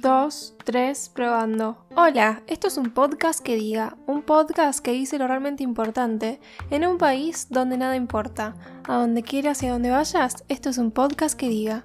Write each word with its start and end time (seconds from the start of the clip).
dos, 0.02 0.54
tres, 0.64 1.10
probando. 1.14 1.86
Hola, 1.96 2.42
esto 2.46 2.68
es 2.68 2.76
un 2.76 2.90
podcast 2.90 3.40
que 3.40 3.56
diga, 3.56 3.96
un 4.06 4.20
podcast 4.20 4.80
que 4.80 4.92
dice 4.92 5.18
lo 5.18 5.26
realmente 5.28 5.62
importante 5.62 6.40
en 6.70 6.86
un 6.86 6.98
país 6.98 7.46
donde 7.48 7.78
nada 7.78 7.96
importa. 7.96 8.54
A 8.86 8.96
donde 8.96 9.22
quieras 9.22 9.62
y 9.62 9.66
a 9.68 9.72
donde 9.72 9.88
vayas, 9.88 10.44
esto 10.48 10.68
es 10.68 10.76
un 10.76 10.90
podcast 10.90 11.38
que 11.38 11.48
diga. 11.48 11.82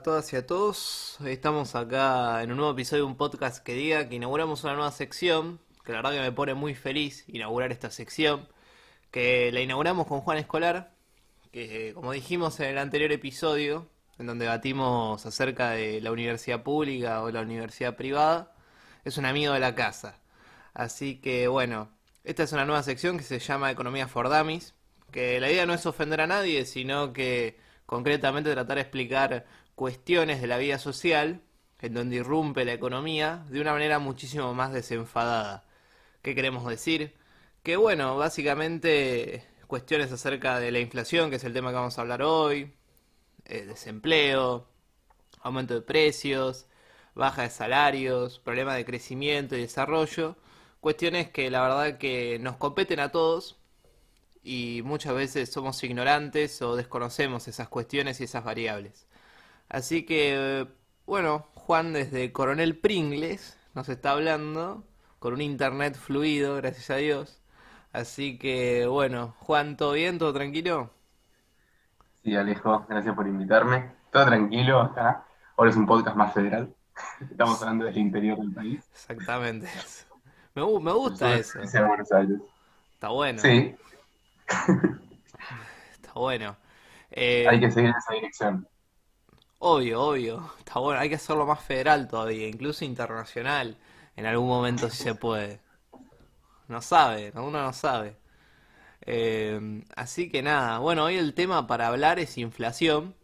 A 0.00 0.02
todas 0.02 0.32
y 0.32 0.36
a 0.36 0.46
todos, 0.46 1.18
estamos 1.26 1.74
acá 1.74 2.42
en 2.42 2.50
un 2.50 2.56
nuevo 2.56 2.72
episodio 2.72 3.02
de 3.02 3.10
un 3.10 3.18
podcast 3.18 3.62
que 3.62 3.74
diga 3.74 4.08
que 4.08 4.14
inauguramos 4.14 4.64
una 4.64 4.72
nueva 4.72 4.90
sección, 4.92 5.60
que 5.84 5.92
la 5.92 5.98
verdad 5.98 6.12
que 6.12 6.20
me 6.20 6.32
pone 6.32 6.54
muy 6.54 6.74
feliz 6.74 7.24
inaugurar 7.28 7.70
esta 7.70 7.90
sección, 7.90 8.48
que 9.10 9.52
la 9.52 9.60
inauguramos 9.60 10.06
con 10.06 10.22
Juan 10.22 10.38
Escolar, 10.38 10.94
que 11.52 11.92
como 11.92 12.12
dijimos 12.12 12.58
en 12.60 12.70
el 12.70 12.78
anterior 12.78 13.12
episodio, 13.12 13.90
en 14.18 14.26
donde 14.26 14.46
debatimos 14.46 15.26
acerca 15.26 15.72
de 15.72 16.00
la 16.00 16.12
universidad 16.12 16.62
pública 16.62 17.22
o 17.22 17.30
la 17.30 17.42
universidad 17.42 17.94
privada, 17.94 18.54
es 19.04 19.18
un 19.18 19.26
amigo 19.26 19.52
de 19.52 19.60
la 19.60 19.74
casa. 19.74 20.18
Así 20.72 21.20
que 21.20 21.46
bueno, 21.46 21.90
esta 22.24 22.44
es 22.44 22.52
una 22.52 22.64
nueva 22.64 22.82
sección 22.82 23.18
que 23.18 23.24
se 23.24 23.38
llama 23.38 23.70
Economía 23.70 24.08
for 24.08 24.30
Dummies, 24.30 24.72
que 25.12 25.40
la 25.40 25.50
idea 25.50 25.66
no 25.66 25.74
es 25.74 25.84
ofender 25.84 26.22
a 26.22 26.26
nadie, 26.26 26.64
sino 26.64 27.12
que 27.12 27.58
concretamente 27.90 28.52
tratar 28.52 28.76
de 28.76 28.82
explicar 28.82 29.46
cuestiones 29.80 30.42
de 30.42 30.46
la 30.46 30.58
vida 30.58 30.78
social 30.78 31.40
en 31.80 31.94
donde 31.94 32.16
irrumpe 32.16 32.66
la 32.66 32.74
economía 32.74 33.46
de 33.48 33.62
una 33.62 33.72
manera 33.72 33.98
muchísimo 33.98 34.52
más 34.52 34.74
desenfadada. 34.74 35.64
¿Qué 36.20 36.34
queremos 36.34 36.68
decir? 36.68 37.14
Que 37.62 37.76
bueno, 37.76 38.14
básicamente 38.18 39.42
cuestiones 39.66 40.12
acerca 40.12 40.60
de 40.60 40.70
la 40.70 40.80
inflación, 40.80 41.30
que 41.30 41.36
es 41.36 41.44
el 41.44 41.54
tema 41.54 41.70
que 41.70 41.76
vamos 41.76 41.96
a 41.96 42.02
hablar 42.02 42.20
hoy, 42.20 42.74
eh, 43.46 43.64
desempleo, 43.64 44.68
aumento 45.40 45.72
de 45.72 45.80
precios, 45.80 46.66
baja 47.14 47.44
de 47.44 47.50
salarios, 47.50 48.38
problema 48.38 48.74
de 48.74 48.84
crecimiento 48.84 49.56
y 49.56 49.62
desarrollo, 49.62 50.36
cuestiones 50.80 51.30
que 51.30 51.50
la 51.50 51.62
verdad 51.62 51.96
que 51.96 52.38
nos 52.38 52.56
competen 52.58 53.00
a 53.00 53.12
todos 53.12 53.58
y 54.44 54.82
muchas 54.84 55.14
veces 55.14 55.50
somos 55.50 55.82
ignorantes 55.84 56.60
o 56.60 56.76
desconocemos 56.76 57.48
esas 57.48 57.70
cuestiones 57.70 58.20
y 58.20 58.24
esas 58.24 58.44
variables. 58.44 59.06
Así 59.70 60.04
que, 60.04 60.68
bueno, 61.06 61.46
Juan 61.54 61.92
desde 61.94 62.32
Coronel 62.32 62.78
Pringles 62.78 63.58
nos 63.74 63.88
está 63.88 64.12
hablando 64.12 64.84
con 65.18 65.34
un 65.34 65.40
internet 65.40 65.96
fluido, 65.96 66.56
gracias 66.56 66.90
a 66.90 66.96
Dios. 66.96 67.40
Así 67.92 68.38
que, 68.38 68.86
bueno, 68.86 69.34
Juan, 69.40 69.76
¿todo 69.78 69.92
bien? 69.94 70.18
¿Todo 70.18 70.32
tranquilo? 70.34 70.92
Sí, 72.22 72.36
Alejo, 72.36 72.86
gracias 72.88 73.14
por 73.14 73.26
invitarme. 73.26 73.92
Todo 74.10 74.26
tranquilo 74.26 74.80
acá. 74.80 75.24
Ahora 75.56 75.70
es 75.70 75.76
un 75.76 75.86
podcast 75.86 76.16
más 76.16 76.34
federal. 76.34 76.74
Estamos 77.20 77.60
hablando 77.62 77.86
del 77.86 77.98
interior 77.98 78.38
del 78.38 78.52
país. 78.52 78.90
Exactamente. 78.92 79.68
Me, 80.54 80.62
me 80.80 80.92
gusta 80.92 81.34
eso. 81.36 81.60
Está 82.94 83.08
bueno. 83.10 83.40
Sí, 83.40 83.74
Está 85.92 86.12
bueno. 86.14 86.56
Eh, 87.10 87.46
hay 87.48 87.60
que 87.60 87.70
seguir 87.70 87.90
esa 87.96 88.14
dirección. 88.14 88.68
Obvio, 89.60 90.02
obvio. 90.02 90.52
Está 90.58 90.80
bueno. 90.80 91.00
Hay 91.00 91.08
que 91.08 91.14
hacerlo 91.16 91.46
más 91.46 91.60
federal 91.62 92.08
todavía, 92.08 92.48
incluso 92.48 92.84
internacional. 92.84 93.76
En 94.16 94.26
algún 94.26 94.48
momento 94.48 94.90
si 94.90 95.02
se 95.04 95.14
puede. 95.14 95.60
No 96.68 96.80
sabe, 96.82 97.32
uno 97.34 97.62
no 97.62 97.72
sabe. 97.72 98.16
Eh, 99.02 99.82
así 99.96 100.30
que 100.30 100.42
nada, 100.42 100.78
bueno, 100.78 101.04
hoy 101.04 101.16
el 101.16 101.34
tema 101.34 101.66
para 101.66 101.88
hablar 101.88 102.18
es 102.18 102.38
inflación. 102.38 103.14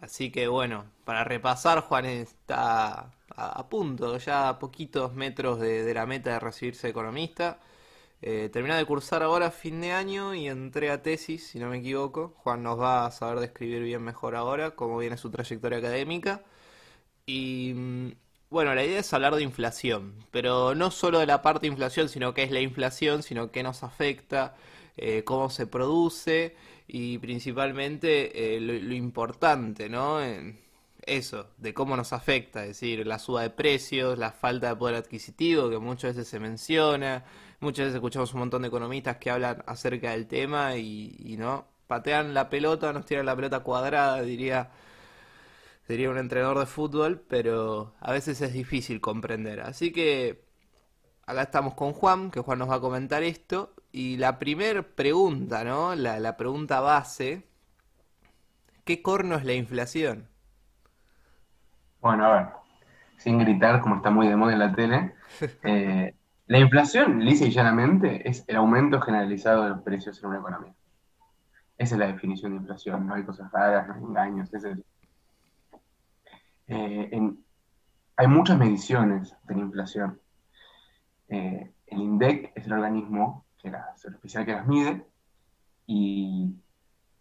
Así 0.00 0.30
que 0.32 0.48
bueno, 0.48 0.86
para 1.04 1.24
repasar, 1.24 1.80
Juan 1.82 2.06
está 2.06 3.12
a, 3.36 3.68
punto, 3.68 4.18
ya 4.18 4.48
a 4.50 4.58
poquitos 4.58 5.14
metros 5.14 5.60
de, 5.60 5.84
de 5.84 5.94
la 5.94 6.06
meta 6.06 6.32
de 6.32 6.40
recibirse 6.40 6.88
economista. 6.88 7.58
Eh, 8.22 8.48
terminé 8.52 8.74
de 8.76 8.84
cursar 8.84 9.22
ahora 9.22 9.50
fin 9.50 9.80
de 9.80 9.92
año 9.92 10.34
y 10.34 10.48
entré 10.48 10.90
a 10.90 11.02
tesis, 11.02 11.46
si 11.48 11.58
no 11.58 11.68
me 11.68 11.78
equivoco. 11.78 12.34
Juan 12.38 12.62
nos 12.62 12.80
va 12.80 13.06
a 13.06 13.10
saber 13.10 13.40
describir 13.40 13.82
bien 13.82 14.02
mejor 14.02 14.34
ahora 14.34 14.72
cómo 14.72 14.98
viene 14.98 15.16
su 15.16 15.30
trayectoria 15.30 15.78
académica. 15.78 16.42
Y 17.26 17.72
mm, 17.74 18.12
bueno, 18.50 18.74
la 18.74 18.84
idea 18.84 19.00
es 19.00 19.12
hablar 19.12 19.34
de 19.36 19.42
inflación, 19.42 20.14
pero 20.30 20.74
no 20.74 20.90
solo 20.90 21.18
de 21.18 21.26
la 21.26 21.42
parte 21.42 21.62
de 21.62 21.68
inflación, 21.68 22.08
sino 22.08 22.34
qué 22.34 22.44
es 22.44 22.50
la 22.50 22.60
inflación, 22.60 23.22
sino 23.22 23.50
qué 23.50 23.62
nos 23.62 23.82
afecta, 23.82 24.56
eh, 24.96 25.24
cómo 25.24 25.50
se 25.50 25.66
produce 25.66 26.56
y 26.88 27.18
principalmente 27.18 28.56
eh, 28.56 28.60
lo, 28.60 28.72
lo, 28.74 28.94
importante, 28.94 29.88
¿no? 29.88 30.20
eso, 31.06 31.48
de 31.58 31.74
cómo 31.74 31.96
nos 31.96 32.12
afecta, 32.12 32.62
es 32.62 32.68
decir, 32.68 33.06
la 33.06 33.18
suba 33.18 33.42
de 33.42 33.50
precios, 33.50 34.18
la 34.18 34.32
falta 34.32 34.68
de 34.68 34.76
poder 34.76 34.96
adquisitivo 34.96 35.70
que 35.70 35.78
muchas 35.78 36.16
veces 36.16 36.28
se 36.28 36.40
menciona, 36.40 37.24
muchas 37.66 37.86
veces 37.86 37.96
escuchamos 37.96 38.32
un 38.32 38.40
montón 38.40 38.62
de 38.62 38.68
economistas 38.68 39.16
que 39.16 39.28
hablan 39.28 39.64
acerca 39.66 40.12
del 40.12 40.28
tema 40.28 40.76
y, 40.76 41.36
no, 41.36 41.66
patean 41.88 42.32
la 42.32 42.48
pelota, 42.48 42.92
nos 42.92 43.04
tiran 43.06 43.26
la 43.26 43.34
pelota 43.34 43.60
cuadrada, 43.60 44.22
diría, 44.22 44.70
diría 45.88 46.10
un 46.10 46.18
entrenador 46.18 46.60
de 46.60 46.66
fútbol, 46.66 47.20
pero 47.28 47.92
a 48.00 48.12
veces 48.12 48.40
es 48.40 48.52
difícil 48.52 49.00
comprender. 49.00 49.60
Así 49.62 49.92
que 49.92 50.44
acá 51.26 51.42
estamos 51.42 51.74
con 51.74 51.92
Juan, 51.92 52.30
que 52.30 52.40
Juan 52.40 52.60
nos 52.60 52.70
va 52.70 52.76
a 52.76 52.80
comentar 52.80 53.24
esto, 53.24 53.74
y 53.90 54.16
la 54.16 54.38
primera 54.38 54.82
pregunta, 54.82 55.64
¿no? 55.64 55.96
La, 55.96 56.20
la 56.20 56.36
pregunta 56.36 56.78
base, 56.80 57.48
¿qué 58.84 59.02
corno 59.02 59.34
es 59.34 59.44
la 59.44 59.54
inflación? 59.54 60.28
Bueno, 62.00 62.26
a 62.26 62.32
ver, 62.32 62.46
sin 63.16 63.40
gritar, 63.40 63.80
como 63.80 63.96
está 63.96 64.10
muy 64.10 64.28
de 64.28 64.36
moda 64.36 64.52
en 64.52 64.58
la 64.60 64.72
tele, 64.72 65.14
eh, 65.64 66.14
la 66.46 66.58
inflación, 66.58 67.24
lisa 67.24 67.46
y 67.46 67.50
llanamente, 67.50 68.28
es 68.28 68.44
el 68.46 68.56
aumento 68.56 69.00
generalizado 69.00 69.64
de 69.64 69.70
los 69.70 69.82
precios 69.82 70.22
en 70.22 70.28
una 70.28 70.38
economía. 70.38 70.74
Esa 71.78 71.94
es 71.94 71.98
la 71.98 72.06
definición 72.06 72.52
de 72.52 72.58
inflación, 72.58 73.06
no 73.06 73.14
hay 73.14 73.24
cosas 73.24 73.50
raras, 73.52 73.88
no 73.88 73.94
hay 73.94 74.02
engaños. 74.02 74.50
Eh, 76.68 77.34
hay 78.16 78.26
muchas 78.26 78.58
mediciones 78.58 79.36
de 79.44 79.54
la 79.54 79.60
inflación. 79.60 80.20
Eh, 81.28 81.72
el 81.86 81.98
INDEC 81.98 82.52
es 82.54 82.66
el 82.66 82.72
organismo 82.72 83.44
que 83.58 83.72
oficial 84.16 84.46
que 84.46 84.52
las 84.52 84.66
mide 84.66 85.04
y 85.86 86.54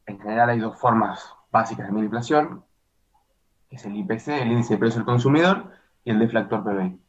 en 0.06 0.20
general 0.20 0.50
hay 0.50 0.60
dos 0.60 0.80
formas 0.80 1.34
básicas 1.52 1.88
de 1.88 1.92
medir 1.92 2.06
inflación, 2.06 2.64
es 3.70 3.86
el 3.86 3.96
IPC, 3.96 4.28
el 4.28 4.52
índice 4.52 4.76
de 4.76 4.80
precio 4.80 5.00
del 5.00 5.06
consumidor, 5.06 5.72
y 6.04 6.12
el 6.12 6.20
deflactor 6.20 6.64
PBI. 6.64 7.00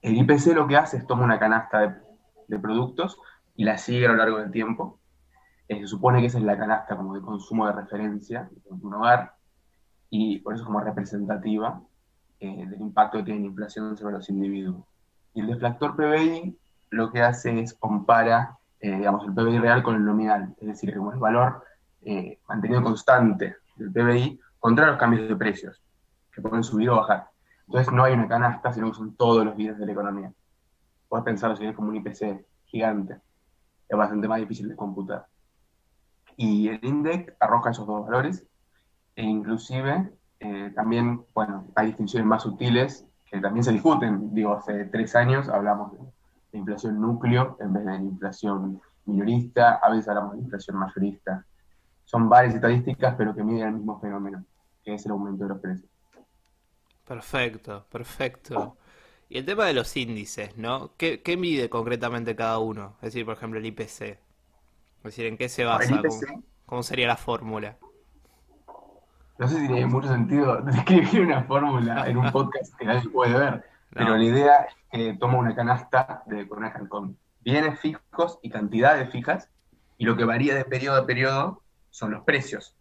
El 0.00 0.16
IPC 0.16 0.54
lo 0.54 0.66
que 0.66 0.76
hace 0.76 0.98
es 0.98 1.06
toma 1.06 1.24
una 1.24 1.38
canasta 1.38 2.02
de, 2.46 2.58
productos 2.58 3.18
y 3.56 3.64
la 3.64 3.76
sigue 3.78 4.06
a 4.06 4.10
lo 4.10 4.16
largo 4.16 4.38
del 4.38 4.50
tiempo. 4.50 5.00
Eh, 5.66 5.80
se 5.80 5.86
supone 5.86 6.20
que 6.20 6.26
esa 6.26 6.38
es 6.38 6.44
la 6.44 6.56
canasta 6.56 6.96
como 6.96 7.14
de 7.14 7.20
consumo 7.20 7.66
de 7.66 7.72
referencia 7.72 8.48
de 8.50 8.70
un 8.70 8.94
hogar 8.94 9.34
y 10.08 10.38
por 10.38 10.54
eso 10.54 10.62
es 10.62 10.66
como 10.66 10.80
representativa 10.80 11.82
eh, 12.40 12.66
del 12.66 12.80
impacto 12.80 13.18
que 13.18 13.24
tiene 13.24 13.40
la 13.40 13.46
inflación 13.46 13.96
sobre 13.96 14.14
los 14.14 14.30
individuos. 14.30 14.84
Y 15.34 15.40
el 15.40 15.48
deflactor 15.48 15.96
PBI 15.96 16.56
lo 16.90 17.12
que 17.12 17.20
hace 17.20 17.60
es 17.60 17.74
compara, 17.74 18.56
eh, 18.80 18.96
digamos, 18.96 19.26
el 19.26 19.34
PBI 19.34 19.58
real 19.58 19.82
con 19.82 19.96
el 19.96 20.04
nominal, 20.04 20.54
es 20.60 20.68
decir, 20.68 20.96
como 20.96 21.12
el 21.12 21.18
valor 21.18 21.64
mantenido 22.48 22.82
constante 22.82 23.56
del 23.76 23.92
PBI 23.92 24.40
contra 24.58 24.86
los 24.86 24.96
cambios 24.96 25.28
de 25.28 25.36
precios, 25.36 25.82
que 26.32 26.40
pueden 26.40 26.64
subir 26.64 26.88
o 26.88 26.96
bajar. 26.96 27.28
Entonces 27.68 27.92
no 27.92 28.04
hay 28.04 28.14
una 28.14 28.26
canasta, 28.26 28.72
sino 28.72 28.90
que 28.90 28.96
son 28.96 29.14
todos 29.14 29.44
los 29.44 29.54
bienes 29.56 29.78
de 29.78 29.86
la 29.86 29.92
economía. 29.92 30.32
Puedes 31.08 31.24
pensarlo 31.24 31.56
si 31.56 31.72
como 31.74 31.90
un 31.90 31.96
IPC 31.96 32.44
gigante. 32.64 33.20
Es 33.88 33.96
bastante 33.96 34.26
más 34.26 34.40
difícil 34.40 34.68
de 34.68 34.76
computar. 34.76 35.26
Y 36.36 36.68
el 36.68 36.80
INDEC 36.82 37.36
arroja 37.40 37.70
esos 37.70 37.86
dos 37.86 38.04
valores 38.04 38.46
e 39.16 39.22
inclusive 39.22 40.12
eh, 40.40 40.72
también, 40.74 41.24
bueno, 41.34 41.66
hay 41.74 41.88
distinciones 41.88 42.26
más 42.26 42.42
sutiles 42.42 43.06
que 43.30 43.40
también 43.40 43.64
se 43.64 43.72
discuten. 43.72 44.34
Digo, 44.34 44.54
hace 44.54 44.86
tres 44.86 45.14
años 45.14 45.48
hablamos 45.48 45.92
de, 45.92 45.98
de 46.52 46.58
inflación 46.58 47.00
núcleo 47.00 47.56
en 47.60 47.72
vez 47.72 47.84
de 47.84 47.96
inflación 47.96 48.80
minorista, 49.04 49.76
a 49.82 49.90
veces 49.90 50.08
hablamos 50.08 50.34
de 50.34 50.40
inflación 50.40 50.76
mayorista 50.76 51.44
son 52.08 52.26
varias 52.26 52.54
estadísticas, 52.54 53.14
pero 53.18 53.34
que 53.34 53.44
miden 53.44 53.68
el 53.68 53.74
mismo 53.74 54.00
fenómeno, 54.00 54.42
que 54.82 54.94
es 54.94 55.04
el 55.04 55.12
aumento 55.12 55.44
de 55.44 55.50
los 55.50 55.60
precios. 55.60 55.90
Perfecto, 57.08 57.86
perfecto. 57.90 58.76
Y 59.30 59.38
el 59.38 59.46
tema 59.46 59.64
de 59.64 59.72
los 59.72 59.96
índices, 59.96 60.56
¿no? 60.58 60.92
¿Qué, 60.98 61.36
mide 61.38 61.70
concretamente 61.70 62.36
cada 62.36 62.58
uno? 62.58 62.96
Es 62.96 63.12
decir, 63.12 63.24
por 63.24 63.34
ejemplo, 63.34 63.58
el 63.58 63.64
IPC. 63.64 64.02
Es 64.02 64.18
decir, 65.02 65.26
¿en 65.26 65.38
qué 65.38 65.48
se 65.48 65.64
basa? 65.64 66.02
¿Cómo, 66.66 66.82
sería 66.82 67.08
la 67.08 67.16
fórmula? 67.16 67.78
no 69.38 69.46
sé 69.46 69.60
si 69.60 69.68
tiene 69.68 69.86
mucho 69.86 70.08
sentido 70.08 70.56
describir 70.62 71.22
una 71.22 71.44
fórmula 71.44 72.08
en 72.08 72.18
un 72.18 72.30
podcast 72.32 72.74
que 72.76 72.84
nadie 72.84 73.08
puede 73.08 73.38
ver, 73.38 73.64
pero 73.94 74.16
la 74.16 74.24
idea 74.24 74.56
es 74.62 74.74
que 74.90 75.14
toma 75.14 75.38
una 75.38 75.54
canasta 75.54 76.24
de, 76.26 76.48
con, 76.48 76.88
con 76.88 77.16
bienes 77.40 77.78
fijos 77.78 78.38
y 78.42 78.50
cantidades 78.50 79.10
fijas, 79.10 79.48
y 79.96 80.04
lo 80.04 80.16
que 80.16 80.24
varía 80.24 80.54
de 80.54 80.64
periodo 80.64 81.00
a 81.00 81.06
periodo 81.06 81.62
son 81.90 82.10
los 82.10 82.24
precios. 82.24 82.74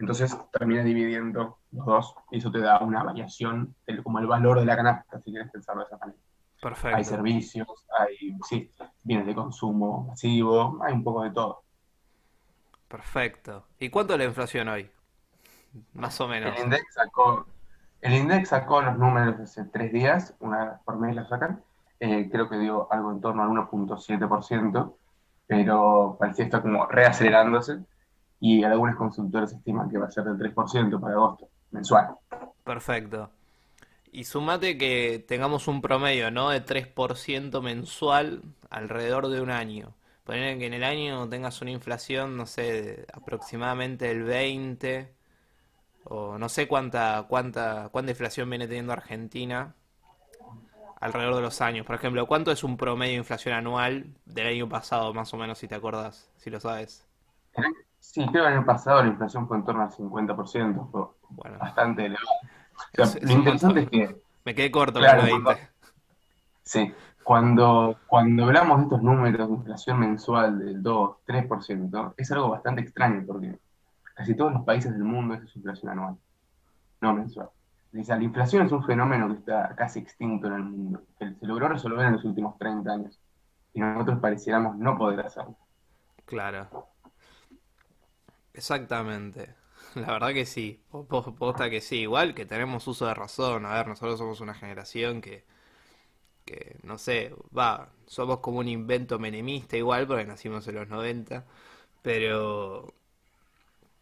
Entonces 0.00 0.34
termina 0.50 0.82
dividiendo 0.82 1.58
los 1.72 1.86
dos 1.86 2.14
y 2.30 2.38
eso 2.38 2.50
te 2.50 2.58
da 2.60 2.80
una 2.80 3.02
variación 3.02 3.74
como 4.02 4.18
el 4.18 4.26
valor 4.26 4.58
de 4.58 4.64
la 4.64 4.74
canasta, 4.74 5.20
si 5.20 5.30
quieres 5.30 5.50
pensarlo 5.50 5.82
de 5.82 5.88
esa 5.88 5.98
manera. 5.98 6.18
Perfecto. 6.60 6.96
Hay 6.96 7.04
servicios, 7.04 7.86
hay 7.98 8.38
sí, 8.48 8.70
bienes 9.02 9.26
de 9.26 9.34
consumo 9.34 10.06
masivo, 10.08 10.78
hay 10.82 10.94
un 10.94 11.04
poco 11.04 11.22
de 11.22 11.30
todo. 11.30 11.62
Perfecto. 12.88 13.66
¿Y 13.78 13.90
cuánto 13.90 14.14
es 14.14 14.18
la 14.18 14.24
inflación 14.24 14.68
hoy? 14.68 14.90
Más 15.92 16.18
o 16.20 16.26
menos. 16.26 16.56
El 16.56 16.64
index 16.64 16.94
sacó, 16.94 17.46
el 18.00 18.14
index 18.14 18.48
sacó 18.48 18.80
los 18.80 18.96
números 18.98 19.38
hace 19.38 19.64
tres 19.66 19.92
días, 19.92 20.34
una 20.40 20.64
vez 20.64 20.78
por 20.84 20.98
mes 20.98 21.14
la 21.14 21.26
sacan. 21.28 21.62
Eh, 22.00 22.30
creo 22.32 22.48
que 22.48 22.56
dio 22.56 22.90
algo 22.90 23.12
en 23.12 23.20
torno 23.20 23.42
al 23.42 23.50
1.7%, 23.50 24.96
pero 25.46 26.16
parecía 26.18 26.46
estar 26.46 26.62
como 26.62 26.86
reacelerándose 26.86 27.80
y 28.40 28.64
algunos 28.64 28.96
consultores 28.96 29.52
estiman 29.52 29.90
que 29.90 29.98
va 29.98 30.06
a 30.06 30.10
ser 30.10 30.24
del 30.24 30.38
3% 30.38 30.98
para 30.98 31.14
agosto, 31.14 31.48
mensual. 31.70 32.16
Perfecto. 32.64 33.30
Y 34.12 34.24
sumate 34.24 34.76
que 34.78 35.24
tengamos 35.28 35.68
un 35.68 35.82
promedio, 35.82 36.30
¿no? 36.30 36.50
De 36.50 36.64
3% 36.64 37.62
mensual 37.62 38.42
alrededor 38.70 39.28
de 39.28 39.40
un 39.40 39.50
año. 39.50 39.94
Poner 40.24 40.58
que 40.58 40.66
en 40.66 40.74
el 40.74 40.84
año 40.84 41.28
tengas 41.28 41.60
una 41.60 41.70
inflación, 41.70 42.36
no 42.36 42.46
sé, 42.46 43.06
aproximadamente 43.12 44.06
del 44.06 44.22
20, 44.24 45.12
o 46.04 46.38
no 46.38 46.48
sé 46.48 46.66
cuánta, 46.66 47.26
cuánta, 47.28 47.88
cuánta 47.92 48.12
inflación 48.12 48.48
viene 48.48 48.66
teniendo 48.66 48.92
Argentina 48.92 49.74
alrededor 51.00 51.36
de 51.36 51.42
los 51.42 51.60
años. 51.60 51.86
Por 51.86 51.96
ejemplo, 51.96 52.26
¿cuánto 52.26 52.52
es 52.52 52.64
un 52.64 52.76
promedio 52.76 53.12
de 53.12 53.18
inflación 53.18 53.54
anual 53.54 54.06
del 54.24 54.46
año 54.46 54.68
pasado, 54.68 55.12
más 55.14 55.32
o 55.34 55.36
menos, 55.36 55.58
si 55.58 55.68
te 55.68 55.74
acuerdas, 55.74 56.30
si 56.36 56.50
lo 56.50 56.58
sabes? 56.58 57.06
Sí, 58.00 58.22
creo 58.26 58.44
que 58.44 58.48
el 58.48 58.56
año 58.56 58.66
pasado 58.66 59.02
la 59.02 59.08
inflación 59.08 59.46
fue 59.46 59.58
en 59.58 59.64
torno 59.64 59.82
al 59.82 59.90
50%, 59.90 60.90
fue 60.90 61.06
bueno. 61.28 61.58
bastante 61.58 62.06
elevado. 62.06 62.26
lo 63.22 63.32
interesante 63.32 63.80
es 63.80 63.88
que... 63.90 64.22
Me 64.44 64.54
quedé 64.54 64.70
corto 64.70 64.98
con 64.98 65.08
el 65.08 65.42
20. 65.44 65.68
sí, 66.62 66.92
cuando, 67.22 67.98
cuando 68.06 68.46
hablamos 68.46 68.78
de 68.78 68.84
estos 68.84 69.02
números 69.02 69.48
de 69.48 69.54
inflación 69.54 70.00
mensual 70.00 70.58
del 70.58 70.82
2, 70.82 71.16
3%, 71.26 72.14
es 72.16 72.32
algo 72.32 72.48
bastante 72.48 72.80
extraño 72.80 73.22
porque 73.26 73.58
casi 74.14 74.34
todos 74.34 74.52
los 74.52 74.64
países 74.64 74.92
del 74.92 75.04
mundo 75.04 75.34
es 75.34 75.54
inflación 75.54 75.92
anual, 75.92 76.16
no 77.00 77.14
mensual. 77.14 77.50
Dice, 77.92 78.16
la 78.16 78.22
inflación 78.22 78.66
es 78.66 78.72
un 78.72 78.84
fenómeno 78.84 79.28
que 79.28 79.34
está 79.34 79.74
casi 79.76 79.98
extinto 79.98 80.46
en 80.46 80.52
el 80.54 80.62
mundo, 80.62 81.02
que 81.18 81.34
se 81.34 81.46
logró 81.46 81.68
resolver 81.68 82.06
en 82.06 82.12
los 82.14 82.24
últimos 82.24 82.56
30 82.58 82.90
años 82.90 83.20
y 83.74 83.80
nosotros 83.80 84.18
pareciéramos 84.20 84.76
no 84.76 84.96
poder 84.96 85.20
hacerlo. 85.20 85.56
Claro. 86.24 86.68
Exactamente. 88.54 89.54
La 89.94 90.12
verdad 90.12 90.32
que 90.34 90.46
sí. 90.46 90.80
Posta 90.90 91.70
que 91.70 91.80
sí. 91.80 92.00
Igual 92.00 92.34
que 92.34 92.46
tenemos 92.46 92.86
uso 92.86 93.06
de 93.06 93.14
razón. 93.14 93.66
A 93.66 93.74
ver, 93.74 93.86
nosotros 93.88 94.18
somos 94.18 94.40
una 94.40 94.54
generación 94.54 95.20
que, 95.20 95.44
que 96.44 96.76
no 96.82 96.98
sé, 96.98 97.34
va, 97.56 97.90
somos 98.06 98.40
como 98.40 98.58
un 98.60 98.68
invento 98.68 99.18
menemista 99.18 99.76
igual 99.76 100.06
porque 100.06 100.24
nacimos 100.24 100.66
en 100.68 100.74
los 100.76 100.88
90. 100.88 101.46
Pero 102.02 102.94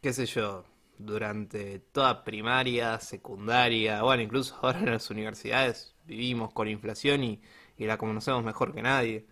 qué 0.00 0.12
sé 0.12 0.26
yo, 0.26 0.64
durante 0.98 1.78
toda 1.80 2.24
primaria, 2.24 2.98
secundaria, 3.00 4.02
bueno, 4.02 4.22
incluso 4.22 4.56
ahora 4.62 4.80
en 4.80 4.86
las 4.92 5.10
universidades 5.10 5.94
vivimos 6.06 6.52
con 6.52 6.68
inflación 6.68 7.24
y, 7.24 7.40
la 7.78 7.96
conocemos 7.98 8.42
mejor 8.44 8.74
que 8.74 8.82
nadie. 8.82 9.26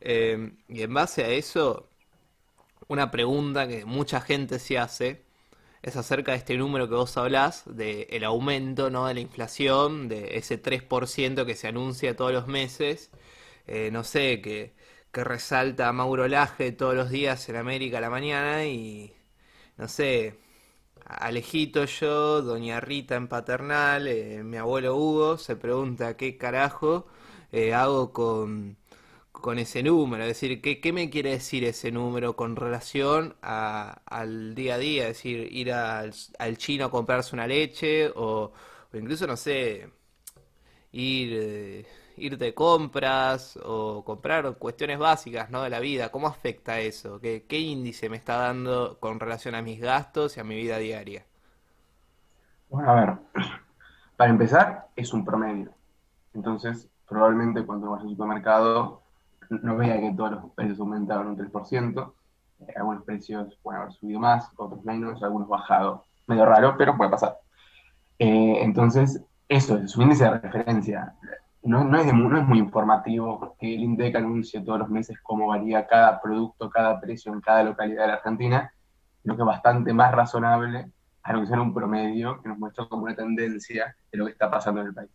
Eh, 0.00 0.52
y 0.68 0.82
en 0.82 0.94
base 0.94 1.24
a 1.24 1.30
eso, 1.30 1.88
una 2.92 3.10
pregunta 3.10 3.66
que 3.68 3.84
mucha 3.84 4.20
gente 4.20 4.58
se 4.58 4.78
hace 4.78 5.24
es 5.82 5.96
acerca 5.96 6.32
de 6.32 6.38
este 6.38 6.56
número 6.56 6.88
que 6.88 6.94
vos 6.94 7.16
hablás, 7.16 7.64
del 7.66 8.06
el 8.10 8.24
aumento 8.24 8.90
¿no? 8.90 9.06
de 9.06 9.14
la 9.14 9.20
inflación, 9.20 10.08
de 10.08 10.36
ese 10.38 10.62
3% 10.62 11.44
que 11.46 11.56
se 11.56 11.68
anuncia 11.68 12.16
todos 12.16 12.32
los 12.32 12.46
meses. 12.46 13.10
Eh, 13.66 13.90
no 13.92 14.04
sé, 14.04 14.40
que, 14.42 14.74
que 15.12 15.24
resalta 15.24 15.92
Mauro 15.92 16.28
Laje 16.28 16.72
todos 16.72 16.94
los 16.94 17.10
días 17.10 17.48
en 17.48 17.56
América 17.56 17.98
a 17.98 18.00
la 18.00 18.10
mañana 18.10 18.64
y 18.66 19.14
no 19.76 19.88
sé, 19.88 20.38
Alejito 21.06 21.84
yo, 21.86 22.42
Doña 22.42 22.80
Rita 22.80 23.16
en 23.16 23.28
paternal, 23.28 24.06
eh, 24.08 24.42
mi 24.44 24.56
abuelo 24.56 24.96
Hugo 24.96 25.38
se 25.38 25.56
pregunta 25.56 26.16
qué 26.16 26.36
carajo 26.38 27.06
eh, 27.52 27.74
hago 27.74 28.12
con, 28.12 28.78
con 29.42 29.58
ese 29.58 29.82
número, 29.82 30.24
es 30.24 30.28
decir, 30.30 30.62
¿qué, 30.62 30.92
me 30.92 31.10
quiere 31.10 31.32
decir 31.32 31.64
ese 31.64 31.92
número 31.92 32.36
con 32.36 32.56
relación 32.56 33.36
al 33.42 34.54
día 34.54 34.76
a 34.76 34.78
día? 34.78 35.02
Es 35.08 35.18
decir, 35.18 35.48
ir 35.52 35.72
al, 35.72 36.14
al 36.38 36.56
chino 36.58 36.86
a 36.86 36.90
comprarse 36.90 37.34
una 37.36 37.46
leche 37.46 38.10
o, 38.16 38.52
o 38.92 38.96
incluso, 38.96 39.26
no 39.26 39.36
sé, 39.36 39.90
ir... 40.92 41.30
Eh, 41.34 41.86
ir 42.16 42.38
de 42.38 42.54
compras 42.54 43.58
o 43.64 44.04
comprar 44.04 44.56
cuestiones 44.58 44.98
básicas 44.98 45.50
¿no? 45.50 45.62
de 45.62 45.70
la 45.70 45.80
vida, 45.80 46.10
¿cómo 46.10 46.26
afecta 46.26 46.78
eso? 46.80 47.20
¿Qué, 47.20 47.46
¿Qué 47.48 47.58
índice 47.58 48.08
me 48.08 48.16
está 48.16 48.36
dando 48.36 48.98
con 49.00 49.20
relación 49.20 49.54
a 49.54 49.62
mis 49.62 49.80
gastos 49.80 50.36
y 50.36 50.40
a 50.40 50.44
mi 50.44 50.56
vida 50.56 50.78
diaria? 50.78 51.24
Bueno, 52.68 52.90
a 52.90 52.94
ver, 52.94 53.18
para 54.16 54.30
empezar, 54.30 54.88
es 54.96 55.12
un 55.12 55.24
promedio. 55.24 55.72
Entonces, 56.34 56.88
probablemente 57.08 57.64
cuando 57.64 57.90
vas 57.90 58.02
al 58.02 58.08
supermercado 58.10 59.01
no 59.60 59.76
vea 59.76 60.00
que 60.00 60.12
todos 60.12 60.32
los 60.32 60.50
precios 60.52 60.80
aumentaron 60.80 61.28
un 61.28 61.36
3%. 61.36 62.12
Eh, 62.60 62.72
algunos 62.76 63.04
precios 63.04 63.58
pueden 63.62 63.82
haber 63.82 63.92
subido 63.92 64.20
más, 64.20 64.50
otros 64.56 64.84
menos, 64.84 65.22
algunos 65.22 65.48
bajado. 65.48 66.04
Medio 66.26 66.46
raro, 66.46 66.76
pero 66.78 66.96
puede 66.96 67.10
pasar. 67.10 67.38
Eh, 68.18 68.62
entonces, 68.62 69.22
eso 69.48 69.76
es 69.78 69.96
un 69.96 70.04
índice 70.04 70.24
de 70.24 70.38
referencia 70.38 71.14
no, 71.62 71.84
no, 71.84 71.98
es 71.98 72.12
no 72.12 72.38
es 72.38 72.46
muy 72.46 72.58
informativo 72.58 73.56
que 73.58 73.74
el 73.74 73.82
INDEC 73.82 74.16
anuncie 74.16 74.60
todos 74.60 74.80
los 74.80 74.88
meses 74.90 75.18
cómo 75.22 75.48
varía 75.48 75.86
cada 75.86 76.20
producto, 76.20 76.68
cada 76.68 77.00
precio 77.00 77.32
en 77.32 77.40
cada 77.40 77.62
localidad 77.62 78.02
de 78.02 78.08
la 78.08 78.14
Argentina, 78.14 78.72
sino 79.22 79.36
que 79.36 79.42
es 79.42 79.46
bastante 79.46 79.92
más 79.92 80.12
razonable 80.12 80.90
anunciar 81.22 81.60
un 81.60 81.72
promedio 81.72 82.42
que 82.42 82.48
nos 82.48 82.58
muestra 82.58 82.86
como 82.86 83.04
una 83.04 83.14
tendencia 83.14 83.94
de 84.10 84.18
lo 84.18 84.26
que 84.26 84.32
está 84.32 84.50
pasando 84.50 84.80
en 84.80 84.88
el 84.88 84.94
país. 84.94 85.10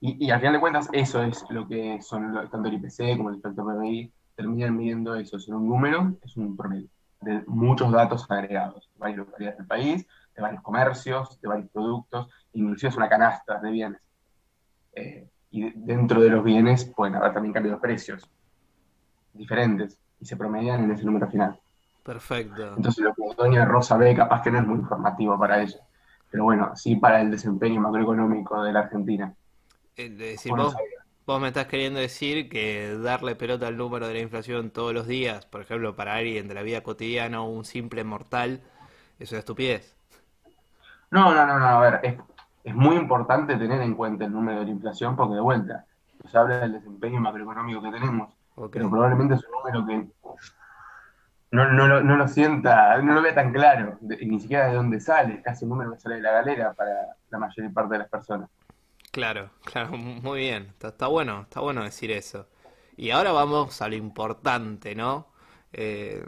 Y, 0.00 0.30
al 0.30 0.40
final 0.40 0.54
de 0.54 0.60
cuentas, 0.60 0.88
eso 0.92 1.22
es 1.22 1.44
lo 1.48 1.66
que 1.66 2.00
son 2.02 2.34
tanto 2.50 2.68
el 2.68 2.74
IPC 2.74 3.16
como 3.16 3.30
el 3.30 3.38
efecto 3.38 3.64
PBI, 3.64 4.12
terminan 4.36 4.76
midiendo 4.76 5.14
eso, 5.14 5.38
es 5.38 5.48
un 5.48 5.66
número, 5.66 6.14
es 6.22 6.36
un 6.36 6.56
promedio 6.56 6.88
de 7.20 7.42
muchos 7.46 7.90
datos 7.90 8.30
agregados, 8.30 8.88
de 8.94 8.98
varias 8.98 9.18
localidades 9.18 9.58
del 9.58 9.66
país, 9.66 10.06
de 10.34 10.42
varios 10.42 10.62
comercios, 10.62 11.40
de 11.40 11.48
varios 11.48 11.70
productos, 11.70 12.28
inclusive 12.52 12.90
es 12.90 12.96
una 12.96 13.08
canasta 13.08 13.58
de 13.58 13.70
bienes. 13.70 14.00
Eh, 14.92 15.28
y 15.50 15.70
dentro 15.70 16.20
de 16.20 16.30
los 16.30 16.44
bienes 16.44 16.84
pueden 16.84 17.16
haber 17.16 17.32
también 17.32 17.52
cambios 17.52 17.76
de 17.76 17.80
precios 17.80 18.28
diferentes 19.32 19.98
y 20.20 20.26
se 20.26 20.36
promedian 20.36 20.84
en 20.84 20.90
ese 20.90 21.04
número 21.04 21.28
final. 21.28 21.58
Perfecto. 22.02 22.74
Entonces 22.76 23.04
lo 23.04 23.14
que 23.14 23.22
Doña 23.36 23.64
Rosa 23.64 23.96
ve 23.96 24.14
capaz 24.14 24.42
que 24.42 24.50
no 24.50 24.58
es 24.58 24.66
muy 24.66 24.78
informativo 24.78 25.38
para 25.38 25.62
ella, 25.62 25.80
pero 26.30 26.44
bueno, 26.44 26.76
sí 26.76 26.96
para 26.96 27.20
el 27.20 27.30
desempeño 27.30 27.80
macroeconómico 27.80 28.62
de 28.62 28.72
la 28.72 28.80
Argentina. 28.80 29.34
Es 29.96 30.18
decir, 30.18 30.52
vos, 30.52 30.76
vos, 31.26 31.40
me 31.40 31.48
estás 31.48 31.66
queriendo 31.66 31.98
decir 31.98 32.50
que 32.50 32.98
darle 32.98 33.34
pelota 33.34 33.66
al 33.66 33.78
número 33.78 34.06
de 34.06 34.14
la 34.14 34.20
inflación 34.20 34.70
todos 34.70 34.92
los 34.92 35.06
días, 35.06 35.46
por 35.46 35.62
ejemplo, 35.62 35.96
para 35.96 36.14
alguien 36.14 36.48
de 36.48 36.54
la 36.54 36.62
vida 36.62 36.82
cotidiana 36.82 37.40
o 37.40 37.48
un 37.48 37.64
simple 37.64 38.04
mortal, 38.04 38.60
eso 39.18 39.34
es 39.34 39.38
estupidez. 39.40 39.96
No, 41.10 41.34
no, 41.34 41.46
no, 41.46 41.58
no, 41.58 41.66
a 41.66 41.80
ver, 41.80 42.00
es, 42.02 42.14
es 42.62 42.74
muy 42.74 42.96
importante 42.96 43.56
tener 43.56 43.80
en 43.80 43.94
cuenta 43.94 44.26
el 44.26 44.32
número 44.32 44.58
de 44.58 44.66
la 44.66 44.70
inflación 44.72 45.16
porque 45.16 45.36
de 45.36 45.40
vuelta 45.40 45.86
nos 46.22 46.34
habla 46.34 46.58
del 46.58 46.72
desempeño 46.72 47.20
macroeconómico 47.20 47.80
que 47.80 47.90
tenemos, 47.90 48.34
pero 48.70 48.90
probablemente 48.90 49.34
es 49.34 49.44
un 49.44 49.52
número 49.52 49.86
que 49.86 50.16
no, 51.52 51.72
no, 51.72 52.02
no, 52.02 52.16
lo 52.16 52.28
sienta, 52.28 53.00
no 53.00 53.14
lo 53.14 53.22
vea 53.22 53.34
tan 53.34 53.52
claro, 53.52 53.98
ni 54.02 54.40
siquiera 54.40 54.66
de 54.66 54.74
dónde 54.74 55.00
sale, 55.00 55.40
casi 55.40 55.64
un 55.64 55.70
número 55.70 55.92
que 55.92 56.00
sale 56.00 56.16
de 56.16 56.22
la 56.22 56.32
galera 56.32 56.74
para 56.74 56.90
la 57.30 57.38
mayor 57.38 57.72
parte 57.72 57.94
de 57.94 57.98
las 58.00 58.08
personas. 58.10 58.50
Claro, 59.16 59.48
claro, 59.64 59.96
muy 59.96 60.40
bien, 60.40 60.74
está, 60.78 61.06
bueno, 61.06 61.44
está 61.44 61.60
bueno 61.60 61.82
decir 61.82 62.10
eso. 62.10 62.48
Y 62.98 63.12
ahora 63.12 63.32
vamos 63.32 63.80
a 63.80 63.88
lo 63.88 63.96
importante, 63.96 64.94
¿no? 64.94 65.28
Eh, 65.72 66.22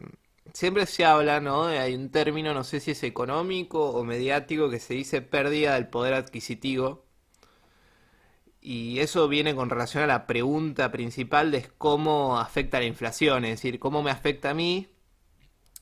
siempre 0.55 0.87
se 0.87 1.05
habla, 1.05 1.39
¿no? 1.41 1.65
Hay 1.67 1.95
un 1.95 2.11
término, 2.11 2.55
no 2.55 2.65
sé 2.65 2.81
si 2.81 2.93
es 2.93 3.03
económico 3.03 3.91
o 3.91 4.05
mediático, 4.05 4.71
que 4.71 4.81
se 4.81 4.95
dice 4.95 5.21
pérdida 5.21 5.75
del 5.75 5.89
poder 5.89 6.15
adquisitivo. 6.15 7.05
Y 8.63 9.01
eso 9.01 9.29
viene 9.29 9.55
con 9.55 9.69
relación 9.69 10.05
a 10.05 10.07
la 10.07 10.27
pregunta 10.27 10.91
principal 10.91 11.51
de 11.51 11.69
cómo 11.77 12.39
afecta 12.39 12.79
la 12.79 12.87
inflación, 12.87 13.45
es 13.45 13.61
decir, 13.61 13.79
cómo 13.79 14.03
me 14.03 14.11
afecta 14.11 14.51
a 14.51 14.55
mí, 14.55 14.89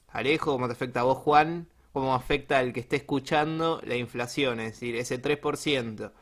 Alejo, 0.08 0.52
cómo 0.52 0.66
te 0.66 0.72
afecta 0.72 1.00
a 1.00 1.04
vos, 1.04 1.18
Juan, 1.18 1.68
cómo 1.92 2.14
afecta 2.14 2.58
al 2.58 2.72
que 2.72 2.80
esté 2.80 2.96
escuchando 2.96 3.80
la 3.84 3.94
inflación, 3.96 4.58
es 4.60 4.72
decir, 4.72 4.96
ese 4.96 5.22
3%, 5.22 6.12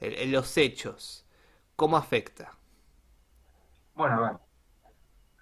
en 0.00 0.32
los 0.32 0.56
hechos, 0.56 1.26
¿cómo 1.76 1.96
afecta? 1.96 2.52
Bueno, 3.94 4.22
ver, 4.22 4.32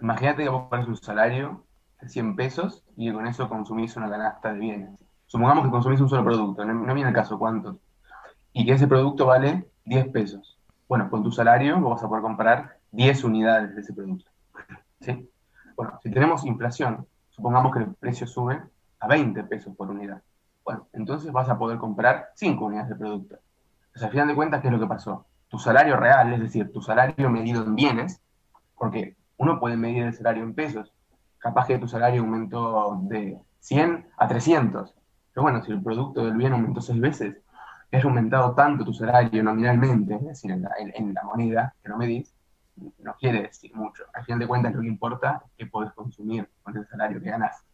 imagínate 0.00 0.44
que 0.44 0.48
vos 0.48 0.68
pones 0.68 0.88
un 0.88 0.96
salario 0.96 1.64
de 2.00 2.08
100 2.08 2.36
pesos 2.36 2.84
y 2.96 3.12
con 3.12 3.26
eso 3.26 3.48
consumís 3.48 3.96
una 3.96 4.10
canasta 4.10 4.52
de 4.52 4.58
bienes. 4.58 5.04
Supongamos 5.26 5.64
que 5.64 5.70
consumís 5.70 6.00
un 6.00 6.08
solo 6.08 6.24
producto, 6.24 6.64
no, 6.64 6.72
no 6.72 6.94
viene 6.94 7.10
el 7.10 7.14
caso 7.14 7.38
cuántos, 7.38 7.76
y 8.52 8.64
que 8.64 8.72
ese 8.72 8.86
producto 8.86 9.26
vale 9.26 9.68
10 9.84 10.08
pesos. 10.08 10.58
Bueno, 10.88 11.10
con 11.10 11.22
tu 11.22 11.30
salario 11.30 11.78
vos 11.80 11.94
vas 11.94 12.04
a 12.04 12.08
poder 12.08 12.22
comprar 12.22 12.78
10 12.92 13.24
unidades 13.24 13.74
de 13.74 13.80
ese 13.80 13.92
producto. 13.92 14.30
¿Sí? 15.00 15.28
Bueno, 15.76 15.98
si 16.02 16.10
tenemos 16.10 16.44
inflación, 16.46 17.06
supongamos 17.28 17.72
que 17.72 17.80
el 17.80 17.94
precio 17.94 18.26
sube 18.26 18.62
a 19.00 19.06
20 19.06 19.44
pesos 19.44 19.76
por 19.76 19.90
unidad. 19.90 20.22
Bueno, 20.64 20.88
entonces 20.92 21.30
vas 21.32 21.48
a 21.48 21.58
poder 21.58 21.78
comprar 21.78 22.30
5 22.34 22.64
unidades 22.64 22.88
de 22.88 22.96
producto. 22.96 23.38
Entonces, 23.96 24.08
al 24.08 24.12
final 24.12 24.28
de 24.28 24.34
cuentas, 24.34 24.60
¿qué 24.60 24.68
es 24.68 24.72
lo 24.74 24.78
que 24.78 24.86
pasó? 24.86 25.24
Tu 25.48 25.58
salario 25.58 25.96
real, 25.96 26.30
es 26.34 26.40
decir, 26.40 26.70
tu 26.70 26.82
salario 26.82 27.30
medido 27.30 27.64
en 27.64 27.74
bienes, 27.74 28.20
porque 28.74 29.16
uno 29.38 29.58
puede 29.58 29.78
medir 29.78 30.02
el 30.02 30.12
salario 30.12 30.42
en 30.42 30.54
pesos. 30.54 30.92
Capaz 31.38 31.66
que 31.66 31.78
tu 31.78 31.88
salario 31.88 32.20
aumentó 32.20 32.98
de 33.04 33.38
100 33.60 34.06
a 34.18 34.28
300. 34.28 34.94
Pero 35.32 35.42
bueno, 35.42 35.62
si 35.62 35.72
el 35.72 35.82
producto 35.82 36.26
del 36.26 36.36
bien 36.36 36.52
aumentó 36.52 36.82
6 36.82 37.00
veces, 37.00 37.38
has 37.90 38.04
aumentado 38.04 38.54
tanto 38.54 38.84
tu 38.84 38.92
salario 38.92 39.42
nominalmente, 39.42 40.16
es 40.16 40.26
decir, 40.26 40.50
en 40.50 40.60
la, 40.60 40.72
en 40.78 41.14
la 41.14 41.22
moneda 41.22 41.74
que 41.82 41.88
no 41.88 41.96
medís, 41.96 42.34
no 42.98 43.14
quiere 43.14 43.44
decir 43.44 43.74
mucho. 43.74 44.04
Al 44.12 44.26
final 44.26 44.40
de 44.40 44.46
cuentas 44.46 44.74
lo 44.74 44.82
que 44.82 44.88
importa 44.88 45.40
es 45.46 45.52
que 45.56 45.66
podés 45.68 45.94
consumir 45.94 46.46
con 46.62 46.76
el 46.76 46.86
salario 46.86 47.18
que 47.18 47.30
ganás. 47.30 47.64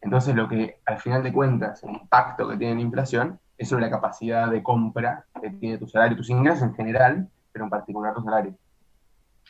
Entonces 0.00 0.32
lo 0.36 0.48
que 0.48 0.80
al 0.86 1.00
final 1.00 1.24
de 1.24 1.32
cuentas, 1.32 1.82
el 1.82 1.90
impacto 1.90 2.48
que 2.48 2.56
tiene 2.56 2.76
la 2.76 2.82
inflación 2.82 3.40
es 3.60 3.68
sobre 3.68 3.82
la 3.82 3.90
capacidad 3.90 4.50
de 4.50 4.62
compra 4.62 5.26
que 5.40 5.50
tiene 5.50 5.76
tu 5.76 5.86
salario, 5.86 6.16
tus 6.16 6.30
ingresos 6.30 6.62
en 6.62 6.74
general, 6.74 7.28
pero 7.52 7.66
en 7.66 7.70
particular 7.70 8.14
tu 8.14 8.22
salario. 8.22 8.54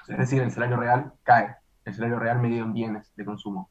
Es 0.08 0.18
decir, 0.18 0.42
el 0.42 0.50
salario 0.50 0.76
real 0.78 1.12
cae, 1.22 1.54
el 1.84 1.94
salario 1.94 2.18
real 2.18 2.40
medido 2.40 2.64
en 2.64 2.72
bienes 2.72 3.12
de 3.14 3.24
consumo. 3.24 3.70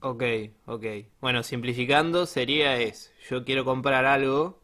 Ok, 0.00 0.24
ok. 0.66 0.84
Bueno, 1.20 1.44
simplificando 1.44 2.26
sería 2.26 2.76
es, 2.78 3.12
yo 3.30 3.44
quiero 3.44 3.64
comprar 3.64 4.04
algo 4.04 4.58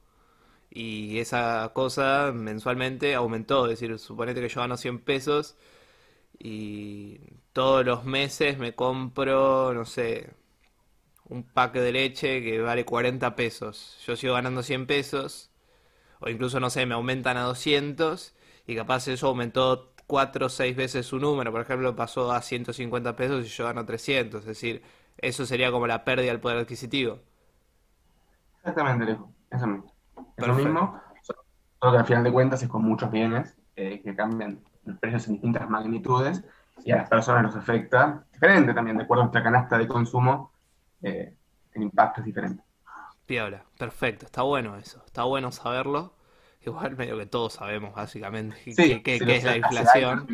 y 0.68 1.20
esa 1.20 1.70
cosa 1.72 2.32
mensualmente 2.34 3.14
aumentó, 3.14 3.66
es 3.66 3.78
decir, 3.78 3.96
suponete 4.00 4.40
que 4.40 4.48
yo 4.48 4.62
gano 4.62 4.76
100 4.76 4.98
pesos 4.98 5.56
y 6.40 7.20
todos 7.52 7.86
los 7.86 8.04
meses 8.04 8.58
me 8.58 8.74
compro, 8.74 9.72
no 9.74 9.84
sé, 9.84 10.34
un 11.30 11.44
pack 11.44 11.74
de 11.74 11.92
leche 11.92 12.42
que 12.42 12.60
vale 12.60 12.84
40 12.84 13.34
pesos. 13.36 13.98
Yo 14.06 14.16
sigo 14.16 14.34
ganando 14.34 14.62
100 14.62 14.86
pesos, 14.86 15.50
o 16.20 16.28
incluso, 16.28 16.60
no 16.60 16.70
sé, 16.70 16.86
me 16.86 16.94
aumentan 16.94 17.36
a 17.36 17.42
200 17.42 18.34
y 18.66 18.76
capaz 18.76 19.08
eso 19.08 19.28
aumentó 19.28 19.92
4 20.06 20.46
o 20.46 20.48
6 20.48 20.76
veces 20.76 21.06
su 21.06 21.18
número. 21.18 21.52
Por 21.52 21.62
ejemplo, 21.62 21.96
pasó 21.96 22.32
a 22.32 22.42
150 22.42 23.16
pesos 23.16 23.46
y 23.46 23.48
yo 23.48 23.64
gano 23.64 23.86
300. 23.86 24.40
Es 24.40 24.46
decir, 24.46 24.82
eso 25.18 25.46
sería 25.46 25.70
como 25.70 25.86
la 25.86 26.04
pérdida 26.04 26.32
del 26.32 26.40
poder 26.40 26.58
adquisitivo. 26.58 27.20
Exactamente, 28.58 29.16
Eso 29.50 29.66
mismo. 29.66 29.92
Es 30.36 30.46
lo 30.46 30.54
mismo, 30.54 31.00
solo 31.80 31.92
que 31.92 31.98
al 31.98 32.06
final 32.06 32.24
de 32.24 32.32
cuentas 32.32 32.62
es 32.62 32.68
con 32.68 32.82
muchos 32.82 33.10
bienes 33.10 33.56
eh, 33.76 34.02
que 34.02 34.14
cambian 34.14 34.60
los 34.84 34.98
precios 34.98 35.26
en 35.28 35.34
distintas 35.34 35.68
magnitudes 35.68 36.44
y 36.84 36.92
a 36.92 36.96
las 36.96 37.08
personas 37.08 37.42
nos 37.42 37.56
afecta 37.56 38.24
diferente 38.32 38.74
también, 38.74 38.96
de 38.96 39.04
acuerdo 39.04 39.22
a 39.22 39.24
nuestra 39.26 39.42
canasta 39.42 39.78
de 39.78 39.86
consumo, 39.86 40.49
eh, 41.02 41.34
el 41.72 41.82
impacto 41.82 42.20
es 42.20 42.26
diferente. 42.26 42.62
Piola, 43.26 43.64
perfecto, 43.78 44.26
está 44.26 44.42
bueno 44.42 44.76
eso, 44.76 45.02
está 45.06 45.24
bueno 45.24 45.52
saberlo. 45.52 46.14
Igual 46.64 46.96
medio 46.96 47.16
que 47.16 47.26
todos 47.26 47.54
sabemos 47.54 47.94
básicamente 47.94 48.56
qué, 48.76 49.02
es 49.04 49.44
la 49.44 49.56
inflación. 49.56 50.26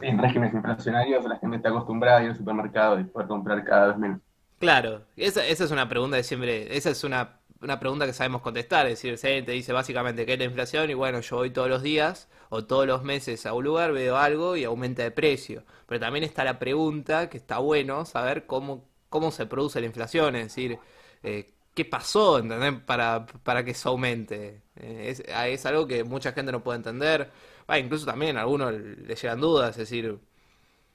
en 0.00 0.18
regímenes 0.18 0.54
inflacionarios 0.54 1.24
la 1.24 1.38
gente 1.38 1.56
está 1.56 1.70
acostumbrada 1.70 2.18
a 2.18 2.22
ir 2.22 2.30
al 2.30 2.36
supermercado 2.36 3.00
y 3.00 3.04
poder 3.04 3.26
comprar 3.26 3.64
cada 3.64 3.88
vez 3.88 3.98
menos. 3.98 4.20
Claro, 4.60 5.02
esa, 5.16 5.44
esa 5.44 5.64
es 5.64 5.70
una 5.70 5.88
pregunta 5.88 6.16
de 6.16 6.22
siempre, 6.22 6.76
esa 6.76 6.90
es 6.90 7.02
una 7.02 7.38
una 7.60 7.80
pregunta 7.80 8.06
que 8.06 8.12
sabemos 8.12 8.42
contestar, 8.42 8.86
es 8.86 8.92
decir, 8.92 9.18
se 9.18 9.42
te 9.42 9.52
dice 9.52 9.72
básicamente 9.72 10.24
qué 10.24 10.34
es 10.34 10.38
la 10.38 10.44
inflación 10.44 10.90
y 10.90 10.94
bueno, 10.94 11.20
yo 11.20 11.36
voy 11.36 11.50
todos 11.50 11.68
los 11.68 11.82
días 11.82 12.28
o 12.50 12.64
todos 12.64 12.86
los 12.86 13.02
meses 13.02 13.46
a 13.46 13.52
un 13.52 13.64
lugar, 13.64 13.92
veo 13.92 14.16
algo 14.16 14.56
y 14.56 14.64
aumenta 14.64 15.02
de 15.02 15.10
precio. 15.10 15.64
Pero 15.86 16.00
también 16.00 16.24
está 16.24 16.44
la 16.44 16.58
pregunta, 16.58 17.28
que 17.28 17.36
está 17.36 17.58
bueno 17.58 18.04
saber 18.04 18.46
cómo, 18.46 18.84
cómo 19.08 19.30
se 19.30 19.46
produce 19.46 19.80
la 19.80 19.86
inflación, 19.86 20.36
es 20.36 20.44
decir, 20.44 20.78
eh, 21.22 21.52
qué 21.74 21.84
pasó 21.84 22.42
Para, 22.86 23.26
para 23.26 23.64
que 23.64 23.72
eso 23.72 23.90
aumente. 23.90 24.62
Eh, 24.76 25.10
es, 25.10 25.22
ah, 25.34 25.48
es, 25.48 25.64
algo 25.66 25.86
que 25.86 26.04
mucha 26.04 26.32
gente 26.32 26.52
no 26.52 26.62
puede 26.62 26.78
entender. 26.78 27.30
incluso 27.78 28.06
también 28.06 28.36
a 28.36 28.42
algunos 28.42 28.72
le 28.72 29.14
llegan 29.14 29.40
dudas, 29.40 29.70
es 29.70 29.76
decir, 29.88 30.18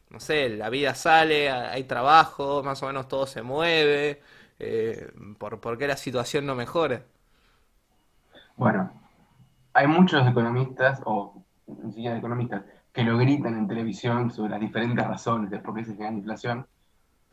no 0.10 0.20
sé, 0.20 0.50
la 0.50 0.70
vida 0.70 0.94
sale, 0.94 1.50
hay 1.50 1.86
trabajo, 1.86 2.62
más 2.64 2.82
o 2.84 2.88
menos 2.88 3.08
todo 3.08 3.26
se 3.26 3.42
mueve 3.42 4.22
eh, 4.60 5.12
por, 5.40 5.78
qué 5.78 5.88
la 5.88 5.98
situación 5.98 6.46
no 6.46 6.56
mejora. 6.56 7.04
Bueno, 8.56 8.92
hay 9.74 9.88
muchos 9.88 10.28
economistas, 10.28 11.02
o 11.06 11.44
ni 11.66 11.92
siquiera 11.94 12.18
economistas, 12.18 12.64
que 12.92 13.04
lo 13.04 13.18
gritan 13.18 13.58
en 13.58 13.68
televisión 13.68 14.30
sobre 14.32 14.52
las 14.52 14.60
diferentes 14.60 15.06
razones 15.06 15.50
de 15.50 15.60
por 15.60 15.74
qué 15.74 15.84
se 15.84 15.96
genera 15.96 16.14
inflación. 16.14 16.68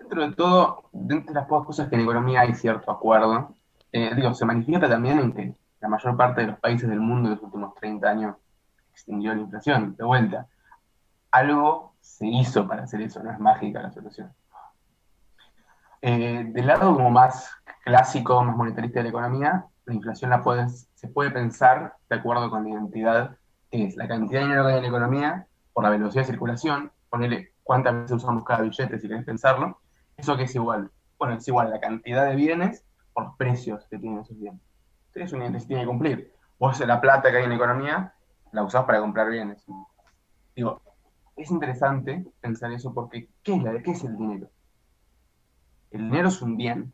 Dentro 0.01 0.29
de 0.29 0.35
todo, 0.35 0.85
dentro 0.93 1.33
de 1.33 1.41
las 1.41 1.49
pocas 1.49 1.67
cosas 1.67 1.89
que 1.89 1.95
en 1.95 2.03
economía 2.03 2.41
hay 2.41 2.55
cierto 2.55 2.91
acuerdo, 2.91 3.55
eh, 3.93 4.13
digo, 4.15 4.35
se 4.35 4.45
manifiesta 4.45 4.89
también 4.89 5.19
en 5.21 5.33
que 5.33 5.55
la 5.81 5.89
mayor 5.89 6.17
parte 6.17 6.41
de 6.41 6.49
los 6.49 6.59
países 6.59 6.89
del 6.89 7.01
mundo 7.01 7.29
en 7.29 7.35
los 7.35 7.43
últimos 7.45 7.75
30 7.75 8.09
años 8.09 8.37
extinguió 8.93 9.35
la 9.35 9.41
inflación. 9.41 9.97
De 9.97 10.05
vuelta, 10.05 10.47
algo 11.31 11.95
se 12.01 12.27
hizo 12.27 12.67
para 12.67 12.85
hacer 12.85 13.03
eso, 13.03 13.23
no 13.23 13.31
es 13.31 13.39
mágica 13.39 13.83
la 13.83 13.93
solución. 13.93 14.33
Eh, 16.03 16.47
del 16.49 16.67
lado 16.67 16.95
como 16.95 17.11
más 17.11 17.51
clásico, 17.85 18.43
más 18.43 18.57
monetarista 18.57 19.01
de 19.01 19.05
la 19.05 19.11
economía, 19.11 19.67
la 19.85 19.95
inflación 19.95 20.31
la 20.31 20.43
puedes, 20.43 20.89
se 20.95 21.09
puede 21.09 21.31
pensar 21.31 21.95
de 22.09 22.17
acuerdo 22.17 22.51
con 22.51 22.65
la 22.65 22.71
identidad, 22.71 23.37
que 23.71 23.85
es 23.85 23.97
la 23.97 24.09
cantidad 24.09 24.41
de 24.41 24.47
dinero 24.47 24.65
que 24.65 24.71
hay 24.71 24.77
en 24.77 24.83
la 24.83 24.89
economía 24.89 25.47
por 25.73 25.85
la 25.85 25.91
velocidad 25.91 26.23
de 26.23 26.31
circulación, 26.31 26.91
ponerle 27.09 27.53
cuántas 27.63 27.95
veces 27.95 28.13
usamos 28.13 28.45
cada 28.45 28.63
billete 28.63 28.99
si 28.99 29.09
querés 29.09 29.25
pensarlo, 29.25 29.79
eso 30.21 30.37
que 30.37 30.45
es 30.45 30.55
igual. 30.55 30.91
Bueno, 31.19 31.35
es 31.35 31.49
igual 31.49 31.71
la 31.71 31.81
cantidad 31.81 32.27
de 32.29 32.37
bienes 32.37 32.85
por 33.13 33.25
los 33.25 33.37
precios 33.37 33.87
que 33.89 33.99
tienen 33.99 34.21
esos 34.21 34.39
bienes. 34.39 34.61
Entonces 35.09 35.33
un 35.33 35.43
índice 35.43 35.67
tiene 35.67 35.83
que 35.83 35.89
cumplir. 35.89 36.33
Vos 36.59 36.79
la 36.81 37.01
plata 37.01 37.31
que 37.31 37.39
hay 37.39 37.45
en 37.45 37.51
la 37.51 37.57
economía 37.57 38.15
la 38.53 38.63
usás 38.63 38.85
para 38.85 39.01
comprar 39.01 39.31
bienes. 39.31 39.65
Digo, 40.55 40.81
es 41.37 41.51
interesante 41.51 42.25
pensar 42.41 42.73
eso 42.73 42.93
porque 42.93 43.29
¿qué 43.43 43.55
es, 43.55 43.63
la, 43.63 43.83
¿qué 43.83 43.93
es 43.93 44.05
el 44.05 44.17
dinero? 44.17 44.49
El 45.91 46.03
dinero 46.03 46.29
es 46.29 46.41
un 46.43 46.57
bien, 46.57 46.93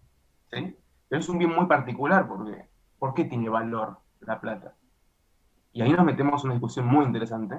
¿sí? 0.50 0.76
Pero 1.08 1.20
es 1.20 1.28
un 1.28 1.38
bien 1.38 1.54
muy 1.54 1.66
particular 1.66 2.26
porque 2.26 2.68
¿por 2.98 3.14
qué 3.14 3.24
tiene 3.24 3.48
valor 3.48 3.98
la 4.20 4.40
plata? 4.40 4.74
Y 5.72 5.82
ahí 5.82 5.92
nos 5.92 6.06
metemos 6.06 6.42
en 6.42 6.50
una 6.50 6.54
discusión 6.54 6.86
muy 6.86 7.04
interesante. 7.04 7.58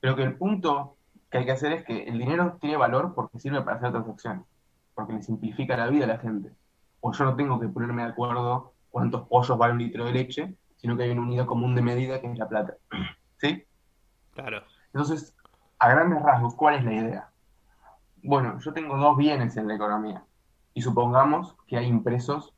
Pero 0.00 0.16
que 0.16 0.22
el 0.22 0.36
punto 0.36 0.96
que 1.30 1.38
hay 1.38 1.46
que 1.46 1.52
hacer 1.52 1.72
es 1.72 1.84
que 1.84 2.04
el 2.04 2.18
dinero 2.18 2.58
tiene 2.60 2.76
valor 2.76 3.14
porque 3.14 3.38
sirve 3.38 3.62
para 3.62 3.78
hacer 3.78 3.90
transacciones, 3.90 4.44
porque 4.94 5.12
le 5.12 5.22
simplifica 5.22 5.76
la 5.76 5.88
vida 5.88 6.04
a 6.04 6.08
la 6.08 6.18
gente. 6.18 6.52
O 7.00 7.12
yo 7.12 7.24
no 7.24 7.36
tengo 7.36 7.60
que 7.60 7.68
ponerme 7.68 8.02
de 8.02 8.10
acuerdo 8.10 8.72
cuántos 8.90 9.26
pollos 9.28 9.58
vale 9.58 9.72
un 9.74 9.78
litro 9.80 10.04
de 10.04 10.12
leche, 10.12 10.54
sino 10.76 10.96
que 10.96 11.04
hay 11.04 11.10
una 11.10 11.22
unidad 11.22 11.46
común 11.46 11.74
de 11.74 11.82
medida 11.82 12.20
que 12.20 12.30
es 12.30 12.38
la 12.38 12.48
plata. 12.48 12.76
¿Sí? 13.38 13.64
Claro. 14.32 14.62
Entonces, 14.86 15.34
a 15.78 15.88
grandes 15.90 16.22
rasgos, 16.22 16.54
¿cuál 16.54 16.76
es 16.76 16.84
la 16.84 16.92
idea? 16.92 17.28
Bueno, 18.22 18.58
yo 18.60 18.72
tengo 18.72 18.96
dos 18.96 19.16
bienes 19.16 19.56
en 19.56 19.68
la 19.68 19.74
economía 19.74 20.24
y 20.72 20.82
supongamos 20.82 21.56
que 21.66 21.76
hay 21.76 21.86
impresos 21.86 22.54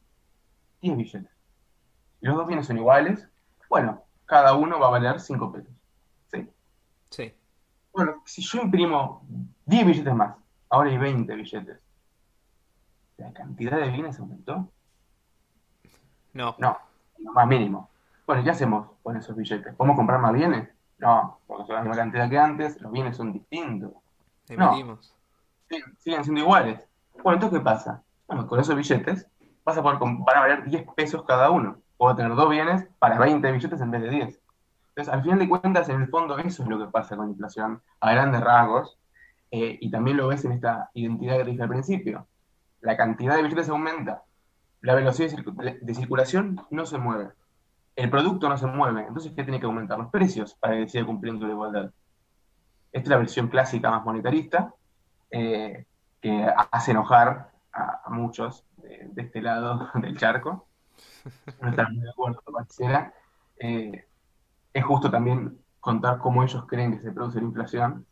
10 0.81 0.97
billetes. 0.97 1.31
Y 2.21 2.27
los 2.27 2.37
dos 2.37 2.47
bienes 2.47 2.67
son 2.67 2.79
iguales, 2.79 3.29
bueno, 3.69 4.05
cada 4.25 4.55
uno 4.55 4.79
va 4.79 4.89
a 4.89 4.91
valer 4.91 5.21
5 5.21 5.53
pesos. 5.53 5.73
¿Sí? 6.31 6.49
Sí. 7.11 7.35
Bueno, 7.93 8.23
si 8.25 8.43
yo 8.43 8.63
imprimo 8.63 9.27
10 9.67 9.87
billetes 9.87 10.15
más, 10.15 10.37
ahora 10.71 10.91
hay 10.91 10.99
20 10.99 11.35
billetes, 11.35 11.79
¿la 13.19 13.33
cantidad 13.33 13.79
de 13.79 13.91
bienes 13.91 14.19
aumentó? 14.19 14.69
No. 16.33 16.55
No, 16.59 16.79
más 17.33 17.47
mínimo. 17.47 17.91
Bueno, 18.27 18.45
¿qué 18.45 18.51
hacemos 18.51 18.91
con 19.03 19.17
esos 19.17 19.37
billetes? 19.37 19.75
¿Podemos 19.75 19.97
comprar 19.97 20.21
más 20.21 20.33
bienes? 20.33 20.69
No, 20.99 21.39
porque 21.47 21.65
son 21.67 21.77
la 21.77 21.83
misma 21.83 21.97
cantidad 21.97 22.29
que 22.29 22.39
antes, 22.39 22.81
los 22.81 22.93
bienes 22.93 23.17
son 23.17 23.33
distintos. 23.33 23.93
No, 24.57 24.99
siguen 25.99 26.25
siendo 26.25 26.41
iguales. 26.41 26.87
Bueno, 27.23 27.35
entonces, 27.35 27.59
¿qué 27.59 27.65
pasa? 27.65 28.03
Bueno, 28.27 28.47
con 28.47 28.61
esos 28.61 28.77
billetes 28.77 29.27
vas 29.65 29.77
a 29.77 29.83
poder, 29.83 29.99
van 29.99 30.37
a 30.37 30.41
valer 30.41 30.65
10 30.65 30.87
pesos 30.95 31.25
cada 31.25 31.51
uno. 31.51 31.79
O 31.99 32.09
a 32.09 32.17
tener 32.17 32.35
dos 32.35 32.51
bienes 32.51 32.87
para 32.99 33.19
20 33.19 33.51
billetes 33.53 33.81
en 33.81 33.91
vez 33.91 34.03
de 34.03 34.11
10. 34.11 34.41
Entonces, 34.89 35.13
al 35.13 35.23
final 35.23 35.39
de 35.39 35.49
cuentas, 35.49 35.89
en 35.89 36.03
el 36.03 36.09
fondo, 36.09 36.37
eso 36.39 36.63
es 36.63 36.69
lo 36.69 36.79
que 36.79 36.87
pasa 36.87 37.17
con 37.17 37.27
la 37.27 37.33
inflación 37.33 37.83
a 38.01 38.13
grandes 38.13 38.41
rasgos. 38.43 38.99
Eh, 39.51 39.79
y 39.81 39.91
también 39.91 40.17
lo 40.17 40.29
ves 40.29 40.45
en 40.45 40.53
esta 40.53 40.91
identidad 40.95 41.39
que 41.39 41.45
dije 41.45 41.63
al 41.63 41.69
principio. 41.69 42.27
La 42.87 42.97
cantidad 42.97 43.35
de 43.35 43.43
billetes 43.43 43.69
aumenta, 43.69 44.23
la 44.81 44.95
velocidad 44.95 45.37
de 45.81 45.95
circulación 45.95 46.61
no 46.71 46.87
se 46.87 46.99
mueve. 46.99 47.31
El 47.97 48.09
producto 48.11 48.49
no 48.49 48.57
se 48.57 48.69
mueve. 48.69 49.01
Entonces, 49.09 49.33
¿qué 49.33 49.43
tiene 49.43 49.59
que 49.59 49.67
aumentar? 49.67 49.99
Los 49.99 50.09
precios 50.13 50.55
para 50.55 50.77
que 50.77 50.89
siga 50.89 51.05
cumpliendo 51.05 51.49
la 51.49 51.53
igualdad. 51.53 51.91
Esta 52.93 53.03
es 53.03 53.09
la 53.09 53.17
versión 53.17 53.49
clásica 53.49 53.91
más 53.91 54.05
monetarista, 54.05 54.73
eh, 55.33 55.85
que 56.21 56.47
hace 56.71 56.93
enojar 56.93 57.51
a, 57.73 58.09
muchos 58.11 58.65
de, 58.77 59.11
este 59.17 59.43
lado 59.43 59.91
del 59.95 60.17
charco. 60.17 60.69
No 61.61 61.71
están 61.71 61.93
muy 61.93 62.05
de 62.05 62.11
acuerdo, 62.11 62.41
pareciera. 62.53 63.13
Eh, 63.59 64.07
es 64.73 64.85
justo 64.85 65.11
también 65.11 65.59
contar 65.81 66.19
cómo 66.19 66.45
ellos 66.45 66.65
creen 66.69 66.93
que 66.97 67.03
se 67.03 67.11
produce 67.11 67.41
la 67.41 67.47
inflación. 67.47 68.07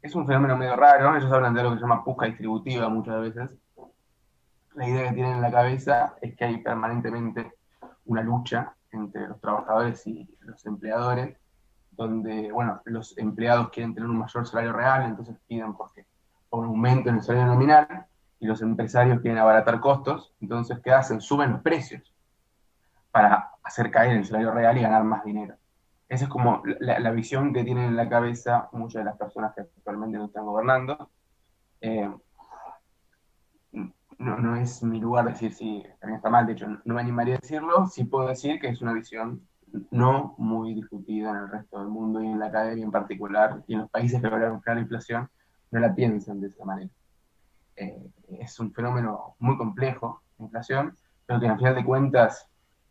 Es 0.00 0.14
un 0.14 0.26
fenómeno 0.26 0.56
medio 0.56 0.76
raro, 0.76 1.14
ellos 1.14 1.30
hablan 1.30 1.52
de 1.52 1.60
algo 1.60 1.72
que 1.74 1.78
se 1.78 1.82
llama 1.82 2.02
pusca 2.02 2.24
distributiva 2.24 2.88
muchas 2.88 3.20
veces, 3.20 3.61
la 4.74 4.88
idea 4.88 5.08
que 5.08 5.14
tienen 5.14 5.34
en 5.34 5.42
la 5.42 5.50
cabeza 5.50 6.14
es 6.20 6.36
que 6.36 6.44
hay 6.44 6.58
permanentemente 6.58 7.52
una 8.06 8.22
lucha 8.22 8.74
entre 8.90 9.28
los 9.28 9.40
trabajadores 9.40 10.06
y 10.06 10.28
los 10.40 10.64
empleadores, 10.66 11.36
donde, 11.90 12.50
bueno, 12.52 12.80
los 12.84 13.16
empleados 13.18 13.70
quieren 13.70 13.94
tener 13.94 14.08
un 14.08 14.18
mayor 14.18 14.46
salario 14.46 14.72
real, 14.72 15.04
entonces 15.04 15.36
piden 15.46 15.74
porque, 15.74 16.06
por 16.48 16.60
un 16.60 16.66
aumento 16.66 17.10
en 17.10 17.16
el 17.16 17.22
salario 17.22 17.46
nominal, 17.46 18.06
y 18.42 18.46
los 18.46 18.60
empresarios 18.60 19.20
quieren 19.20 19.38
abaratar 19.38 19.80
costos, 19.80 20.34
entonces, 20.40 20.80
¿qué 20.82 20.90
hacen? 20.90 21.20
Suben 21.20 21.52
los 21.52 21.62
precios 21.62 22.12
para 23.12 23.52
hacer 23.62 23.90
caer 23.90 24.16
el 24.16 24.24
salario 24.24 24.50
real 24.50 24.76
y 24.76 24.82
ganar 24.82 25.04
más 25.04 25.22
dinero. 25.24 25.54
Esa 26.08 26.24
es 26.24 26.30
como 26.30 26.60
la, 26.80 27.10
visión 27.12 27.54
que 27.54 27.62
tienen 27.62 27.84
en 27.84 27.96
la 27.96 28.08
cabeza 28.08 28.68
muchas 28.72 29.00
de 29.00 29.04
las 29.04 29.16
personas 29.16 29.54
que 29.54 29.60
actualmente 29.62 30.18
no 30.18 30.26
están 30.26 30.44
gobernando. 30.44 31.08
Eh, 31.80 32.10
no, 34.18 34.38
no 34.38 34.56
es 34.56 34.82
mi 34.82 35.00
lugar 35.00 35.26
decir 35.26 35.52
si 35.52 35.82
también 36.00 36.16
está 36.16 36.30
mal, 36.30 36.46
de 36.46 36.52
hecho 36.52 36.66
no 36.68 36.94
me 36.94 37.00
animaría 37.00 37.36
a 37.36 37.38
decirlo, 37.38 37.86
sí 37.86 38.04
puedo 38.04 38.28
decir 38.28 38.60
que 38.60 38.68
es 38.68 38.80
una 38.82 38.92
visión 38.92 39.46
no 39.90 40.34
muy 40.38 40.74
discutida 40.74 41.30
en 41.30 41.36
el 41.36 41.48
resto 41.50 41.78
del 41.78 41.88
mundo 41.88 42.22
y 42.22 42.26
en 42.26 42.38
la 42.38 42.46
academia 42.46 42.84
en 42.84 42.90
particular, 42.90 43.62
y 43.66 43.74
en 43.74 43.80
los 43.80 43.90
países 43.90 44.20
que 44.20 44.28
lograron 44.28 44.60
crear 44.60 44.76
la 44.76 44.82
inflación, 44.82 45.28
no 45.70 45.80
la 45.80 45.94
piensan 45.94 46.40
de 46.40 46.48
esa 46.48 46.64
manera. 46.64 46.90
Eh, 47.76 48.10
es 48.28 48.60
un 48.60 48.72
fenómeno 48.72 49.34
muy 49.38 49.56
complejo, 49.56 50.22
la 50.38 50.44
inflación, 50.44 50.96
pero 51.26 51.40
que 51.40 51.48
al 51.48 51.56
final 51.56 51.74
de 51.74 51.84
cuentas 51.84 52.46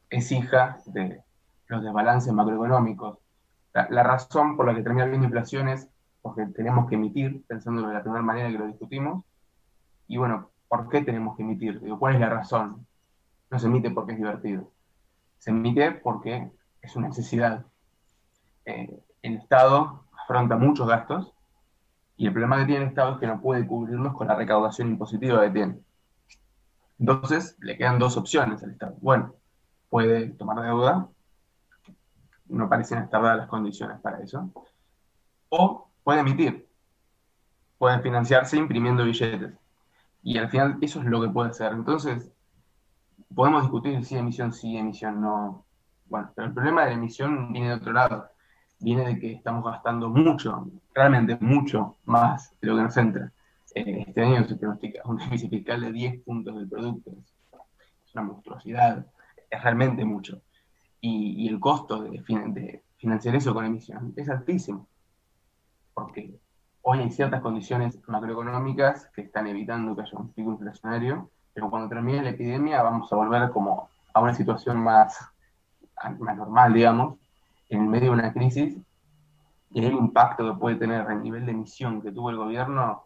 es 0.10 0.32
hija 0.32 0.78
de 0.88 1.22
los 1.68 1.84
desbalances 1.84 2.34
macroeconómicos. 2.34 3.20
La, 3.74 3.88
la 3.90 4.04
razón 4.04 4.58
por 4.58 4.66
la 4.66 4.76
que 4.76 4.82
termina 4.82 5.04
habiendo 5.04 5.26
inflación 5.26 5.70
es 5.70 5.88
porque 6.22 6.46
tenemos 6.48 6.88
que 6.90 6.96
emitir, 6.96 7.44
pensando 7.48 7.88
de 7.88 7.94
la 7.94 8.02
primera 8.02 8.24
manera 8.24 8.50
que 8.50 8.58
lo 8.58 8.68
discutimos, 8.68 9.24
y 10.08 10.18
bueno, 10.18 10.50
¿por 10.72 10.88
qué 10.88 11.02
tenemos 11.02 11.36
que 11.36 11.44
emitir? 11.44 11.82
¿Cuál 12.00 12.14
es 12.14 12.22
la 12.22 12.30
razón? 12.30 12.88
No 13.50 13.60
se 13.60 13.68
emite 13.68 13.92
porque 13.92 14.14
es 14.14 14.18
divertido. 14.18 14.72
Se 15.38 15.50
emite 15.50 15.92
porque 15.92 16.50
es 16.82 16.96
una 16.96 17.10
necesidad. 17.10 17.66
Eh, 18.64 19.04
el 19.22 19.36
Estado 19.36 20.06
afronta 20.24 20.56
muchos 20.56 20.88
gastos 20.88 21.34
y 22.16 22.26
el 22.26 22.32
problema 22.32 22.58
que 22.60 22.68
tiene 22.68 22.84
el 22.84 22.88
Estado 22.88 23.16
es 23.16 23.20
que 23.20 23.28
no 23.28 23.42
puede 23.42 23.68
cubrirlos 23.68 24.14
con 24.14 24.28
la 24.28 24.36
recaudación 24.36 24.92
impositiva 24.92 25.42
que 25.42 25.50
tiene. 25.50 25.80
Entonces, 27.00 27.58
le 27.60 27.78
quedan 27.78 28.00
dos 28.00 28.16
opciones 28.16 28.64
al 28.64 28.72
Estado. 28.72 28.96
Bueno, 29.02 29.36
puede 29.90 30.30
tomar 30.30 30.62
deuda, 30.62 31.10
no 32.48 32.70
parecen 32.70 33.00
estar 33.00 33.22
dadas 33.22 33.40
las 33.40 33.50
condiciones 33.50 34.00
para 34.00 34.22
eso, 34.22 34.50
o 35.50 35.90
puede 36.06 36.22
emitir, 36.22 36.66
puede 37.78 38.00
financiarse 38.00 38.56
imprimiendo 38.56 39.04
billetes. 39.04 39.61
Y 40.24 40.38
al 40.38 40.50
final 40.50 40.78
eso 40.82 41.00
es 41.00 41.06
lo 41.06 41.22
que 41.22 41.30
puede 41.30 41.54
ser. 41.54 41.74
Entonces, 41.74 42.32
podemos 43.34 43.64
discutir 43.64 44.04
si 44.06 44.18
emisión 44.18 44.54
sí, 44.54 44.78
emisión 44.78 45.22
no. 45.22 45.66
Bueno, 46.06 46.32
pero 46.36 46.48
el 46.48 46.54
problema 46.54 46.82
de 46.82 46.90
la 46.90 46.96
emisión 46.96 47.52
viene 47.52 47.70
de 47.70 47.76
otro 47.76 47.94
lado. 47.94 48.30
Viene 48.80 49.06
de 49.06 49.20
que 49.20 49.34
estamos 49.34 49.64
gastando 49.64 50.10
mucho, 50.10 50.68
realmente 50.94 51.38
mucho 51.40 51.98
más 52.06 52.56
de 52.60 52.68
lo 52.68 52.76
que 52.76 52.84
nos 52.84 52.98
entra. 52.98 53.32
Eh, 53.76 54.06
este 54.08 54.22
año 54.22 54.44
se 54.48 54.56
pronostica 54.56 55.02
un 55.06 55.18
déficit 55.18 55.50
fiscal 55.50 55.82
de 55.82 55.92
10 55.92 56.24
puntos 56.24 56.56
del 56.56 56.68
producto. 56.68 57.12
Es 58.06 58.16
una 58.16 58.24
monstruosidad, 58.24 59.06
es 59.50 59.64
realmente 59.64 60.04
mucho. 60.04 60.42
Y, 61.00 61.48
el 61.48 61.60
costo 61.60 62.04
de, 62.04 62.12
de 62.12 62.84
financiar 62.98 63.36
eso 63.36 63.54
con 63.54 63.66
emisión 63.66 64.14
es 64.16 64.30
altísimo. 64.30 64.88
Porque 65.94 66.40
Hoy 66.84 67.00
hay 67.00 67.12
ciertas 67.12 67.42
condiciones 67.42 68.00
macroeconómicas 68.08 69.08
que 69.14 69.22
están 69.22 69.48
evitando 69.48 69.96
que 69.96 70.02
haya 70.02 70.18
un 70.18 70.34
pico 70.34 70.52
inflacionario, 70.52 71.30
pero 71.54 71.70
cuando 71.70 71.90
termine 71.90 72.24
la 72.24 72.32
epidemia 72.32 72.82
vamos 72.82 73.12
a 73.12 73.16
volver 73.16 73.52
como 73.52 73.90
a 74.14 74.20
una 74.20 74.34
situación 74.34 74.78
más, 74.78 75.18
más 76.20 76.38
normal, 76.38 76.74
digamos, 76.74 77.20
en 77.70 77.88
medio 77.88 78.12
de 78.12 78.18
una 78.18 78.34
crisis, 78.34 78.78
y 79.74 79.86
el 79.86 79.94
impacto 79.94 80.46
que 80.46 80.60
puede 80.60 80.76
tener 80.76 81.10
el 81.10 81.22
nivel 81.22 81.46
de 81.46 81.52
emisión 81.52 82.02
que 82.02 82.12
tuvo 82.12 82.30
el 82.30 82.38
gobierno, 82.38 83.06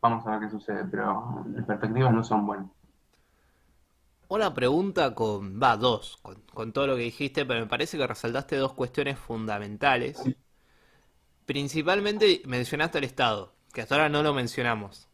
vamos 0.00 0.26
a 0.26 0.30
ver 0.30 0.40
qué 0.40 0.50
sucede, 0.50 0.84
pero 0.86 1.44
las 1.54 1.64
perspectivas 1.66 2.12
no 2.12 2.24
son 2.24 2.46
buenas. 2.46 2.66
Una 4.28 4.54
pregunta 4.54 5.14
con, 5.14 5.60
va, 5.60 5.76
dos, 5.76 6.20
con, 6.54 6.72
todo 6.72 6.86
lo 6.86 6.96
que 6.96 7.02
dijiste, 7.02 7.44
pero 7.44 7.60
me 7.60 7.66
parece 7.66 7.98
que 7.98 8.06
resaltaste 8.06 8.56
dos 8.56 8.74
cuestiones 8.74 9.18
fundamentales. 9.18 10.22
Principalmente 11.50 12.42
mencionaste 12.46 12.98
el 12.98 13.02
Estado, 13.02 13.52
que 13.72 13.80
hasta 13.80 13.96
ahora 13.96 14.08
no 14.08 14.22
lo 14.22 14.32
mencionamos. 14.32 15.08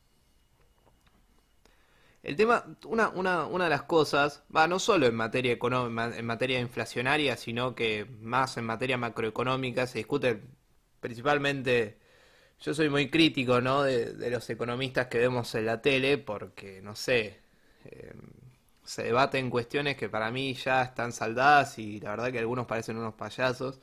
El 2.22 2.36
tema, 2.36 2.62
una, 2.84 3.08
una, 3.08 3.46
una 3.46 3.64
de 3.64 3.70
las 3.70 3.84
cosas, 3.84 4.44
va 4.54 4.68
no 4.68 4.78
solo 4.78 5.06
en 5.06 5.14
materia 5.14 5.56
en 5.58 6.26
materia 6.26 6.60
inflacionaria, 6.60 7.38
sino 7.38 7.74
que 7.74 8.04
más 8.20 8.58
en 8.58 8.66
materia 8.66 8.98
macroeconómica 8.98 9.86
se 9.86 10.00
discute 10.00 10.42
principalmente. 11.00 11.96
Yo 12.60 12.74
soy 12.74 12.90
muy 12.90 13.08
crítico, 13.08 13.62
¿no? 13.62 13.84
De, 13.84 14.28
los 14.28 14.50
economistas 14.50 15.06
que 15.06 15.16
vemos 15.16 15.54
en 15.54 15.64
la 15.64 15.80
tele, 15.80 16.18
porque 16.18 16.82
no 16.82 16.94
sé, 16.96 17.40
eh, 17.86 18.12
se 18.84 19.04
debaten 19.04 19.48
cuestiones 19.48 19.96
que 19.96 20.10
para 20.10 20.30
mí 20.30 20.52
ya 20.52 20.82
están 20.82 21.12
saldadas 21.12 21.78
y 21.78 21.98
la 22.00 22.10
verdad 22.10 22.30
que 22.30 22.40
algunos 22.40 22.66
parecen 22.66 22.98
unos 22.98 23.14
payasos, 23.14 23.80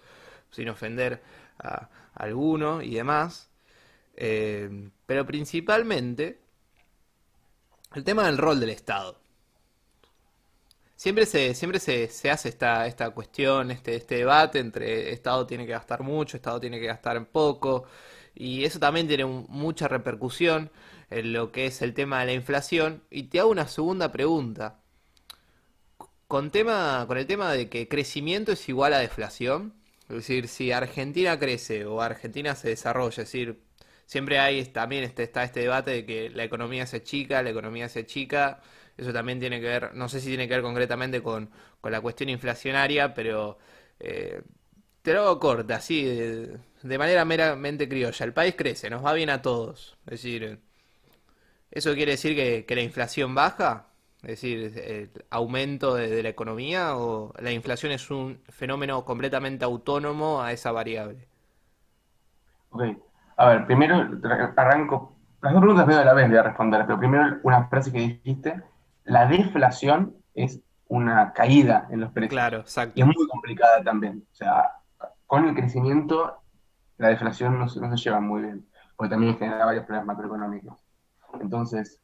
sin 0.51 0.69
ofender 0.69 1.23
a, 1.57 1.89
alguno 2.15 2.81
y 2.81 2.95
demás. 2.95 3.49
Eh, 4.15 4.89
pero 5.05 5.25
principalmente 5.25 6.39
el 7.95 8.03
tema 8.03 8.25
del 8.25 8.37
rol 8.37 8.59
del 8.59 8.69
Estado. 8.69 9.19
Siempre 10.95 11.25
se, 11.25 11.53
siempre 11.53 11.79
se, 11.79 12.29
hace 12.29 12.49
esta, 12.49 12.87
esta 12.87 13.09
cuestión, 13.09 13.71
este, 13.71 13.95
este 13.95 14.15
debate 14.15 14.59
entre 14.59 15.11
Estado 15.11 15.45
tiene 15.45 15.65
que 15.65 15.73
gastar 15.73 16.01
mucho, 16.01 16.37
Estado 16.37 16.59
tiene 16.61 16.79
que 16.79 16.85
gastar 16.85 17.27
poco, 17.27 17.85
y 18.35 18.63
eso 18.63 18.79
también 18.79 19.07
tiene 19.07 19.25
mucha 19.25 19.87
repercusión 19.87 20.71
en 21.09 21.33
lo 21.33 21.51
que 21.51 21.65
es 21.67 21.81
el 21.81 21.93
tema 21.93 22.21
de 22.21 22.27
la 22.27 22.33
inflación. 22.33 23.03
Y 23.09 23.23
te 23.23 23.39
hago 23.39 23.51
una 23.51 23.67
segunda 23.67 24.11
pregunta. 24.11 24.79
Con, 26.27 26.49
tema, 26.51 27.05
con 27.07 27.17
el 27.17 27.27
tema 27.27 27.51
de 27.51 27.69
que 27.69 27.87
crecimiento 27.87 28.51
es 28.53 28.67
igual 28.69 28.93
a 28.93 28.99
deflación, 28.99 29.73
es 30.09 30.15
decir, 30.15 30.47
si 30.47 30.71
Argentina 30.71 31.39
crece 31.39 31.85
o 31.85 32.01
Argentina 32.01 32.55
se 32.55 32.69
desarrolla, 32.69 33.23
es 33.23 33.31
decir, 33.31 33.61
siempre 34.05 34.39
hay 34.39 34.63
también 34.65 35.03
este, 35.03 35.23
está 35.23 35.43
este 35.43 35.61
debate 35.61 35.91
de 35.91 36.05
que 36.05 36.29
la 36.29 36.43
economía 36.43 36.85
se 36.85 37.03
chica, 37.03 37.41
la 37.41 37.49
economía 37.51 37.89
se 37.89 38.05
chica, 38.05 38.61
eso 38.97 39.13
también 39.13 39.39
tiene 39.39 39.59
que 39.61 39.67
ver, 39.67 39.93
no 39.95 40.09
sé 40.09 40.19
si 40.19 40.27
tiene 40.27 40.47
que 40.47 40.55
ver 40.55 40.63
concretamente 40.63 41.21
con, 41.21 41.49
la 41.83 42.01
cuestión 42.01 42.29
inflacionaria, 42.29 43.13
pero 43.13 43.57
eh, 43.99 44.41
te 45.01 45.13
lo 45.13 45.21
hago 45.23 45.39
corta, 45.39 45.77
así, 45.77 46.03
de, 46.05 46.97
manera 46.97 47.25
meramente 47.25 47.89
criolla. 47.89 48.25
El 48.25 48.33
país 48.33 48.55
crece, 48.57 48.89
nos 48.89 49.03
va 49.05 49.13
bien 49.13 49.29
a 49.29 49.41
todos. 49.41 49.97
Es 50.05 50.11
decir, 50.11 50.59
¿eso 51.71 51.93
quiere 51.93 52.13
decir 52.13 52.35
que, 52.35 52.65
que 52.65 52.75
la 52.75 52.81
inflación 52.81 53.35
baja? 53.35 53.92
Es 54.23 54.29
decir, 54.29 54.73
el 54.77 55.11
aumento 55.29 55.95
de, 55.95 56.23
la 56.23 56.29
economía 56.29 56.95
o 56.95 57.33
la 57.39 57.51
inflación 57.51 57.91
es 57.91 58.09
un 58.09 58.39
fenómeno 58.47 59.03
completamente 59.03 59.65
autónomo 59.65 60.41
a 60.41 60.53
esa 60.53 60.71
variable. 60.71 61.27
Ok, 62.69 62.83
a 63.35 63.47
ver, 63.49 63.65
primero 63.65 64.09
arranco, 64.55 65.17
las 65.41 65.51
dos 65.51 65.61
preguntas 65.61 65.85
medio 65.85 65.99
de 65.99 66.05
la 66.05 66.13
vez 66.13 66.29
voy 66.29 66.37
a 66.37 66.43
responder, 66.43 66.85
pero 66.85 66.99
primero 66.99 67.37
una 67.43 67.67
frase 67.67 67.91
que 67.91 67.99
dijiste, 67.99 68.63
la 69.03 69.25
deflación 69.25 70.15
es 70.33 70.61
una 70.87 71.33
caída 71.33 71.87
en 71.89 71.99
los 71.99 72.11
precios. 72.13 72.31
Claro, 72.31 72.59
exacto. 72.59 72.93
Y 72.95 73.01
es 73.01 73.05
muy 73.05 73.27
complicada 73.27 73.83
también. 73.83 74.25
O 74.31 74.35
sea, 74.35 74.71
con 75.27 75.45
el 75.45 75.53
crecimiento, 75.53 76.41
la 76.97 77.09
deflación 77.09 77.59
no, 77.59 77.65
no 77.65 77.97
se 77.97 78.03
lleva 78.03 78.21
muy 78.21 78.41
bien, 78.41 78.65
porque 78.95 79.11
también 79.11 79.37
genera 79.37 79.65
varios 79.65 79.85
problemas 79.85 80.15
macroeconómicos. 80.15 80.79
Entonces, 81.41 81.99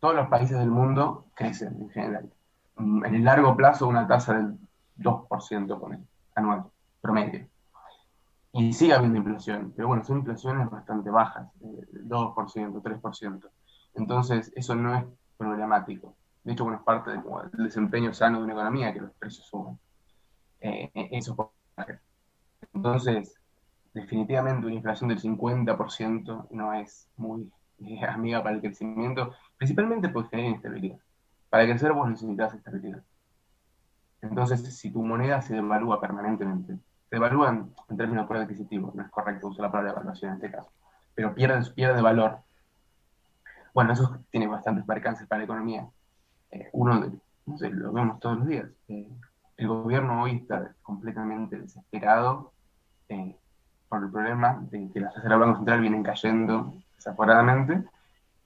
todos 0.00 0.14
los 0.14 0.28
países 0.28 0.58
del 0.58 0.70
mundo 0.70 1.26
crecen 1.34 1.76
en 1.80 1.90
general. 1.90 2.30
Mm, 2.76 3.04
en 3.04 3.14
el 3.14 3.24
largo 3.24 3.56
plazo 3.56 3.88
una 3.88 4.06
tasa 4.06 4.34
del 4.34 4.58
2% 4.96 6.06
anual, 6.34 6.64
promedio. 7.00 7.46
Y 8.52 8.72
sigue 8.72 8.94
habiendo 8.94 9.18
inflación, 9.18 9.72
pero 9.76 9.88
bueno, 9.88 10.04
son 10.04 10.18
inflaciones 10.18 10.70
bastante 10.70 11.10
bajas, 11.10 11.48
2%, 11.60 12.82
3%. 12.82 13.50
Entonces, 13.94 14.52
eso 14.56 14.74
no 14.74 14.94
es 14.94 15.04
problemático. 15.36 16.14
De 16.44 16.52
hecho, 16.52 16.64
bueno, 16.64 16.78
es 16.78 16.84
parte 16.84 17.10
del 17.10 17.64
desempeño 17.64 18.14
sano 18.14 18.38
de 18.38 18.44
una 18.44 18.54
economía 18.54 18.92
que 18.92 19.00
los 19.00 19.12
precios 19.12 19.46
suben. 19.46 19.78
Eh, 20.60 20.90
eso 21.12 21.52
Entonces, 22.72 23.34
definitivamente 23.92 24.66
una 24.66 24.76
inflación 24.76 25.08
del 25.08 25.20
50% 25.20 26.48
no 26.50 26.72
es 26.72 27.08
muy 27.16 27.50
eh, 27.80 28.04
amiga 28.04 28.42
para 28.42 28.54
el 28.56 28.60
crecimiento, 28.60 29.34
principalmente 29.58 30.08
porque 30.08 30.30
genera 30.30 30.48
inestabilidad. 30.50 30.98
Para 31.50 31.64
crecer 31.64 31.92
vos 31.92 32.08
necesitas 32.08 32.54
estabilidad. 32.54 33.02
Entonces, 34.22 34.76
si 34.76 34.90
tu 34.90 35.02
moneda 35.02 35.42
se 35.42 35.54
devalúa 35.54 36.00
permanentemente, 36.00 36.74
se 37.08 37.16
devalúa 37.16 37.50
en, 37.50 37.96
términos 37.96 38.24
de 38.24 38.28
poder 38.28 38.42
adquisitivo, 38.44 38.92
no 38.94 39.02
es 39.02 39.10
correcto 39.10 39.48
usar 39.48 39.62
la 39.62 39.70
palabra 39.70 39.92
devaluación 39.92 40.30
en 40.30 40.36
este 40.36 40.50
caso, 40.50 40.70
pero 41.14 41.34
pierde, 41.34 41.70
pierde 41.72 42.02
valor. 42.02 42.38
Bueno, 43.74 43.92
eso 43.92 44.18
tiene 44.30 44.46
bastantes 44.46 44.84
percances 44.84 45.26
para 45.26 45.40
la 45.40 45.44
economía. 45.44 45.88
Eh, 46.50 46.68
uno, 46.72 47.12
lo 47.46 47.92
vemos 47.92 48.18
todos 48.20 48.38
los 48.38 48.46
días. 48.46 48.66
Eh, 48.88 49.08
el 49.56 49.68
gobierno 49.68 50.22
hoy 50.22 50.36
está 50.36 50.74
completamente 50.82 51.58
desesperado 51.58 52.52
eh, 53.08 53.36
por 53.88 54.02
el 54.02 54.10
problema 54.10 54.58
de 54.70 54.90
que 54.92 55.00
las 55.00 55.14
tasas 55.14 55.30
del 55.30 55.38
Banco 55.38 55.56
Central 55.56 55.80
vienen 55.80 56.02
cayendo 56.02 56.74
desaforadamente. 56.96 57.84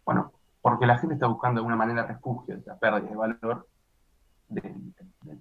Bueno, 0.04 0.32
porque 0.62 0.86
la 0.86 0.96
gente 0.96 1.14
está 1.14 1.26
buscando 1.26 1.56
de 1.56 1.60
alguna 1.60 1.76
manera 1.76 2.06
refugio 2.06 2.56
de 2.56 2.62
la 2.64 2.76
pérdida 2.76 3.10
de 3.10 3.16
valor 3.16 3.66
del, 4.48 4.94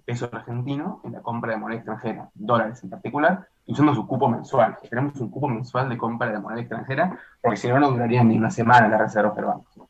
peso 0.04 0.28
argentino 0.32 1.00
en 1.04 1.12
la 1.12 1.20
compra 1.20 1.52
de 1.52 1.58
moneda 1.58 1.78
extranjera, 1.78 2.28
dólares 2.34 2.82
en 2.82 2.90
particular, 2.90 3.46
usando 3.66 3.94
su 3.94 4.06
cupo 4.06 4.28
mensual. 4.28 4.78
Tenemos 4.88 5.16
un 5.20 5.30
cupo 5.30 5.48
mensual 5.48 5.88
de 5.88 5.96
compra 5.96 6.30
de 6.30 6.40
moneda 6.40 6.60
extranjera, 6.60 7.18
porque 7.40 7.56
si 7.56 7.68
no, 7.68 7.78
no 7.78 7.90
duraría 7.90 8.24
ni 8.24 8.36
una 8.36 8.50
semana 8.50 8.88
la 8.88 8.98
reserva 8.98 9.30
banco. 9.30 9.88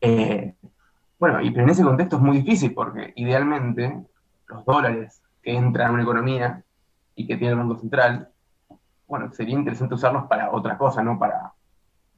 Eh, 0.00 0.54
bueno, 1.18 1.40
y, 1.40 1.50
pero 1.50 1.64
en 1.64 1.70
ese 1.70 1.84
contexto 1.84 2.16
es 2.16 2.22
muy 2.22 2.38
difícil, 2.38 2.74
porque 2.74 3.12
idealmente 3.16 4.04
los 4.48 4.64
dólares 4.64 5.22
que 5.42 5.56
entran 5.56 5.88
a 5.88 5.92
una 5.92 6.02
economía 6.02 6.62
y 7.14 7.26
que 7.26 7.36
tiene 7.36 7.52
el 7.52 7.58
Banco 7.58 7.76
Central, 7.76 8.28
bueno, 9.06 9.32
sería 9.32 9.54
interesante 9.54 9.94
usarlos 9.94 10.24
para 10.24 10.50
otra 10.50 10.76
cosa, 10.76 11.02
no 11.02 11.18
para 11.18 11.52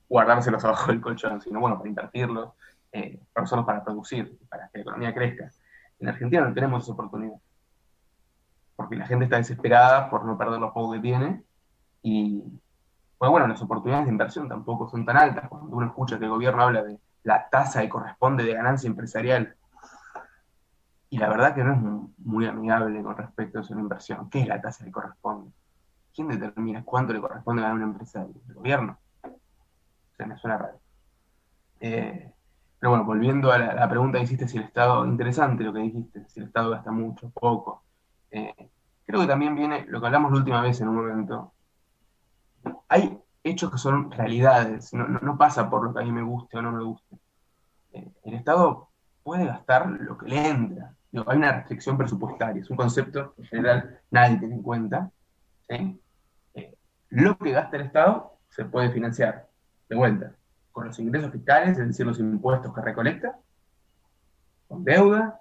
guardárselos 0.08 0.64
abajo 0.64 0.90
del 0.90 1.00
colchón, 1.00 1.40
sino 1.40 1.60
bueno, 1.60 1.76
para 1.76 1.88
invertirlos, 1.88 2.52
eh, 2.92 3.20
para 3.32 3.44
usarlos 3.44 3.66
para 3.66 3.84
producir, 3.84 4.38
para 4.48 4.68
que 4.68 4.78
la 4.78 4.82
economía 4.82 5.14
crezca. 5.14 5.50
En 6.00 6.08
Argentina 6.08 6.42
no 6.42 6.54
tenemos 6.54 6.84
esa 6.84 6.92
oportunidad. 6.92 7.36
Porque 8.76 8.96
la 8.96 9.06
gente 9.06 9.24
está 9.24 9.36
desesperada 9.36 10.08
por 10.08 10.24
no 10.24 10.38
perder 10.38 10.60
los 10.60 10.72
pocos 10.72 10.94
que 10.96 11.02
tiene. 11.02 11.42
Y, 12.02 12.42
pues 13.18 13.30
bueno, 13.30 13.46
las 13.48 13.60
oportunidades 13.60 14.06
de 14.06 14.12
inversión 14.12 14.48
tampoco 14.48 14.88
son 14.88 15.04
tan 15.04 15.16
altas. 15.16 15.48
Cuando 15.48 15.76
uno 15.76 15.86
escucha 15.86 16.18
que 16.18 16.24
el 16.24 16.30
gobierno 16.30 16.62
habla 16.62 16.84
de 16.84 16.98
la 17.24 17.48
tasa 17.50 17.82
que 17.82 17.88
corresponde 17.88 18.44
de 18.44 18.54
ganancia 18.54 18.88
empresarial, 18.88 19.56
y 21.10 21.18
la 21.18 21.28
verdad 21.28 21.54
que 21.54 21.64
no 21.64 21.72
es 21.72 22.24
muy 22.24 22.46
amigable 22.46 23.02
con 23.02 23.16
respecto 23.16 23.60
a 23.60 23.62
su 23.62 23.72
inversión. 23.72 24.28
¿Qué 24.30 24.42
es 24.42 24.46
la 24.46 24.60
tasa 24.60 24.84
que 24.84 24.90
corresponde? 24.90 25.50
¿Quién 26.14 26.28
determina 26.28 26.84
cuánto 26.84 27.12
le 27.12 27.20
corresponde 27.20 27.64
a 27.64 27.72
una 27.72 27.84
empresa? 27.84 28.26
¿El 28.48 28.54
gobierno? 28.54 28.98
Sea, 30.18 30.26
me 30.26 30.36
suena 30.36 30.58
raro. 30.58 30.80
Eh, 31.80 32.32
pero 32.80 32.90
bueno, 32.90 33.04
volviendo 33.04 33.52
a 33.52 33.58
la, 33.58 33.88
pregunta 33.88 34.18
que 34.18 34.24
hiciste, 34.24 34.48
si 34.48 34.58
el 34.58 34.64
Estado, 34.64 35.06
interesante 35.06 35.62
lo 35.62 35.72
que 35.72 35.78
dijiste, 35.78 36.24
si 36.28 36.40
el 36.40 36.46
Estado 36.46 36.70
gasta 36.70 36.90
mucho, 36.90 37.30
poco. 37.30 37.84
Eh, 38.32 38.52
creo 39.06 39.20
que 39.20 39.26
también 39.28 39.54
viene 39.54 39.86
lo 39.86 40.00
que 40.00 40.06
hablamos 40.06 40.32
la 40.32 40.38
última 40.38 40.60
vez 40.60 40.80
en 40.80 40.88
un 40.88 40.96
momento. 40.96 41.52
Hay 42.88 43.16
hechos 43.44 43.70
que 43.70 43.78
son 43.78 44.10
realidades, 44.10 44.92
no, 44.92 45.38
pasa 45.38 45.70
por 45.70 45.84
lo 45.84 45.94
que 45.94 46.00
a 46.00 46.04
mí 46.04 46.10
me 46.10 46.22
guste 46.22 46.58
o 46.58 46.62
no 46.62 46.72
me 46.72 46.82
guste. 46.82 47.16
Eh, 47.92 48.12
el 48.24 48.34
Estado 48.34 48.88
puede 49.22 49.46
gastar 49.46 49.88
lo 49.88 50.18
que 50.18 50.26
le 50.26 50.48
entra. 50.48 50.94
hay 51.26 51.36
una 51.36 51.52
restricción 51.52 51.96
presupuestaria, 51.96 52.60
es 52.60 52.70
un 52.70 52.76
concepto 52.76 53.34
que 53.34 53.42
en 53.42 53.48
general 53.48 54.00
nadie 54.10 54.38
tiene 54.38 54.56
en 54.56 54.62
cuenta. 54.62 55.12
Lo 57.10 57.38
que 57.38 57.52
gasta 57.52 57.76
el 57.76 57.84
Estado 57.84 58.38
se 58.48 58.64
puede 58.64 58.90
financiar, 58.90 59.47
de 59.88 59.96
vuelta, 59.96 60.34
con 60.72 60.86
los 60.86 60.98
ingresos 60.98 61.32
fiscales, 61.32 61.78
es 61.78 61.86
decir, 61.88 62.06
los 62.06 62.18
impuestos 62.18 62.74
que 62.74 62.80
recolecta, 62.80 63.38
con 64.68 64.84
deuda 64.84 65.40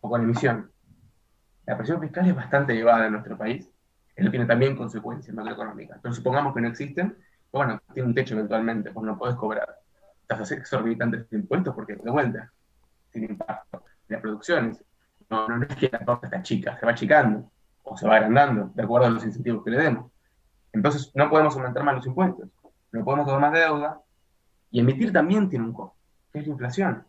o 0.00 0.08
con 0.08 0.22
emisión. 0.22 0.70
La 1.66 1.76
presión 1.76 2.00
fiscal 2.00 2.26
es 2.26 2.34
bastante 2.34 2.72
elevada 2.72 3.06
en 3.06 3.12
nuestro 3.12 3.36
país. 3.38 3.70
Eso 4.16 4.30
tiene 4.30 4.46
también 4.46 4.76
consecuencias 4.76 5.34
macroeconómicas. 5.34 5.98
Pero 6.02 6.14
supongamos 6.14 6.54
que 6.54 6.60
no 6.60 6.68
existen, 6.68 7.16
pues 7.50 7.66
bueno, 7.66 7.80
tiene 7.92 8.08
un 8.08 8.14
techo 8.14 8.34
eventualmente, 8.34 8.90
pues 8.90 9.06
no 9.06 9.18
puedes 9.18 9.36
cobrar 9.36 9.78
tasas 10.26 10.50
exorbitantes 10.52 11.28
de 11.30 11.36
impuestos 11.36 11.74
porque 11.74 11.96
de 11.96 12.10
vuelta 12.10 12.50
tiene 13.10 13.28
impacto 13.28 13.84
en 14.08 14.14
las 14.14 14.20
producciones. 14.20 14.84
No, 15.30 15.48
no, 15.48 15.64
es 15.64 15.76
que 15.76 15.88
la 15.90 16.04
torta 16.04 16.26
está 16.26 16.42
chica, 16.42 16.78
se 16.78 16.86
va 16.86 16.92
achicando 16.92 17.50
o 17.84 17.96
se 17.96 18.06
va 18.06 18.16
agrandando 18.16 18.70
de 18.74 18.82
acuerdo 18.82 19.06
a 19.06 19.10
los 19.10 19.24
incentivos 19.24 19.64
que 19.64 19.70
le 19.70 19.78
demos. 19.78 20.10
Entonces 20.72 21.12
no 21.14 21.28
podemos 21.30 21.54
aumentar 21.54 21.84
más 21.84 21.96
los 21.96 22.06
impuestos, 22.06 22.48
no 22.92 23.04
podemos 23.04 23.26
tomar 23.26 23.40
más 23.40 23.52
deuda, 23.52 24.00
y 24.70 24.80
emitir 24.80 25.12
también 25.12 25.48
tiene 25.48 25.64
un 25.66 25.72
costo, 25.72 25.96
que 26.32 26.38
es 26.40 26.46
la 26.46 26.52
inflación. 26.52 27.04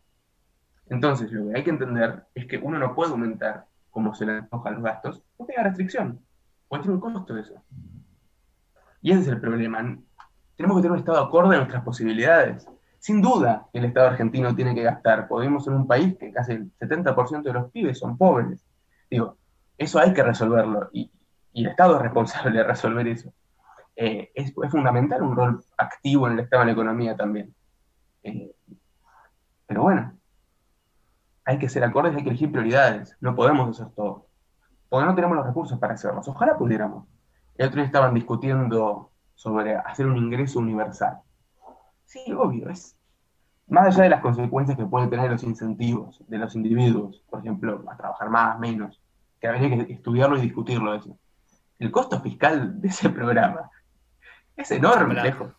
Entonces, 0.87 1.31
lo 1.31 1.49
que 1.49 1.57
hay 1.57 1.63
que 1.63 1.69
entender 1.69 2.25
es 2.35 2.45
que 2.45 2.57
uno 2.57 2.77
no 2.77 2.93
puede 2.93 3.11
aumentar 3.11 3.65
como 3.89 4.13
se 4.15 4.25
le 4.25 4.33
antoja 4.33 4.71
los 4.71 4.83
gastos, 4.83 5.23
porque 5.37 5.53
hay 5.55 5.63
restricción, 5.63 6.19
porque 6.67 6.83
tiene 6.83 6.95
un 6.95 7.13
costo 7.13 7.37
eso. 7.37 7.53
Y 9.01 9.11
ese 9.11 9.21
es 9.21 9.27
el 9.27 9.39
problema. 9.39 9.79
Tenemos 10.55 10.77
que 10.77 10.81
tener 10.81 10.91
un 10.93 10.99
Estado 10.99 11.19
acorde 11.19 11.55
a 11.55 11.59
nuestras 11.59 11.83
posibilidades. 11.83 12.67
Sin 12.99 13.21
duda, 13.21 13.67
el 13.73 13.85
Estado 13.85 14.07
argentino 14.07 14.55
tiene 14.55 14.73
que 14.73 14.83
gastar. 14.83 15.27
Podemos 15.27 15.67
en 15.67 15.73
un 15.73 15.87
país 15.87 16.15
que 16.17 16.31
casi 16.31 16.53
el 16.53 16.71
70% 16.79 17.43
de 17.43 17.53
los 17.53 17.71
pibes 17.71 17.99
son 17.99 18.17
pobres. 18.17 18.65
Digo, 19.09 19.37
eso 19.77 19.99
hay 19.99 20.13
que 20.13 20.23
resolverlo 20.23 20.89
y, 20.93 21.11
el 21.53 21.67
Estado 21.67 21.97
es 21.97 22.01
responsable 22.01 22.57
de 22.57 22.63
resolver 22.63 23.07
eso. 23.07 23.31
Eh, 23.95 24.32
es, 24.34 24.53
fundamental 24.71 25.21
un 25.21 25.36
rol 25.36 25.63
activo 25.77 26.27
en 26.27 26.34
el 26.34 26.39
Estado 26.39 26.62
de 26.62 26.67
la 26.67 26.71
economía 26.71 27.15
también. 27.15 27.53
Eh, 28.23 28.56
pero 29.67 29.84
bueno, 29.84 30.13
hay 31.45 31.60
que 31.60 31.69
ser 31.69 31.84
acordes, 31.84 32.15
hay 32.15 32.23
que 32.23 32.29
elegir 32.29 32.51
prioridades, 32.51 33.15
no 33.19 33.36
podemos 33.36 33.69
hacer 33.69 33.93
todo, 33.93 34.27
porque 34.89 35.06
no 35.06 35.15
tenemos 35.15 35.38
los 35.38 35.45
recursos 35.45 35.79
para 35.79 35.93
hacerlos, 35.93 36.27
ojalá 36.27 36.58
pudiéramos. 36.58 37.08
El 37.56 37.67
otro 37.67 37.77
día 37.77 37.86
estaban 37.86 38.13
discutiendo 38.13 39.12
sobre 39.36 39.75
hacer 39.75 40.08
un 40.08 40.17
ingreso 40.17 40.60
universal. 40.60 41.19
Sí, 42.06 42.32
obvio, 42.34 42.69
es 42.69 42.97
más 43.67 43.88
allá 43.88 44.03
de 44.03 44.10
las 44.10 44.21
consecuencias 44.21 44.77
que 44.77 44.86
pueden 44.86 45.10
tener 45.10 45.32
los 45.32 45.43
incentivos 45.43 46.21
de 46.27 46.38
los 46.38 46.56
individuos, 46.56 47.23
por 47.29 47.39
ejemplo, 47.39 47.84
a 47.89 47.97
trabajar 47.97 48.29
más, 48.29 48.60
menos, 48.60 49.01
que 49.39 49.47
habría 49.47 49.69
que 49.69 49.93
estudiarlo 49.93 50.38
y 50.38 50.41
discutirlo 50.41 50.95
eso. 50.95 51.17
El 51.79 51.91
costo 51.91 52.21
fiscal 52.21 52.79
de 52.82 52.88
ese 52.88 53.10
programa 53.10 53.69
es 54.55 54.71
enorme, 54.71 55.15
lejos. 55.15 55.51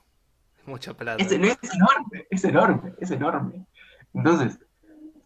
Mucha 0.66 0.94
plata. 0.94 1.22
Es, 1.22 1.30
es 1.30 1.74
enorme, 1.74 2.26
es 2.30 2.44
enorme, 2.44 2.94
es 2.98 3.11
enorme. 3.11 3.66
Entonces, 4.14 4.59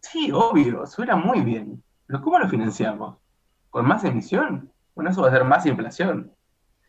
sí, 0.00 0.30
obvio, 0.32 0.86
suena 0.86 1.16
muy 1.16 1.42
bien. 1.42 1.82
Pero 2.06 2.22
¿cómo 2.22 2.38
lo 2.38 2.48
financiamos? 2.48 3.18
¿Con 3.70 3.86
más 3.86 4.04
emisión? 4.04 4.72
Bueno, 4.94 5.10
eso 5.10 5.22
va 5.22 5.28
a 5.28 5.32
ser 5.32 5.44
más 5.44 5.66
inflación. 5.66 6.32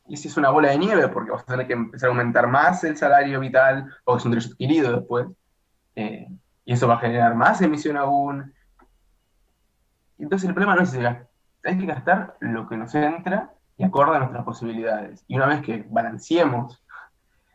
Y 0.07 0.17
si 0.17 0.27
es 0.29 0.37
una 0.37 0.49
bola 0.49 0.69
de 0.69 0.79
nieve, 0.79 1.07
porque 1.09 1.31
vas 1.31 1.43
a 1.43 1.45
tener 1.45 1.67
que 1.67 1.73
empezar 1.73 2.07
a 2.07 2.11
aumentar 2.11 2.47
más 2.47 2.83
el 2.83 2.97
salario 2.97 3.39
vital, 3.39 3.93
o 4.05 4.17
es 4.17 4.25
un 4.25 4.31
derecho 4.31 4.49
adquirido 4.51 4.91
después. 4.91 5.27
Eh, 5.95 6.27
y 6.65 6.73
eso 6.73 6.87
va 6.87 6.95
a 6.95 6.99
generar 6.99 7.35
más 7.35 7.61
emisión 7.61 7.97
aún. 7.97 8.53
Entonces 10.17 10.47
el 10.47 10.55
problema 10.55 10.75
no 10.75 10.81
es 10.81 10.93
ese, 10.93 11.27
hay 11.63 11.77
que 11.77 11.85
gastar 11.85 12.35
lo 12.39 12.67
que 12.67 12.77
nos 12.77 12.93
entra 12.95 13.53
y 13.79 13.85
acorde 13.85 14.17
a 14.17 14.19
nuestras 14.19 14.43
posibilidades. 14.43 15.23
Y 15.25 15.37
una 15.37 15.47
vez 15.47 15.61
que 15.61 15.85
balanceemos 15.89 16.83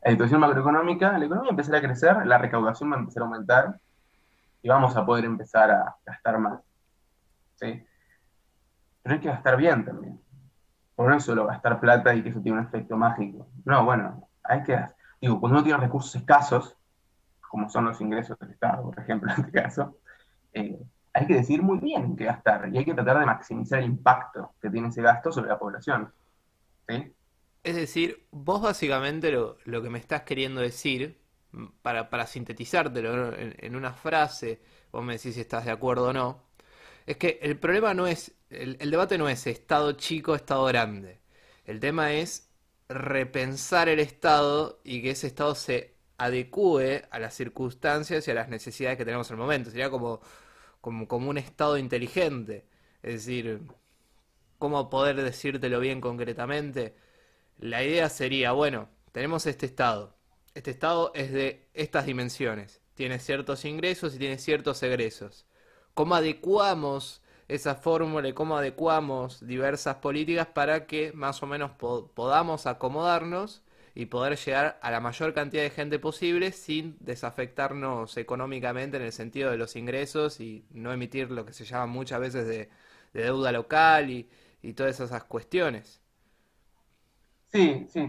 la 0.03 0.11
situación 0.11 0.41
macroeconómica, 0.41 1.19
la 1.19 1.27
economía 1.27 1.51
empezará 1.51 1.79
a 1.79 1.83
crecer, 1.83 2.27
la 2.27 2.39
recaudación 2.39 2.91
va 2.91 2.97
a 2.97 3.01
empezar 3.01 3.23
a 3.23 3.27
aumentar 3.27 3.81
y 4.63 4.69
vamos 4.69 4.97
a 4.97 5.05
poder 5.05 5.27
empezar 5.27 5.71
a 5.71 5.97
gastar 6.05 6.39
más. 6.39 6.61
¿sí? 7.57 7.87
Pero 9.03 9.15
hay 9.15 9.21
que 9.21 9.29
gastar 9.29 9.59
bien 9.59 9.85
también. 9.85 10.19
Por 10.97 11.11
no 11.11 11.21
solo 11.21 11.47
gastar 11.47 11.79
plata 11.79 12.15
y 12.15 12.23
que 12.23 12.31
eso 12.31 12.41
tiene 12.41 12.59
un 12.59 12.65
efecto 12.65 12.97
mágico. 12.97 13.47
No, 13.67 13.85
bueno, 13.85 14.27
hay 14.45 14.63
que, 14.63 14.83
digo, 15.21 15.39
cuando 15.39 15.59
uno 15.59 15.65
tiene 15.65 15.79
recursos 15.79 16.15
escasos, 16.17 16.75
como 17.51 17.69
son 17.69 17.85
los 17.85 18.01
ingresos 18.01 18.39
del 18.39 18.53
Estado, 18.53 18.83
por 18.83 18.99
ejemplo, 18.99 19.31
en 19.31 19.41
este 19.41 19.53
caso, 19.53 19.99
eh, 20.55 20.81
hay 21.15 21.27
que 21.27 21.35
decidir 21.35 21.63
muy 21.63 21.79
bien 21.79 22.17
qué 22.17 22.25
gastar 22.25 22.69
y 22.73 22.77
hay 22.77 22.85
que 22.85 22.93
tratar 22.93 23.21
de 23.21 23.27
maximizar 23.27 23.79
el 23.79 23.87
impacto 23.87 24.55
que 24.61 24.69
tiene 24.69 24.89
ese 24.89 25.01
gasto 25.01 25.31
sobre 25.31 25.49
la 25.49 25.59
población. 25.59 26.13
Es 27.63 27.77
decir, 27.77 28.27
vos 28.33 28.61
básicamente 28.61 29.31
lo, 29.31 29.57
que 29.83 29.91
me 29.91 29.99
estás 30.01 30.23
queriendo 30.23 30.61
decir, 30.61 31.21
para, 31.83 32.11
para 32.11 32.27
sintetizártelo 32.27 33.33
en, 33.37 33.77
una 33.77 33.93
frase, 33.93 34.61
vos 34.91 35.05
me 35.05 35.15
decís 35.15 35.37
si 35.37 35.41
estás 35.41 35.65
de 35.65 35.71
acuerdo 35.71 36.09
o 36.09 36.13
no, 36.13 36.43
es 37.07 37.17
que 37.17 37.39
el 37.43 37.57
problema 37.59 37.95
no 37.95 38.09
es, 38.09 38.35
el, 38.51 38.77
el 38.81 38.91
debate 38.91 39.17
no 39.17 39.29
es 39.29 39.47
Estado 39.47 39.93
chico, 39.93 40.35
Estado 40.35 40.65
grande. 40.65 41.21
El 41.65 41.79
tema 41.79 42.13
es 42.13 42.51
repensar 42.89 43.89
el 43.89 44.01
Estado 44.01 44.81
y 44.83 45.01
que 45.01 45.11
ese 45.11 45.29
Estado 45.29 45.55
se 45.55 45.95
adecue 46.19 47.05
a 47.11 47.19
las 47.21 47.35
circunstancias 47.35 48.27
y 48.27 48.31
a 48.33 48.35
las 48.35 48.49
necesidades 48.49 48.99
que 48.99 49.05
tenemos 49.05 49.31
en 49.31 49.35
el 49.35 49.41
momento. 49.41 49.71
Sería 49.71 49.91
como, 49.91 50.21
como, 50.85 51.09
como 51.09 51.31
un 51.31 51.39
estado 51.39 51.79
inteligente. 51.79 52.67
Es 53.03 53.25
decir, 53.25 53.63
¿cómo 54.59 54.91
poder 54.91 55.17
decírtelo 55.17 55.81
bien 55.81 56.03
concretamente? 56.03 56.95
La 57.57 57.83
idea 57.83 58.11
sería, 58.11 58.53
bueno, 58.53 58.91
tenemos 59.11 59.47
este 59.47 59.65
estado. 59.65 60.15
Este 60.53 60.73
estado 60.73 61.11
es 61.15 61.33
de 61.33 61.67
estas 61.73 62.05
dimensiones. 62.05 62.83
Tiene 62.93 63.19
ciertos 63.19 63.65
ingresos 63.65 64.15
y 64.15 64.19
tiene 64.19 64.37
ciertos 64.37 64.83
egresos. 64.83 65.47
¿Cómo 65.95 66.17
adecuamos 66.17 67.23
esa 67.49 67.77
fórmula 67.77 68.29
y 68.29 68.35
cómo 68.35 68.59
adecuamos 68.59 69.47
diversas 69.47 69.97
políticas 69.97 70.49
para 70.49 70.87
que 70.87 71.13
más 71.15 71.43
o 71.43 71.47
menos 71.47 71.71
podamos 72.15 72.67
acomodarnos 72.67 73.63
y 73.95 74.07
poder 74.07 74.37
llegar 74.37 74.79
a 74.83 74.91
la 74.91 75.01
mayor 75.01 75.35
cantidad 75.35 75.63
de 75.63 75.71
gente 75.71 75.99
posible 75.99 76.51
sin 76.53 76.97
desafectarnos 77.01 78.17
económicamente 78.17 78.97
en 78.97 79.05
el 79.05 79.13
sentido 79.13 79.51
de 79.51 79.57
los 79.57 79.77
ingresos 79.77 80.41
y 80.41 80.67
no 80.73 80.93
emitir 80.93 81.31
lo 81.31 81.47
que 81.47 81.53
se 81.53 81.65
llama 81.65 81.87
muchas 81.87 82.21
veces 82.21 82.47
de, 82.47 82.71
deuda 83.13 83.53
local 83.53 84.11
y, 84.11 84.29
todas 84.75 84.99
esas 84.99 85.25
cuestiones. 85.25 86.01
Sí, 87.53 87.87
sí, 87.91 88.01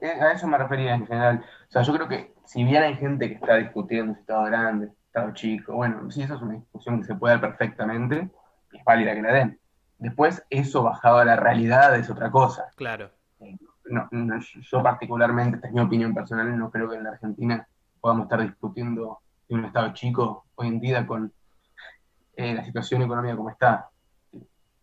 eh, 0.00 0.06
a 0.20 0.32
eso 0.32 0.48
me 0.48 0.58
refería 0.58 0.94
en 0.94 1.06
general. 1.06 1.44
O 1.68 1.72
sea, 1.72 1.82
yo 1.82 1.94
creo 1.94 2.08
que 2.08 2.34
si 2.44 2.64
bien 2.64 2.82
hay 2.82 2.96
gente 2.96 3.28
que 3.28 3.34
está 3.34 3.56
discutiendo 3.56 4.14
si 4.14 4.20
estado 4.20 4.44
grande, 4.44 4.90
estado 5.06 5.32
chico, 5.34 5.74
bueno, 5.74 6.10
sí, 6.10 6.22
eso 6.22 6.34
es 6.34 6.42
una 6.42 6.54
discusión 6.54 7.00
que 7.00 7.06
se 7.06 7.14
puede 7.14 7.34
dar 7.34 7.40
perfectamente, 7.40 8.28
es 8.72 8.84
válida 8.84 9.14
que 9.14 9.22
la 9.22 9.32
den. 9.32 9.60
Después, 9.98 10.44
eso 10.50 10.82
bajado 10.82 11.18
a 11.18 11.24
la 11.24 11.36
realidad 11.36 11.96
es 11.96 12.10
otra 12.10 12.32
cosa. 12.32 12.70
Claro. 12.74 13.10
Eh, 13.84 13.94
no, 14.10 14.40
yo 14.40 14.82
particularmente, 14.82 15.56
esta 15.56 15.68
es 15.68 15.74
mi 15.74 15.80
opinión 15.80 16.14
personal, 16.14 16.56
no 16.58 16.70
creo 16.70 16.88
que 16.88 16.96
en 16.96 17.04
la 17.04 17.10
Argentina 17.10 17.66
podamos 18.00 18.24
estar 18.24 18.42
discutiendo 18.42 19.20
de 19.48 19.54
un 19.54 19.64
Estado 19.64 19.92
chico 19.92 20.46
hoy 20.54 20.68
en 20.68 20.80
día 20.80 21.06
con 21.06 21.32
eh, 22.36 22.54
la 22.54 22.64
situación 22.64 23.02
económica 23.02 23.36
como 23.36 23.50
está. 23.50 23.88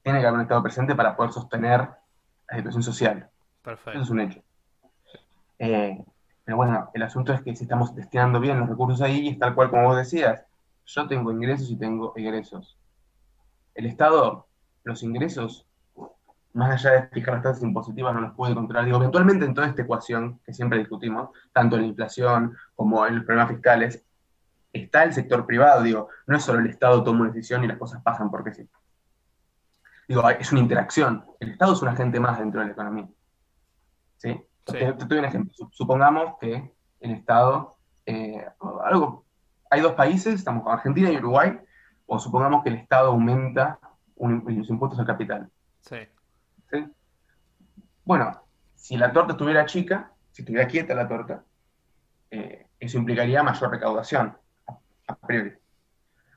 Tiene 0.04 0.20
que 0.20 0.26
haber 0.26 0.36
un 0.36 0.42
Estado 0.42 0.64
presente 0.64 0.96
para 0.96 1.16
poder 1.16 1.32
sostener 1.32 1.90
la 2.50 2.58
situación 2.58 2.84
social. 2.84 3.30
Perfecto. 3.62 3.92
Eso 3.92 4.02
es 4.02 4.10
un 4.10 4.22
hecho. 4.22 4.42
Eh, 5.60 6.04
pero 6.46 6.58
bueno, 6.58 6.90
el 6.94 7.04
asunto 7.04 7.34
es 7.34 7.42
que 7.42 7.56
si 7.56 7.64
estamos 7.64 7.94
destinando 7.94 8.40
bien 8.40 8.60
los 8.60 8.70
recursos 8.70 9.02
ahí, 9.02 9.28
es 9.28 9.38
tal 9.38 9.54
cual 9.54 9.70
como 9.70 9.84
vos 9.84 9.98
decías, 9.98 10.46
yo 10.86 11.08
tengo 11.08 11.32
ingresos 11.32 11.70
y 11.70 11.76
tengo 11.76 12.14
egresos. 12.16 12.78
El 13.76 13.86
Estado, 13.86 14.48
los 14.84 15.04
ingresos 15.04 15.68
más 16.54 16.72
allá 16.72 17.02
de 17.02 17.08
fijar 17.10 17.36
las 17.36 17.44
tasas 17.44 17.64
impositivas, 17.64 18.14
no 18.14 18.22
los 18.22 18.34
puede 18.34 18.56
controlar. 18.56 18.86
Digo, 18.86 18.98
eventualmente 18.98 19.46
en 19.46 19.54
toda 19.54 19.68
esta 19.68 19.82
ecuación 19.82 20.40
que 20.46 20.54
siempre 20.54 20.80
discutimos, 20.80 21.30
tanto 21.54 21.76
en 21.76 21.84
la 21.84 21.88
inflación 21.88 22.56
como 22.76 23.06
en 23.06 23.18
los 23.18 23.26
problemas 23.26 23.52
fiscales, 23.52 24.04
está 24.74 25.04
el 25.04 25.14
sector 25.14 25.46
privado. 25.46 25.84
Digo, 25.84 26.10
no 26.28 26.38
es 26.38 26.44
solo 26.44 26.60
el 26.60 26.68
Estado 26.68 27.04
toma 27.04 27.22
una 27.22 27.32
decisión 27.32 27.64
y 27.64 27.68
las 27.68 27.78
cosas 27.78 28.02
pasan 28.02 28.32
porque 28.32 28.54
sí. 28.54 28.68
Digo, 30.08 30.28
es 30.30 30.52
una 30.52 30.62
interacción. 30.62 31.26
El 31.40 31.52
Estado 31.52 31.74
es 31.74 31.82
un 31.82 31.90
agente 31.90 32.20
más 32.20 32.40
dentro 32.40 32.62
de 32.62 32.68
la 32.68 32.74
economía. 32.74 33.08
¿Sí? 34.18 34.42
Te, 34.66 34.92
doy 34.94 35.20
un 35.20 35.26
ejemplo. 35.26 35.54
Supongamos 35.72 36.38
que 36.40 36.74
el 37.00 37.12
Estado, 37.12 37.78
eh, 38.06 38.46
algo, 38.84 39.26
hay 39.70 39.82
dos 39.82 39.94
países, 39.94 40.34
estamos 40.34 40.64
con 40.64 40.74
Argentina 40.74 41.12
y 41.12 41.18
Uruguay, 41.18 41.60
o 42.08 42.20
supongamos 42.20 42.64
que 42.64 42.70
el 42.70 42.76
Estado 42.76 43.10
aumenta 43.10 43.80
los 44.18 44.70
impuestos 44.70 45.00
al 45.00 45.06
capital. 45.06 45.50
Sí. 45.82 45.98
Bueno, 48.04 48.44
si 48.76 48.98
la 48.98 49.12
torta 49.12 49.34
estuviera 49.34 49.66
chica, 49.66 50.12
si 50.32 50.42
estuviera 50.42 50.68
quieta 50.68 50.96
la 50.96 51.08
torta, 51.08 51.44
eh, 52.32 52.68
eso 52.80 52.98
implicaría 52.98 53.44
mayor 53.44 53.72
recaudación, 53.72 54.38
a, 55.08 55.16
priori. 55.16 55.54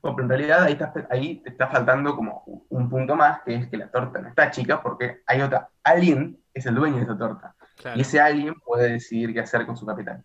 Bueno, 0.02 0.16
pero 0.16 0.22
en 0.24 0.28
realidad 0.28 0.62
ahí, 0.64 0.78
ahí 1.10 1.36
te 1.36 1.50
está 1.50 1.68
faltando 1.68 2.16
como 2.16 2.42
un 2.68 2.90
punto 2.90 3.14
más, 3.14 3.42
que 3.42 3.54
es 3.54 3.68
que 3.68 3.76
la 3.76 3.88
torta 3.88 4.20
no 4.20 4.28
está 4.28 4.50
chica 4.50 4.82
porque 4.82 5.22
hay 5.26 5.40
otra, 5.40 5.68
alguien 5.82 6.42
es 6.52 6.66
el 6.66 6.74
dueño 6.74 6.96
de 6.96 7.02
esa 7.04 7.16
torta. 7.16 7.54
Y 7.94 8.00
ese 8.02 8.20
alguien 8.20 8.54
puede 8.64 8.92
decidir 8.92 9.32
qué 9.32 9.40
hacer 9.40 9.64
con 9.66 9.76
su 9.76 9.86
capital. 9.86 10.24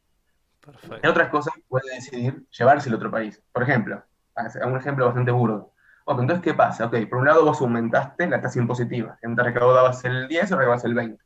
En 1.01 1.09
otras 1.09 1.29
cosas 1.29 1.53
puede 1.67 1.95
decidir 1.95 2.45
llevarse 2.49 2.89
al 2.89 2.95
otro 2.95 3.09
país. 3.09 3.41
Por 3.51 3.63
ejemplo, 3.63 4.03
un 4.65 4.77
ejemplo 4.77 5.05
bastante 5.05 5.31
burdo. 5.31 5.73
Ok, 6.09 6.21
entonces, 6.21 6.41
¿qué 6.41 6.53
pasa? 6.53 6.85
Ok, 6.85 6.95
por 7.09 7.19
un 7.19 7.25
lado 7.25 7.43
vos 7.43 7.59
aumentaste 7.59 8.27
la 8.27 8.39
tasa 8.39 8.59
impositiva. 8.59 9.19
Antes 9.21 9.43
recaudabas 9.43 10.05
el 10.05 10.29
10 10.29 10.53
o 10.53 10.55
recaudabas 10.55 10.85
el 10.85 10.93
20. 10.93 11.21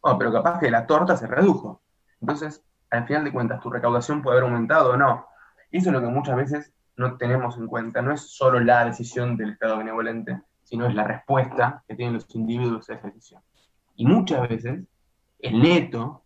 Oh, 0.00 0.18
pero 0.18 0.32
capaz 0.32 0.58
que 0.58 0.68
la 0.68 0.84
torta 0.84 1.16
se 1.16 1.28
redujo. 1.28 1.80
Entonces, 2.20 2.64
al 2.90 3.06
final 3.06 3.22
de 3.22 3.32
cuentas, 3.32 3.60
tu 3.60 3.70
recaudación 3.70 4.22
puede 4.22 4.38
haber 4.38 4.50
aumentado 4.50 4.94
o 4.94 4.96
no. 4.96 5.26
Y 5.70 5.78
eso 5.78 5.90
es 5.90 5.92
lo 5.92 6.00
que 6.00 6.08
muchas 6.08 6.34
veces 6.34 6.74
no 6.96 7.16
tenemos 7.18 7.56
en 7.56 7.68
cuenta. 7.68 8.02
No 8.02 8.12
es 8.12 8.22
solo 8.22 8.58
la 8.58 8.84
decisión 8.84 9.36
del 9.36 9.50
Estado 9.50 9.78
benevolente, 9.78 10.42
sino 10.64 10.88
es 10.88 10.94
la 10.96 11.04
respuesta 11.04 11.84
que 11.86 11.94
tienen 11.94 12.14
los 12.14 12.26
individuos 12.34 12.90
a 12.90 12.94
esa 12.94 13.06
decisión. 13.06 13.40
Y 13.94 14.06
muchas 14.06 14.48
veces, 14.48 14.82
el 15.38 15.62
neto 15.62 16.24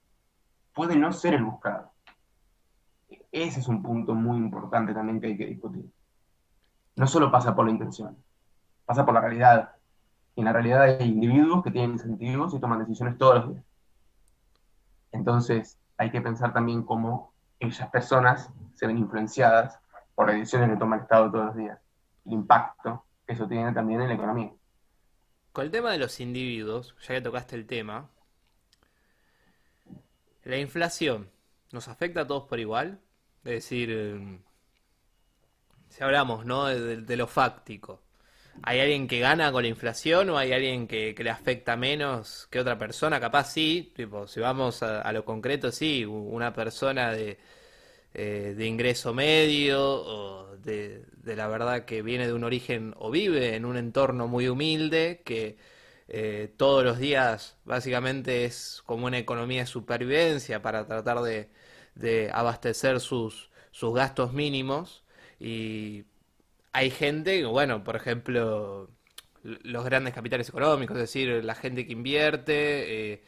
puede 0.72 0.96
no 0.96 1.12
ser 1.12 1.34
el 1.34 1.44
buscado. 1.44 1.92
Ese 3.30 3.60
es 3.60 3.68
un 3.68 3.82
punto 3.82 4.14
muy 4.14 4.38
importante 4.38 4.94
también 4.94 5.20
que 5.20 5.26
hay 5.26 5.36
que 5.36 5.46
discutir 5.46 5.84
no 6.96 7.07
solo 7.07 7.31
pasa 7.31 7.55
por 7.55 7.64
la 7.64 7.72
intención, 7.72 8.16
pasa 8.85 9.05
por 9.05 9.14
la 9.14 9.20
realidad. 9.20 9.72
Y 10.35 10.40
en 10.40 10.46
la 10.46 10.53
realidad 10.53 10.83
hay 10.83 11.09
individuos 11.09 11.62
que 11.62 11.70
tienen 11.70 11.92
incentivos 11.92 12.55
y 12.55 12.61
toman 12.61 12.81
decisiones 12.81 13.18
todos 13.18 13.37
los 13.37 13.48
días. 13.50 13.64
Entonces 15.12 15.79
hay 15.96 16.11
que 16.11 16.20
pensar 16.20 16.53
también 16.53 16.83
cómo 16.83 17.33
esas 17.59 17.90
personas 17.90 18.50
se 18.74 18.87
ven 18.87 18.98
influenciadas 18.98 19.79
por 20.14 20.26
las 20.26 20.37
decisiones 20.37 20.70
que 20.70 20.76
toma 20.76 20.96
el 20.96 21.03
Estado 21.03 21.31
todos 21.31 21.46
los 21.46 21.57
días. 21.57 21.79
El 22.24 22.33
impacto 22.33 23.05
que 23.26 23.35
eso 23.35 23.46
tiene 23.46 23.72
también 23.72 24.00
en 24.00 24.09
la 24.09 24.14
economía. 24.14 24.53
Con 25.53 25.64
el 25.64 25.70
tema 25.70 25.90
de 25.90 25.98
los 25.98 26.20
individuos, 26.20 26.94
ya 27.00 27.14
que 27.14 27.20
tocaste 27.20 27.57
el 27.57 27.66
tema, 27.66 28.09
la 30.44 30.57
inflación 30.59 31.31
nos 31.72 31.88
afecta 31.88 32.22
a 32.22 32.26
todos 32.26 32.44
por 32.44 32.61
igual. 32.61 33.00
Es 33.44 33.53
decir, 33.53 34.42
si 35.90 36.03
hablamos, 36.05 36.46
¿no? 36.46 36.66
De, 36.66 37.16
lo 37.16 37.26
fáctico. 37.26 38.03
¿Hay 38.62 38.81
alguien 38.81 39.09
que 39.09 39.20
gana 39.20 39.53
con 39.53 39.62
la 39.62 39.68
inflación 39.68 40.31
o 40.31 40.38
hay 40.38 40.53
alguien 40.53 40.87
que, 40.87 41.14
le 41.18 41.31
afecta 41.31 41.76
menos 41.76 42.48
que 42.50 42.61
otra 42.61 42.79
persona? 42.79 43.20
Capaz 43.20 43.53
sí, 43.53 43.92
tipo, 43.94 44.26
si 44.26 44.40
vamos 44.40 44.83
a, 44.83 45.12
lo 45.12 45.24
concreto, 45.24 45.72
sí, 45.72 46.05
una 46.05 46.53
persona 46.53 47.12
de, 47.12 47.38
eh, 48.14 48.55
de 48.57 48.66
ingreso 48.66 49.14
medio 49.14 49.83
o 49.83 50.57
de, 50.59 51.05
de, 51.22 51.37
la 51.37 51.48
verdad 51.48 51.85
que 51.85 52.03
viene 52.03 52.26
de 52.26 52.33
un 52.35 52.44
origen 52.44 52.94
o 52.98 53.11
vive 53.11 53.57
en 53.57 53.64
un 53.64 53.76
entorno 53.76 54.29
muy 54.29 54.48
humilde 54.48 55.22
que 55.24 55.59
eh, 56.09 56.53
todos 56.57 56.85
los 56.85 56.98
días 56.98 57.57
básicamente 57.64 58.44
es 58.44 58.83
como 58.87 59.07
una 59.07 59.18
economía 59.18 59.61
de 59.62 59.66
supervivencia 59.66 60.61
para 60.62 60.87
tratar 60.87 61.20
de, 61.22 61.50
de 61.94 62.31
abastecer 62.33 63.00
sus, 63.00 63.50
sus 63.70 63.94
gastos 63.94 64.33
mínimos 64.33 65.05
y 65.40 66.05
hay 66.72 66.90
gente, 66.90 67.44
bueno, 67.46 67.85
por 67.85 67.96
ejemplo, 67.96 68.90
los 69.42 69.85
grandes 69.85 70.14
capitales 70.14 70.48
económicos, 70.50 70.96
es 70.96 71.03
decir, 71.03 71.44
la 71.44 71.55
gente 71.55 71.87
que 71.87 71.92
invierte 71.92 73.12
eh, 73.14 73.24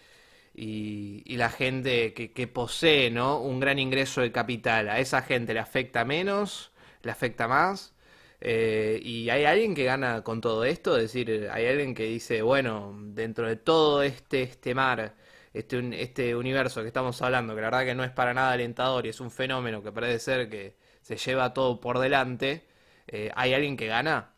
y, 0.55 1.37
la 1.37 1.51
gente 1.51 2.14
que, 2.14 2.46
posee 2.48 3.11
¿no? 3.11 3.40
un 3.40 3.61
gran 3.61 3.79
ingreso 3.79 4.20
de 4.20 4.33
capital. 4.33 4.88
A 4.88 5.01
esa 5.01 5.22
gente 5.22 5.55
le 5.55 5.61
afecta 5.61 6.05
menos, 6.05 6.72
le 7.03 7.11
afecta 7.11 7.48
más. 7.48 7.94
Eh, 8.40 9.01
y 9.03 9.31
hay 9.31 9.44
alguien 9.44 9.75
que 9.75 9.85
gana 9.85 10.22
con 10.22 10.40
todo 10.40 10.64
esto, 10.64 10.96
es 10.96 11.05
decir, 11.05 11.48
hay 11.53 11.66
alguien 11.66 11.94
que 11.94 12.05
dice, 12.05 12.42
bueno, 12.42 12.96
dentro 13.05 13.46
de 13.48 13.57
todo 13.57 14.03
este, 14.03 14.42
este 14.42 14.75
mar, 14.75 15.14
este, 15.55 16.03
este 16.03 16.35
universo 16.37 16.83
que 16.83 16.88
estamos 16.88 17.22
hablando, 17.22 17.55
que 17.55 17.61
la 17.61 17.68
verdad 17.68 17.85
que 17.87 17.94
no 17.94 18.05
es 18.05 18.11
para 18.11 18.35
nada 18.35 18.53
alentador 18.53 19.07
y 19.07 19.11
es 19.11 19.20
un 19.20 19.31
fenómeno 19.31 19.83
que 19.83 19.92
parece 19.92 20.18
ser 20.18 20.48
que 20.51 20.75
se 21.03 21.17
lleva 21.17 21.53
todo 21.53 21.81
por 21.81 21.99
delante, 21.99 22.67
eh, 23.09 23.31
¿hay 23.35 23.53
alguien 23.53 23.77
que 23.77 23.88
gana? 23.88 24.35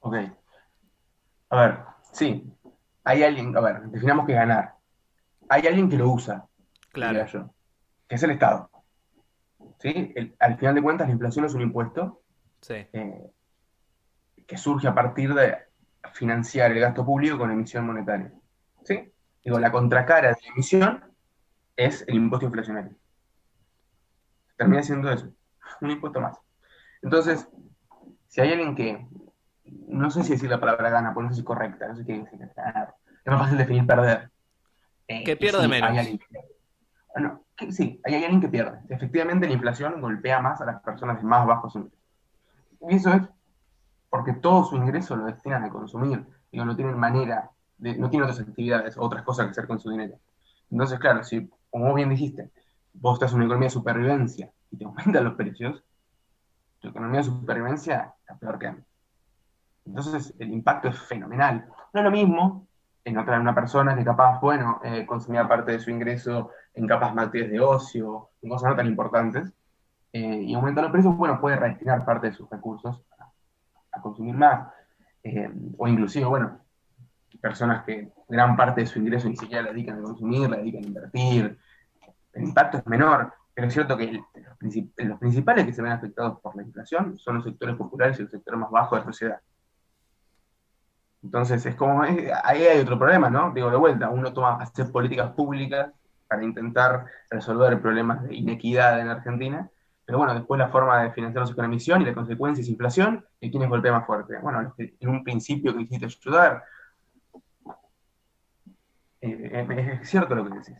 Ok. 0.00 0.16
A 1.50 1.60
ver, 1.60 1.78
sí. 2.12 2.52
Hay 3.02 3.22
alguien, 3.22 3.56
a 3.56 3.60
ver, 3.60 3.82
definamos 3.84 4.26
que 4.26 4.34
ganar. 4.34 4.76
Hay 5.48 5.66
alguien 5.66 5.88
que 5.88 5.96
lo 5.96 6.08
usa, 6.10 6.46
claro. 6.92 7.26
que 8.08 8.14
es 8.14 8.22
el 8.22 8.30
Estado. 8.30 8.70
¿Sí? 9.78 10.14
al 10.38 10.56
final 10.56 10.74
de 10.74 10.82
cuentas, 10.82 11.08
la 11.08 11.12
inflación 11.12 11.44
es 11.44 11.54
un 11.54 11.60
impuesto 11.60 12.22
sí. 12.60 12.74
Eh, 12.92 13.30
que 14.46 14.56
surge 14.56 14.88
a 14.88 14.94
partir 14.94 15.34
de 15.34 15.58
financiar 16.12 16.72
el 16.72 16.80
gasto 16.80 17.04
público 17.04 17.36
con 17.36 17.50
emisión 17.50 17.86
monetaria. 17.86 18.32
¿Sí? 18.82 19.12
Digo, 19.42 19.58
la 19.58 19.72
contracara 19.72 20.28
de 20.28 20.36
la 20.40 20.52
emisión 20.54 21.04
es 21.76 22.04
el 22.08 22.14
impuesto 22.14 22.46
inflacionario 22.46 22.96
termina 24.56 24.82
siendo 24.82 25.10
eso, 25.10 25.28
un 25.80 25.90
impuesto 25.90 26.20
más. 26.20 26.38
Entonces, 27.02 27.48
si 28.28 28.40
hay 28.40 28.52
alguien 28.52 28.74
que, 28.74 29.06
no 29.88 30.10
sé 30.10 30.22
si 30.22 30.32
decir 30.32 30.50
la 30.50 30.60
palabra 30.60 30.90
gana, 30.90 31.14
pues 31.14 31.24
no 31.24 31.30
sé 31.30 31.36
si 31.36 31.40
es 31.40 31.46
correcta, 31.46 31.88
no 31.88 31.96
sé 31.96 32.04
qué 32.04 32.18
decir 32.18 32.38
ganar. 32.56 32.94
Es 33.24 33.32
más 33.32 33.42
fácil 33.42 33.58
definir 33.58 33.86
perder. 33.86 34.30
Eh, 35.08 35.24
que 35.24 35.36
pierde 35.36 35.68
menos. 35.68 36.18
bueno, 37.14 37.44
sí, 37.70 38.00
hay 38.04 38.14
alguien 38.14 38.40
que 38.40 38.48
pierde. 38.48 38.80
Efectivamente, 38.88 39.46
la 39.46 39.54
inflación 39.54 40.00
golpea 40.00 40.40
más 40.40 40.60
a 40.60 40.64
las 40.64 40.82
personas 40.82 41.18
de 41.18 41.24
más 41.24 41.46
bajos 41.46 41.74
ingresos. 41.76 41.98
Y 42.88 42.96
eso 42.96 43.12
es 43.12 43.22
porque 44.10 44.32
todo 44.32 44.64
su 44.64 44.76
ingreso 44.76 45.16
lo 45.16 45.26
destinan 45.26 45.64
a 45.64 45.70
consumir. 45.70 46.24
Digo, 46.52 46.64
no 46.64 46.76
tienen 46.76 46.96
manera, 46.96 47.50
de, 47.78 47.96
no 47.96 48.08
tienen 48.08 48.30
otras 48.30 48.46
actividades, 48.46 48.96
otras 48.96 49.24
cosas 49.24 49.46
que 49.46 49.50
hacer 49.50 49.66
con 49.66 49.80
su 49.80 49.90
dinero. 49.90 50.18
Entonces, 50.70 50.98
claro, 50.98 51.24
si, 51.24 51.50
como 51.70 51.92
bien 51.94 52.10
dijiste, 52.10 52.50
vos 52.94 53.14
estás 53.14 53.32
en 53.32 53.36
una 53.36 53.44
economía 53.46 53.66
de 53.66 53.74
supervivencia 53.74 54.50
y 54.70 54.78
te 54.78 54.84
aumentan 54.84 55.24
los 55.24 55.34
precios, 55.34 55.84
tu 56.80 56.88
economía 56.88 57.20
de 57.20 57.24
supervivencia 57.24 58.14
está 58.20 58.36
peor 58.38 58.58
que 58.58 58.66
antes. 58.66 58.84
Entonces, 59.86 60.34
el 60.38 60.52
impacto 60.52 60.88
es 60.88 60.98
fenomenal. 60.98 61.66
No 61.92 62.00
es 62.00 62.04
lo 62.04 62.10
mismo 62.10 62.66
en 63.04 63.18
otra 63.18 63.38
una 63.38 63.54
persona 63.54 63.94
que 63.94 64.04
capaz, 64.04 64.40
bueno, 64.40 64.80
eh, 64.82 65.04
consumía 65.04 65.46
parte 65.46 65.72
de 65.72 65.80
su 65.80 65.90
ingreso 65.90 66.50
en 66.72 66.86
capas 66.86 67.14
materias 67.14 67.50
de 67.50 67.60
ocio, 67.60 68.30
en 68.40 68.48
cosas 68.48 68.70
no 68.70 68.76
tan 68.76 68.86
importantes, 68.86 69.52
eh, 70.12 70.42
y 70.42 70.54
aumenta 70.54 70.80
los 70.80 70.90
precios, 70.90 71.16
bueno, 71.16 71.40
puede 71.40 71.56
redestinar 71.56 72.04
parte 72.04 72.28
de 72.28 72.32
sus 72.32 72.48
recursos 72.48 73.02
a, 73.92 74.00
consumir 74.00 74.34
más. 74.34 74.68
Eh, 75.22 75.50
o 75.76 75.86
inclusive, 75.86 76.24
bueno, 76.24 76.60
personas 77.40 77.84
que 77.84 78.10
gran 78.28 78.56
parte 78.56 78.82
de 78.82 78.86
su 78.86 78.98
ingreso 78.98 79.28
ni 79.28 79.36
siquiera 79.36 79.62
la 79.62 79.70
dedican 79.70 79.98
a 79.98 80.02
consumir, 80.02 80.48
la 80.48 80.56
dedican 80.56 80.84
a 80.84 80.86
invertir. 80.86 81.58
El 82.34 82.44
impacto 82.44 82.78
es 82.78 82.86
menor, 82.86 83.32
pero 83.54 83.68
es 83.68 83.72
cierto 83.72 83.96
que 83.96 84.12
los, 84.12 85.18
principales 85.18 85.66
que 85.66 85.72
se 85.72 85.82
ven 85.82 85.92
afectados 85.92 86.40
por 86.40 86.56
la 86.56 86.62
inflación 86.62 87.16
son 87.18 87.36
los 87.36 87.44
sectores 87.44 87.76
populares 87.76 88.18
y 88.18 88.22
los 88.22 88.30
sectores 88.30 88.60
más 88.60 88.70
bajos 88.70 88.98
de 88.98 89.00
la 89.00 89.12
sociedad. 89.12 89.40
Entonces, 91.22 91.64
es 91.64 91.74
como, 91.74 92.02
ahí 92.02 92.28
hay 92.44 92.80
otro 92.80 92.98
problema, 92.98 93.30
¿no? 93.30 93.52
Digo, 93.52 93.70
de 93.70 93.76
vuelta, 93.76 94.10
uno 94.10 94.32
toma 94.32 94.56
hacer 94.56 94.90
políticas 94.92 95.30
públicas 95.32 95.90
para 96.28 96.44
intentar 96.44 97.06
resolver 97.30 97.80
problemas 97.80 98.22
de 98.24 98.34
inequidad 98.34 99.00
en 99.00 99.08
Argentina, 99.08 99.70
pero 100.04 100.18
bueno, 100.18 100.34
después 100.34 100.58
la 100.58 100.68
forma 100.68 101.02
de 101.02 101.12
financiarlos 101.12 101.54
con 101.54 101.64
emisión 101.64 102.02
y 102.02 102.04
la 102.04 102.14
consecuencia 102.14 102.60
es 102.60 102.68
inflación, 102.68 103.24
¿y 103.40 103.50
quién 103.50 103.62
es 103.62 103.70
golpea 103.70 103.92
más 103.92 104.06
fuerte? 104.06 104.38
Bueno, 104.42 104.74
en 104.76 105.08
un 105.08 105.24
principio 105.24 105.72
que 105.72 105.86
quisiste 105.86 106.06
ayudar, 106.06 106.62
eh, 109.22 109.66
eh, 109.70 109.98
es 110.02 110.10
cierto 110.10 110.34
lo 110.34 110.44
que 110.44 110.58
decís. 110.58 110.76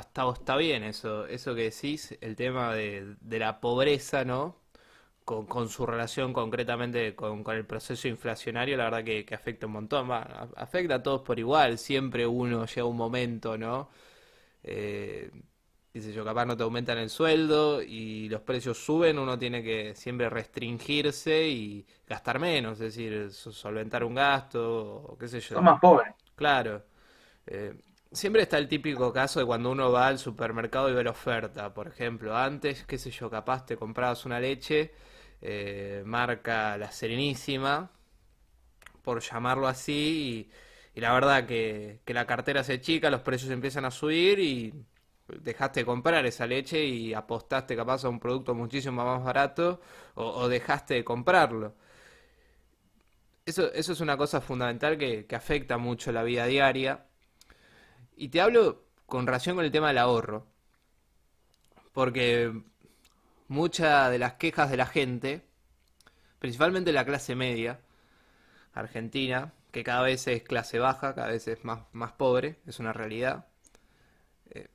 Está, 0.00 0.30
está, 0.32 0.56
bien 0.56 0.84
eso, 0.84 1.26
eso 1.26 1.54
que 1.54 1.64
decís, 1.64 2.16
el 2.20 2.36
tema 2.36 2.74
de, 2.74 3.16
de 3.20 3.38
la 3.38 3.60
pobreza, 3.60 4.24
¿no? 4.24 4.62
con, 5.24 5.68
su 5.68 5.86
relación 5.86 6.32
concretamente 6.32 7.14
con, 7.14 7.44
el 7.48 7.66
proceso 7.66 8.08
inflacionario, 8.08 8.76
la 8.76 8.84
verdad 8.84 9.04
que, 9.04 9.34
afecta 9.34 9.66
un 9.66 9.72
montón. 9.72 10.10
afecta 10.56 10.96
a 10.96 11.02
todos 11.02 11.22
por 11.22 11.38
igual, 11.38 11.78
siempre 11.78 12.26
uno 12.26 12.66
llega 12.66 12.84
un 12.84 12.96
momento, 12.96 13.56
¿no? 13.56 13.88
Eh, 14.62 15.30
dice 15.92 16.12
yo, 16.12 16.24
capaz 16.24 16.46
no 16.46 16.56
te 16.56 16.62
aumentan 16.62 16.98
el 16.98 17.10
sueldo 17.10 17.82
y 17.82 18.28
los 18.28 18.40
precios 18.42 18.78
suben, 18.78 19.18
uno 19.18 19.38
tiene 19.38 19.62
que 19.62 19.94
siempre 19.94 20.28
restringirse 20.30 21.48
y 21.48 21.86
gastar 22.06 22.38
menos, 22.38 22.80
es 22.80 22.94
decir, 22.94 23.30
solventar 23.32 24.04
un 24.04 24.14
gasto, 24.14 25.04
o 25.08 25.18
qué 25.18 25.28
sé 25.28 25.40
yo. 25.40 25.56
Son 25.56 25.64
más 25.64 25.80
pobres. 25.80 26.14
Claro. 26.34 26.82
Eh, 27.46 27.74
siempre 28.12 28.42
está 28.42 28.58
el 28.58 28.68
típico 28.68 29.12
caso 29.12 29.40
de 29.40 29.46
cuando 29.46 29.70
uno 29.70 29.90
va 29.92 30.08
al 30.08 30.18
supermercado 30.18 30.90
y 30.90 30.94
ve 30.94 31.04
la 31.04 31.10
oferta. 31.10 31.72
Por 31.74 31.88
ejemplo, 31.88 32.36
antes, 32.36 32.84
qué 32.86 32.98
sé 32.98 33.10
yo, 33.10 33.30
capaz 33.30 33.66
te 33.66 33.76
comprabas 33.76 34.24
una 34.26 34.40
leche 34.40 34.92
eh, 35.40 36.02
marca 36.06 36.76
La 36.78 36.92
Serenísima, 36.92 37.90
por 39.02 39.20
llamarlo 39.20 39.66
así, 39.68 40.50
y, 40.94 41.00
la 41.00 41.12
verdad 41.14 41.46
que, 41.46 42.00
la 42.06 42.26
cartera 42.26 42.64
se 42.64 42.80
chica, 42.80 43.10
los 43.10 43.22
precios 43.22 43.50
empiezan 43.50 43.84
a 43.84 43.90
subir 43.90 44.38
y 44.40 44.74
dejaste 45.28 45.80
de 45.80 45.86
comprar 45.86 46.26
esa 46.26 46.46
leche 46.46 46.84
y 46.84 47.14
apostaste 47.14 47.76
capaz 47.76 48.04
a 48.04 48.08
un 48.08 48.20
producto 48.20 48.54
muchísimo 48.54 49.04
más 49.04 49.24
barato 49.24 49.80
o, 50.14 50.48
dejaste 50.48 50.94
de 50.94 51.04
comprarlo. 51.04 51.74
Eso, 53.44 53.72
eso, 53.72 53.92
es 53.92 54.00
una 54.00 54.16
cosa 54.16 54.40
fundamental 54.40 54.96
que, 54.98 55.26
que, 55.26 55.36
afecta 55.36 55.76
mucho 55.78 56.12
la 56.12 56.22
vida 56.22 56.46
diaria. 56.46 57.06
Y 58.16 58.28
te 58.28 58.40
hablo 58.40 58.84
con 59.06 59.26
relación 59.26 59.56
con 59.56 59.64
el 59.64 59.72
tema 59.72 59.88
del 59.88 59.98
ahorro. 59.98 60.46
Porque 61.92 62.52
muchas 63.48 64.10
de 64.10 64.18
las 64.18 64.34
quejas 64.34 64.70
de 64.70 64.76
la 64.76 64.86
gente, 64.86 65.44
principalmente 66.38 66.92
la 66.92 67.04
clase 67.04 67.34
media 67.34 67.80
argentina, 68.74 69.52
que 69.70 69.84
cada 69.84 70.02
vez 70.02 70.26
es 70.28 70.42
clase 70.42 70.78
baja, 70.78 71.14
cada 71.14 71.28
vez 71.28 71.46
es 71.48 71.64
más, 71.64 71.82
más 71.92 72.12
pobre, 72.12 72.60
es 72.66 72.78
una 72.78 72.92
realidad, 72.92 73.46
eh, 74.50 74.68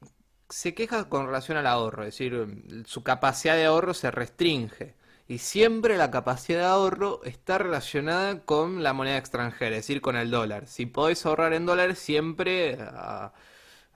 se 0.50 0.74
queja 0.74 1.10
con 1.10 1.26
relación 1.26 1.58
al 1.58 1.68
ahorro, 1.68 2.04
es 2.04 2.14
decir, 2.14 2.84
su 2.86 3.04
capacidad 3.04 3.56
de 3.56 3.66
ahorro 3.66 3.94
se 3.94 4.12
restringe. 4.12 4.96
Y 5.28 5.40
siempre 5.40 5.98
la 5.98 6.12
capacidad 6.12 6.60
de 6.60 6.66
ahorro 6.66 7.22
está 7.24 7.58
relacionada 7.58 8.42
con 8.46 8.84
la 8.84 8.94
moneda 8.94 9.18
extranjera, 9.18 9.76
es 9.76 9.84
decir, 9.84 10.02
con 10.02 10.16
el 10.16 10.32
dólar. 10.32 10.68
Si 10.68 10.86
podés 10.86 11.26
ahorrar 11.26 11.54
en 11.54 11.66
dólares, 11.66 12.00
siempre... 12.00 12.78
Ah, 12.80 13.34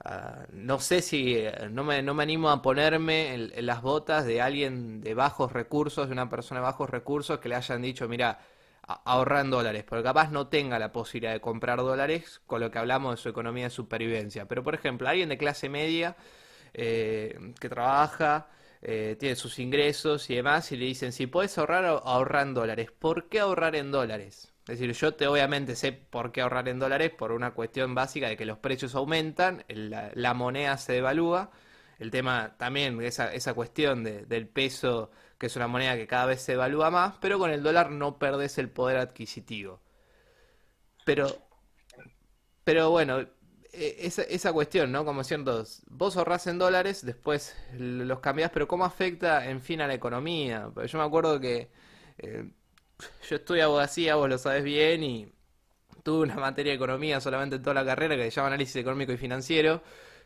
Ah, 0.04 0.46
no 0.52 0.80
sé 0.80 1.00
si 1.00 1.36
eh, 1.36 1.68
no 1.70 1.84
me, 1.84 2.02
no 2.02 2.12
me 2.14 2.24
animo 2.24 2.50
a 2.50 2.60
ponerme 2.60 3.34
en, 3.34 3.66
las 3.66 3.82
botas 3.82 4.24
de 4.26 4.40
alguien 4.42 5.00
de 5.00 5.14
bajos 5.14 5.52
recursos, 5.52 6.08
de 6.08 6.12
una 6.12 6.28
persona 6.28 6.60
de 6.60 6.64
bajos 6.66 6.90
recursos 6.90 7.38
que 7.38 7.48
le 7.48 7.54
hayan 7.54 7.82
dicho, 7.82 8.08
mira, 8.08 8.40
ahorra 8.82 9.40
en 9.40 9.50
dólares, 9.50 9.84
porque 9.84 10.02
capaz 10.02 10.30
no 10.32 10.48
tenga 10.48 10.78
la 10.80 10.90
posibilidad 10.92 11.32
de 11.32 11.40
comprar 11.40 11.78
dólares 11.78 12.40
con 12.46 12.60
lo 12.60 12.70
que 12.70 12.78
hablamos 12.78 13.14
de 13.16 13.22
su 13.22 13.28
economía 13.28 13.64
de 13.64 13.70
supervivencia. 13.70 14.46
Pero, 14.48 14.64
por 14.64 14.74
ejemplo, 14.74 15.08
alguien 15.08 15.28
de 15.28 15.38
clase 15.38 15.68
media 15.68 16.16
eh, 16.74 17.38
que 17.60 17.68
trabaja, 17.68 18.48
eh, 18.82 19.16
tiene 19.18 19.36
sus 19.36 19.60
ingresos 19.60 20.28
y 20.28 20.34
demás, 20.34 20.72
y 20.72 20.76
le 20.76 20.86
dicen, 20.86 21.12
si 21.12 21.28
puedes 21.28 21.56
ahorrar, 21.56 21.84
ahorra 21.84 22.42
en 22.42 22.54
dólares. 22.54 22.90
¿Por 22.90 23.28
qué 23.28 23.40
ahorrar 23.40 23.76
en 23.76 23.92
dólares? 23.92 24.52
Es 24.62 24.78
decir, 24.78 24.92
yo 24.92 25.14
te 25.14 25.26
obviamente 25.26 25.76
sé 25.76 25.92
por 25.92 26.32
qué 26.32 26.40
ahorrar 26.40 26.68
en 26.68 26.78
dólares 26.78 27.10
por 27.16 27.32
una 27.32 27.52
cuestión 27.52 27.94
básica 27.94 28.28
de 28.28 28.36
que 28.36 28.44
los 28.44 28.58
precios 28.58 28.94
aumentan, 28.94 29.64
la, 29.68 30.34
moneda 30.34 30.76
se 30.78 30.94
devalúa, 30.94 31.50
el 31.98 32.10
tema 32.10 32.56
también, 32.58 33.00
esa, 33.02 33.32
esa 33.32 33.54
cuestión 33.54 34.04
del 34.04 34.48
peso, 34.48 35.10
que 35.38 35.46
es 35.46 35.56
una 35.56 35.68
moneda 35.68 35.96
que 35.96 36.06
cada 36.06 36.26
vez 36.26 36.42
se 36.42 36.54
evalúa 36.54 36.90
más, 36.90 37.14
pero 37.20 37.38
con 37.38 37.50
el 37.50 37.62
dólar 37.62 37.90
no 37.90 38.18
perdés 38.18 38.58
el 38.58 38.70
poder 38.70 38.98
adquisitivo. 38.98 39.80
Pero, 41.04 41.26
pero 42.64 42.90
bueno, 42.90 43.26
esa, 43.72 44.22
esa 44.22 44.52
cuestión, 44.52 44.92
¿no? 44.92 45.04
Como 45.04 45.24
siento, 45.24 45.64
vos 45.86 46.16
ahorrás 46.16 46.46
en 46.46 46.58
dólares, 46.58 47.04
después 47.04 47.56
los 47.78 48.20
cambiás, 48.20 48.50
pero 48.50 48.68
¿cómo 48.68 48.84
afecta, 48.84 49.48
en 49.48 49.62
fin, 49.62 49.80
a 49.80 49.86
la 49.86 49.94
economía? 49.94 50.70
Yo 50.86 50.98
me 50.98 51.04
acuerdo 51.04 51.40
que... 51.40 51.70
Eh, 52.18 52.50
yo 53.28 53.36
estudio 53.36 53.64
abogacía, 53.64 54.16
vos 54.16 54.28
lo 54.28 54.38
sabes 54.38 54.64
bien, 54.64 55.02
y 55.02 55.32
tuve 56.02 56.24
una 56.24 56.36
materia 56.36 56.72
de 56.72 56.76
economía 56.76 57.20
solamente 57.20 57.56
en 57.56 57.62
toda 57.62 57.74
la 57.74 57.84
carrera 57.84 58.16
que 58.16 58.24
se 58.24 58.30
llama 58.30 58.48
análisis 58.48 58.76
económico 58.76 59.12
y 59.12 59.16
financiero, 59.16 59.82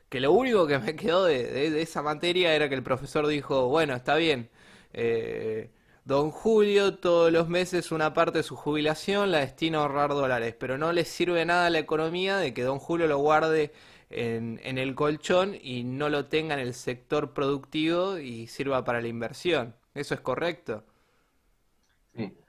que 0.09 0.21
lo 0.21 0.33
único 0.33 0.67
que 0.67 0.79
me 0.79 0.97
quedó 0.97 1.25
de, 1.25 1.81
esa 1.83 2.03
materia 2.03 2.55
era 2.55 2.69
que 2.69 2.75
el 2.75 2.83
profesor 2.83 3.27
dijo, 3.27 3.69
bueno, 3.69 3.95
está 3.95 4.17
bien, 4.17 4.51
eh, 4.93 5.71
don 6.07 6.31
Julio 6.31 6.99
todos 6.99 7.33
los 7.33 7.49
meses 7.49 7.91
una 7.91 8.15
parte 8.15 8.39
de 8.39 8.45
su 8.45 8.55
jubilación 8.55 9.33
la 9.33 9.39
destina 9.39 9.79
a 9.79 9.81
ahorrar 9.83 10.11
dólares, 10.11 10.55
pero 10.59 10.79
no 10.79 10.93
le 10.93 11.05
sirve 11.05 11.45
nada 11.45 11.67
a 11.67 11.71
la 11.71 11.81
economía 11.81 12.37
de 12.37 12.55
que 12.55 12.63
don 12.63 12.79
Julio 12.79 13.09
lo 13.09 13.19
guarde 13.19 13.73
en, 14.09 14.61
en 14.63 14.79
el 14.79 14.95
colchón 14.95 15.57
y 15.61 15.83
no 15.83 16.09
lo 16.09 16.27
tenga 16.27 16.55
en 16.55 16.61
el 16.61 16.75
sector 16.75 17.33
productivo 17.33 18.19
y 18.19 18.47
sirva 18.47 18.85
para 18.85 19.01
la 19.01 19.09
inversión. 19.09 19.75
¿Eso 19.95 20.15
es 20.15 20.21
correcto? 20.21 20.85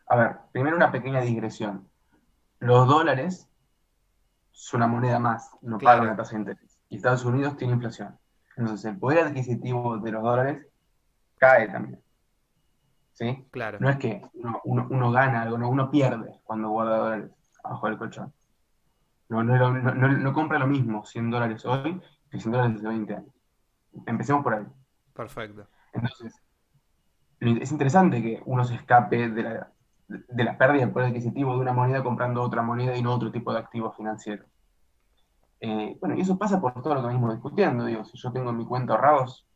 A 0.06 0.16
ver, 0.16 0.38
primero 0.52 0.76
una 0.76 0.92
pequeña 0.92 1.22
digresión. 1.22 1.90
Los 2.60 2.88
dólares 2.88 3.50
son 4.52 4.82
una 4.82 4.88
moneda 4.88 5.20
más, 5.20 5.50
no 5.62 5.80
pagan 5.80 6.06
la 6.06 6.16
tasa 6.16 6.34
de 6.34 6.42
interés. 6.42 6.80
Y 6.90 6.98
Estados 6.98 7.26
Unidos 7.26 7.58
tiene 7.58 7.74
inflación. 7.74 8.18
Entonces, 8.56 8.86
el 8.86 9.00
poder 9.00 9.20
adquisitivo 9.20 9.98
de 9.98 10.12
los 10.12 10.24
dólares 10.24 10.68
cae 11.38 11.68
también. 11.68 12.02
¿Sí? 13.18 13.48
Claro. 13.50 13.80
No 13.82 13.90
es 13.90 13.98
que 13.98 14.22
uno, 14.64 15.12
gana 15.12 15.42
algo, 15.42 15.58
no, 15.58 15.70
uno 15.70 15.90
pierde 15.90 16.40
cuando 16.44 16.70
guarda 16.70 16.98
dólares 16.98 17.32
abajo 17.64 17.88
del 17.88 17.98
colchón. 17.98 18.32
No, 19.30 19.44
no, 19.44 19.72
no, 19.72 20.34
compra 20.34 20.60
lo 20.60 20.68
mismo 20.68 21.04
100 21.04 21.32
dólares 21.32 21.66
hoy 21.66 22.00
que 22.30 22.40
100 22.40 22.52
dólares 22.52 22.76
hace 22.78 22.88
20 22.88 23.16
años. 23.16 23.34
Empecemos 24.06 24.44
por 24.44 24.54
ahí. 24.54 24.66
Perfecto. 25.14 25.68
Entonces, 25.94 26.40
es 27.40 27.72
interesante 27.72 28.22
que 28.22 28.44
uno 28.46 28.64
se 28.64 28.76
escape 28.76 29.30
de 29.30 29.42
la, 29.44 29.72
de 30.08 30.44
la 30.44 30.56
pérdida 30.56 30.86
de 30.86 30.92
poder 30.92 31.08
adquisitivo 31.10 31.56
de 31.56 31.62
una 31.62 31.74
moneda 31.74 32.04
comprando 32.04 32.44
otra 32.44 32.62
moneda 32.62 32.96
y 32.96 33.02
no 33.02 33.16
otro 33.16 33.32
tipo 33.32 33.52
de 33.52 33.58
activo 33.58 33.92
financiero. 33.94 34.46
Eh, 35.60 35.98
bueno, 36.00 36.16
y 36.16 36.22
eso 36.22 36.38
pasa 36.38 36.62
por 36.62 36.84
todo 36.84 36.94
lo 36.94 37.02
que 37.02 37.08
venimos 37.08 37.34
discutiendo. 37.34 37.84
Digo, 37.84 38.06
si 38.06 38.16
yo 38.16 38.32
tengo 38.32 38.52
en 38.52 38.58
mi 38.58 38.66
cuenta 38.68 38.94
ahorrados 38.94 39.48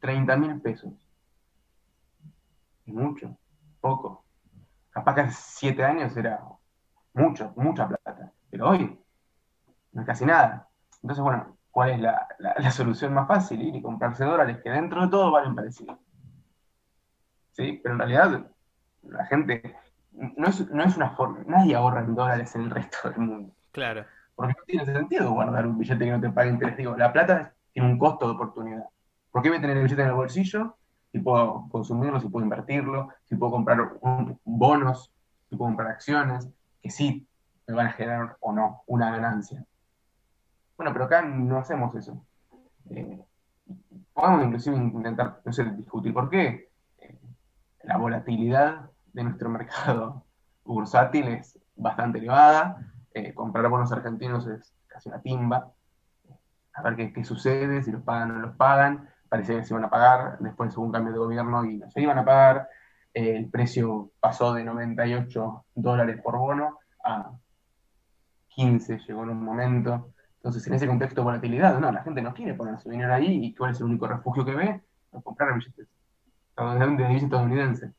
30 0.00 0.36
mil 0.36 0.60
pesos, 0.60 0.92
mucho, 2.92 3.36
poco. 3.80 4.24
Capaz 4.90 5.14
que 5.16 5.20
hace 5.22 5.36
7 5.58 5.84
años 5.84 6.16
era 6.16 6.40
mucho, 7.14 7.52
mucha 7.56 7.88
plata, 7.88 8.32
pero 8.50 8.70
hoy 8.70 8.98
no 9.92 10.00
es 10.02 10.06
casi 10.06 10.24
nada. 10.26 10.68
Entonces, 11.02 11.22
bueno, 11.24 11.58
¿cuál 11.70 11.90
es 11.92 12.00
la, 12.00 12.28
la- 12.38 12.54
la 12.58 12.70
solución 12.70 13.14
más 13.14 13.28
fácil? 13.28 13.62
Ir 13.62 13.76
y 13.76 13.82
comprarse 13.82 14.24
dólares 14.24 14.58
que 14.62 14.70
dentro 14.70 15.02
de 15.02 15.08
todo 15.08 15.30
valen 15.32 15.54
parecido. 15.54 15.98
¿Sí? 17.52 17.80
Pero 17.82 17.94
en 17.94 17.98
realidad 18.00 18.50
la 19.02 19.26
gente 19.26 19.76
no 20.12 20.48
es, 20.48 20.68
no 20.70 20.82
es 20.84 20.96
una 20.96 21.10
forma, 21.10 21.42
nadie 21.46 21.74
ahorra 21.74 22.00
en 22.02 22.14
dólares 22.14 22.54
en 22.54 22.62
el 22.62 22.70
resto 22.70 23.10
del 23.10 23.18
mundo. 23.20 23.54
Claro, 23.72 24.06
Porque 24.36 24.54
no 24.58 24.64
tiene 24.66 24.86
sentido 24.86 25.32
guardar 25.32 25.66
un 25.66 25.78
billete 25.78 26.06
que 26.06 26.12
no 26.12 26.20
te 26.22 26.30
pague 26.30 26.50
interés. 26.50 26.78
Digo, 26.78 26.96
la 26.96 27.12
plata 27.12 27.54
tiene 27.72 27.90
un 27.90 27.98
costo 27.98 28.26
de 28.28 28.34
oportunidad. 28.34 28.84
¿Por 29.32 29.42
qué 29.42 29.50
voy 29.50 29.58
a 29.58 29.62
tener 29.62 29.78
el 29.78 29.84
billete 29.84 30.02
en 30.02 30.08
el 30.10 30.14
bolsillo 30.14 30.78
si 31.12 31.18
puedo 31.20 31.68
consumirlo, 31.70 32.20
si 32.20 32.28
puedo 32.28 32.44
invertirlo, 32.44 33.08
si 33.24 33.36
puedo 33.36 33.52
comprar 33.52 33.80
un- 34.00 34.40
bonos, 34.44 35.12
si 35.48 35.56
puedo 35.56 35.70
comprar 35.70 35.90
acciones, 35.92 36.48
que 36.82 36.90
sí 36.90 37.28
me 37.66 37.74
van 37.74 37.88
a 37.88 37.92
generar 37.92 38.36
o 38.40 38.52
no 38.52 38.82
una 38.86 39.10
ganancia? 39.10 39.64
Bueno, 40.76 40.92
pero 40.92 41.04
acá 41.06 41.22
no 41.22 41.58
hacemos 41.58 41.94
eso. 41.96 42.24
Eh, 42.90 43.22
podemos 44.14 44.44
inclusive 44.44 44.76
intentar, 44.76 45.42
no 45.44 45.52
sé, 45.52 45.64
discutir 45.64 46.14
por 46.14 46.30
qué. 46.30 46.70
Eh, 46.98 47.20
la 47.84 47.98
volatilidad 47.98 48.90
de 49.12 49.24
nuestro 49.24 49.50
mercado 49.50 50.26
bursátil 50.64 51.28
es 51.28 51.58
bastante 51.76 52.18
elevada. 52.18 52.92
Eh, 53.14 53.34
comprar 53.34 53.68
bonos 53.68 53.92
argentinos 53.92 54.46
es 54.48 54.74
casi 54.88 55.10
una 55.10 55.20
timba. 55.22 55.72
A 56.74 56.82
ver 56.82 56.96
qué, 56.96 57.12
qué 57.12 57.24
sucede, 57.24 57.82
si 57.82 57.92
los 57.92 58.02
pagan 58.02 58.30
o 58.32 58.34
no 58.34 58.40
los 58.40 58.56
pagan. 58.56 59.09
Parecía 59.30 59.56
que 59.56 59.64
se 59.64 59.72
iban 59.72 59.84
a 59.84 59.90
pagar, 59.90 60.38
después 60.40 60.76
hubo 60.76 60.84
un 60.84 60.92
cambio 60.92 61.12
de 61.12 61.18
gobierno 61.18 61.64
y 61.64 61.78
no 61.78 61.90
se 61.90 62.02
iban 62.02 62.18
a 62.18 62.24
pagar. 62.24 62.68
Eh, 63.14 63.36
el 63.36 63.48
precio 63.48 64.10
pasó 64.20 64.52
de 64.52 64.64
98 64.64 65.64
dólares 65.74 66.20
por 66.22 66.36
bono 66.36 66.80
a 67.02 67.30
15, 68.48 68.98
llegó 68.98 69.22
en 69.22 69.30
un 69.30 69.42
momento. 69.42 70.12
Entonces, 70.36 70.66
en 70.66 70.74
ese 70.74 70.86
contexto 70.86 71.22
de 71.22 71.24
volatilidad, 71.24 71.78
no, 71.78 71.90
la 71.90 72.02
gente 72.02 72.20
no 72.20 72.34
quiere 72.34 72.54
poner 72.54 72.78
su 72.78 72.90
dinero 72.90 73.14
ahí 73.14 73.46
y 73.46 73.54
cuál 73.54 73.70
es 73.70 73.80
el 73.80 73.86
único 73.86 74.06
refugio 74.06 74.44
que 74.44 74.54
ve, 74.54 74.82
es 75.12 75.22
comprar 75.24 75.54
billetes 75.54 75.88
de 76.56 77.06
divisa 77.06 77.26
estadounidense. 77.26 77.92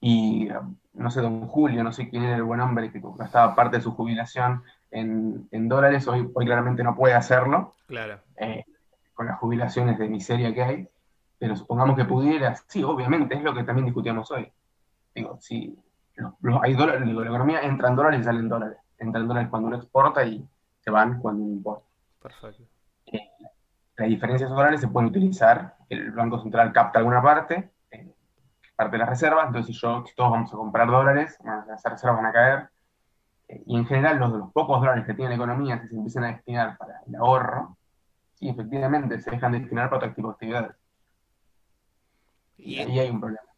Y 0.00 0.48
no 0.92 1.10
sé, 1.10 1.20
don 1.20 1.46
Julio, 1.48 1.82
no 1.82 1.92
sé 1.92 2.08
quién 2.08 2.24
era 2.24 2.36
el 2.36 2.42
buen 2.42 2.60
hombre 2.60 2.92
que 2.92 3.00
gastaba 3.16 3.54
parte 3.54 3.78
de 3.78 3.82
su 3.82 3.92
jubilación 3.92 4.62
en, 4.90 5.48
en 5.50 5.68
dólares, 5.68 6.06
hoy, 6.06 6.30
hoy 6.32 6.44
claramente 6.44 6.84
no 6.84 6.94
puede 6.94 7.14
hacerlo, 7.14 7.74
claro. 7.86 8.20
eh, 8.36 8.64
con 9.16 9.26
las 9.26 9.38
jubilaciones 9.40 9.98
de 9.98 10.08
miseria 10.08 10.54
que 10.54 10.62
hay, 10.62 10.88
pero 11.38 11.56
supongamos 11.56 11.96
que 11.96 12.04
pudiera, 12.04 12.54
sí, 12.68 12.84
obviamente, 12.84 13.34
es 13.34 13.42
lo 13.42 13.54
que 13.54 13.64
también 13.64 13.86
discutíamos 13.86 14.30
hoy. 14.30 14.52
Digo, 15.14 15.38
si 15.40 15.76
los- 16.16 16.34
los- 16.40 16.62
hay 16.62 16.74
dólares, 16.74 17.04
digo, 17.04 17.22
la 17.22 17.28
economía 17.30 17.62
entra 17.62 17.88
en 17.88 17.96
dólares 17.96 18.20
y 18.20 18.24
sale 18.24 18.38
en 18.40 18.48
dólares. 18.48 18.78
Entra 18.98 19.20
en 19.20 19.28
dólares 19.28 19.48
cuando 19.50 19.68
uno 19.68 19.76
exporta 19.76 20.24
y 20.24 20.46
se 20.80 20.90
van 20.90 21.18
cuando 21.20 21.42
uno 21.42 21.52
importa. 21.54 21.86
Perfecto. 22.22 22.62
La 23.96 24.04
diferencia 24.04 24.46
de 24.46 24.48
esos 24.50 24.56
dólares 24.58 24.80
se 24.80 24.88
puede 24.88 25.06
utilizar, 25.06 25.76
el 25.88 26.10
Banco 26.12 26.38
Central 26.38 26.70
capta 26.70 26.98
alguna 26.98 27.22
parte, 27.22 27.70
eh, 27.90 28.14
parte 28.76 28.92
de 28.92 28.98
las 28.98 29.08
reservas, 29.08 29.46
entonces 29.46 29.74
si 29.74 29.80
yo, 29.80 30.04
si 30.04 30.14
todos 30.14 30.30
vamos 30.30 30.52
a 30.52 30.56
comprar 30.56 30.86
dólares, 30.88 31.38
bueno, 31.40 31.64
las 31.66 31.82
reservas 31.82 32.16
van 32.16 32.26
a 32.26 32.32
caer, 32.32 32.68
eh, 33.48 33.62
y 33.64 33.74
en 33.74 33.86
general 33.86 34.18
los, 34.18 34.32
los 34.32 34.52
pocos 34.52 34.80
dólares 34.80 35.06
que 35.06 35.14
tiene 35.14 35.30
la 35.30 35.36
economía, 35.36 35.78
se 35.88 35.94
empiezan 35.94 36.24
a 36.24 36.26
destinar 36.32 36.76
para 36.76 37.00
el 37.06 37.14
ahorro, 37.16 37.78
sí, 38.36 38.48
efectivamente, 38.48 39.20
se 39.20 39.30
dejan 39.32 39.52
de 39.52 39.58
destinar 39.60 39.90
para 39.90 39.98
otro 40.06 40.14
tipo 40.14 40.28
de 40.28 40.32
actividades. 40.34 40.76
Y 42.58 42.78
Y 42.78 42.80
ahí 42.80 42.98
hay 42.98 43.08
un 43.10 43.20
problema. 43.20 43.48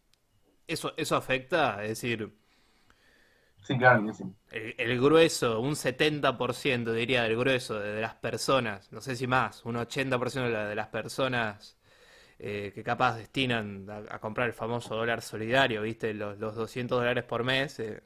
eso, 0.66 0.94
eso 0.96 1.16
afecta, 1.16 1.82
es 1.82 1.88
decir, 1.90 2.32
Sí, 3.62 3.78
claro 3.78 4.04
que 4.06 4.14
sí. 4.14 4.24
el, 4.50 4.74
el 4.78 5.00
grueso, 5.00 5.60
un 5.60 5.76
70% 5.76 6.92
diría 6.92 7.22
del 7.24 7.36
grueso 7.36 7.78
de, 7.78 7.92
de 7.94 8.00
las 8.00 8.14
personas, 8.14 8.90
no 8.92 9.00
sé 9.00 9.16
si 9.16 9.26
más, 9.26 9.64
un 9.64 9.76
80% 9.76 10.48
de, 10.48 10.54
la- 10.54 10.68
de 10.68 10.74
las 10.74 10.88
personas 10.88 11.76
eh, 12.38 12.72
que 12.74 12.82
capaz 12.84 13.16
destinan 13.18 13.88
a, 13.90 14.16
a 14.16 14.20
comprar 14.20 14.48
el 14.48 14.54
famoso 14.54 14.96
dólar 14.96 15.22
solidario, 15.22 15.82
¿viste? 15.82 16.14
Los, 16.14 16.38
los 16.38 16.56
200 16.56 16.98
dólares 17.00 17.24
por 17.24 17.44
mes, 17.44 17.78
eh, 17.80 18.02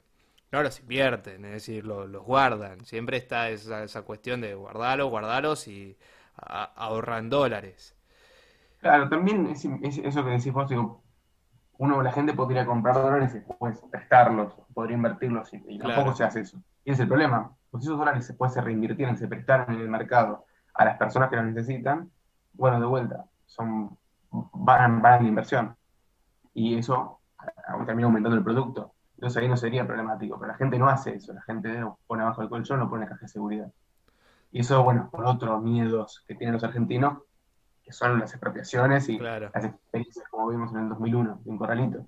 no 0.51 0.63
los 0.63 0.79
invierten, 0.81 1.45
es 1.45 1.51
decir, 1.53 1.85
lo- 1.85 2.07
los 2.07 2.23
guardan. 2.25 2.85
Siempre 2.85 3.17
está 3.17 3.49
esa, 3.49 3.83
esa 3.85 4.03
cuestión 4.03 4.41
de 4.41 4.55
guardarlos, 4.55 5.09
guardarlos 5.11 5.67
y 5.67 5.97
a- 6.37 6.71
ahorran 6.75 7.29
dólares. 7.29 7.95
Claro, 8.79 9.07
también 9.09 9.47
es, 9.47 9.63
es 9.65 9.97
eso 9.99 10.23
que 10.25 10.31
decís 10.31 10.51
vos, 10.51 10.69
digo, 10.69 11.03
uno, 11.79 12.01
la 12.01 12.11
gente 12.11 12.33
podría 12.33 12.65
comprar 12.65 12.95
dólares 12.95 13.31
y 13.35 13.39
después 13.39 13.81
prestarlos, 13.91 14.53
podría 14.73 14.97
invertirlos 14.97 15.53
y, 15.53 15.63
y 15.67 15.79
Claro. 15.79 15.95
tampoco 15.95 16.15
se 16.15 16.23
hace 16.23 16.41
eso. 16.41 16.57
Y 16.85 16.91
ese 16.91 16.93
es 16.93 16.99
el 17.01 17.07
problema. 17.07 17.55
Pues 17.71 17.83
esos 17.85 17.97
dólares 17.97 18.27
después 18.27 18.53
se 18.53 18.61
reinvirtieran, 18.61 19.17
se 19.17 19.27
prestaran 19.27 19.73
en 19.75 19.81
el 19.81 19.89
mercado 19.89 20.45
a 20.73 20.85
las 20.85 20.97
personas 20.97 21.29
que 21.29 21.37
los 21.37 21.45
necesitan, 21.45 22.11
bueno, 22.53 22.79
de 22.79 22.85
vuelta, 22.85 23.25
son, 23.45 23.97
van, 24.31 25.01
van 25.01 25.17
en 25.19 25.23
la 25.23 25.29
inversión. 25.29 25.75
Y 26.53 26.77
eso 26.77 27.21
termina 27.85 28.07
aumentando 28.07 28.37
el 28.37 28.43
producto. 28.43 28.93
Entonces 29.15 29.41
ahí 29.41 29.49
no 29.49 29.57
sería 29.57 29.85
problemático, 29.87 30.37
pero 30.39 30.51
la 30.51 30.57
gente 30.57 30.77
no 30.79 30.89
hace 30.89 31.15
eso. 31.15 31.33
La 31.33 31.41
gente 31.43 31.83
pone 32.07 32.23
abajo 32.23 32.41
el 32.41 32.49
colchón 32.49 32.81
o 32.81 32.89
pone 32.89 33.03
en 33.03 33.09
caja 33.09 33.21
de 33.21 33.27
seguridad. 33.29 33.71
Y 34.53 34.61
eso, 34.61 34.83
bueno, 34.85 35.09
por 35.11 35.25
otros 35.25 35.61
miedos 35.63 36.23
que 36.27 36.35
tienen 36.35 36.53
los 36.55 36.63
argentinos, 36.65 37.23
que 37.83 37.93
son 37.93 38.19
las 38.19 38.31
expropiaciones 38.33 39.09
y 39.09 39.17
Claro. 39.17 39.53
las 39.53 39.65
experiencias 39.65 40.25
como 40.31 40.49
vimos 40.49 40.71
en 40.73 40.79
el 40.81 40.89
2001, 40.89 41.41
en 41.45 41.57
Corralito. 41.57 42.07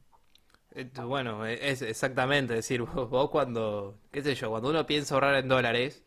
Bueno, 1.06 1.46
es 1.46 1.82
exactamente, 1.82 2.54
es 2.54 2.58
decir, 2.68 2.82
vos, 2.82 3.10
vos 3.10 3.30
cuando, 3.30 3.98
qué 4.12 4.22
sé 4.22 4.36
yo, 4.36 4.50
cuando 4.50 4.70
uno 4.70 4.86
piensa 4.86 5.14
ahorrar 5.16 5.36
en 5.36 5.48
dólares, 5.48 6.04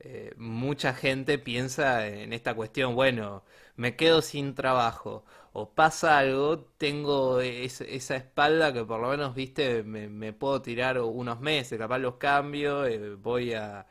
eh, 0.00 0.34
mucha 0.38 0.94
gente 0.94 1.38
piensa 1.38 2.06
en 2.08 2.32
esta 2.32 2.54
cuestión, 2.54 2.94
bueno, 2.96 3.44
me 3.76 3.96
quedo 3.96 4.22
sin 4.22 4.54
trabajo 4.54 5.24
o 5.52 5.70
pasa 5.74 6.18
algo, 6.18 6.60
tengo 6.78 7.40
es- 7.40 7.80
esa 7.82 8.16
espalda 8.16 8.72
que 8.74 8.84
por 8.84 9.00
lo 9.00 9.10
menos, 9.10 9.34
viste, 9.34 9.82
me, 9.84 10.08
me 10.08 10.32
puedo 10.32 10.62
tirar 10.62 11.00
unos 11.00 11.40
meses, 11.40 11.78
capaz 11.78 11.98
los 11.98 12.16
cambio, 12.16 12.86
eh, 12.86 13.14
voy 13.16 13.54
a, 13.54 13.86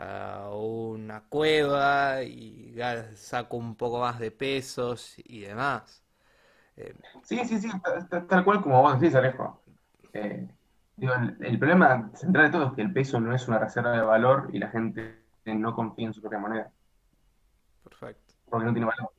a 0.00 0.50
una 0.54 1.22
cueva 1.28 2.22
y 2.22 2.74
saco 3.14 3.56
un 3.56 3.76
poco 3.76 4.00
más 4.00 4.18
de 4.18 4.30
pesos 4.30 5.14
y 5.18 5.40
demás. 5.40 6.02
Eh, 6.76 6.94
Sí, 7.22 7.38
sí, 7.46 7.58
sí, 7.60 7.68
ta- 7.82 8.06
ta- 8.08 8.26
tal 8.26 8.44
cual 8.44 8.60
como 8.62 8.82
vos 8.82 8.98
decís, 9.00 9.14
Alejo. 9.14 9.60
Eh, 10.12 10.48
digo, 10.96 11.14
el, 11.14 11.36
el 11.44 11.58
problema 11.58 12.10
central 12.14 12.46
de 12.46 12.50
todo 12.52 12.66
es 12.68 12.72
que 12.74 12.82
el 12.82 12.92
peso 12.92 13.20
no 13.20 13.34
es 13.34 13.46
una 13.48 13.58
reserva 13.58 13.92
de 13.92 14.00
valor 14.02 14.50
y 14.52 14.58
la 14.58 14.68
gente 14.70 15.24
no 15.46 15.74
confía 15.74 16.06
en 16.08 16.14
su 16.14 16.20
propia 16.20 16.38
moneda, 16.38 16.70
perfecto. 17.82 18.34
porque 18.48 18.66
no 18.66 18.72
tiene 18.72 18.86
valor. 18.86 19.10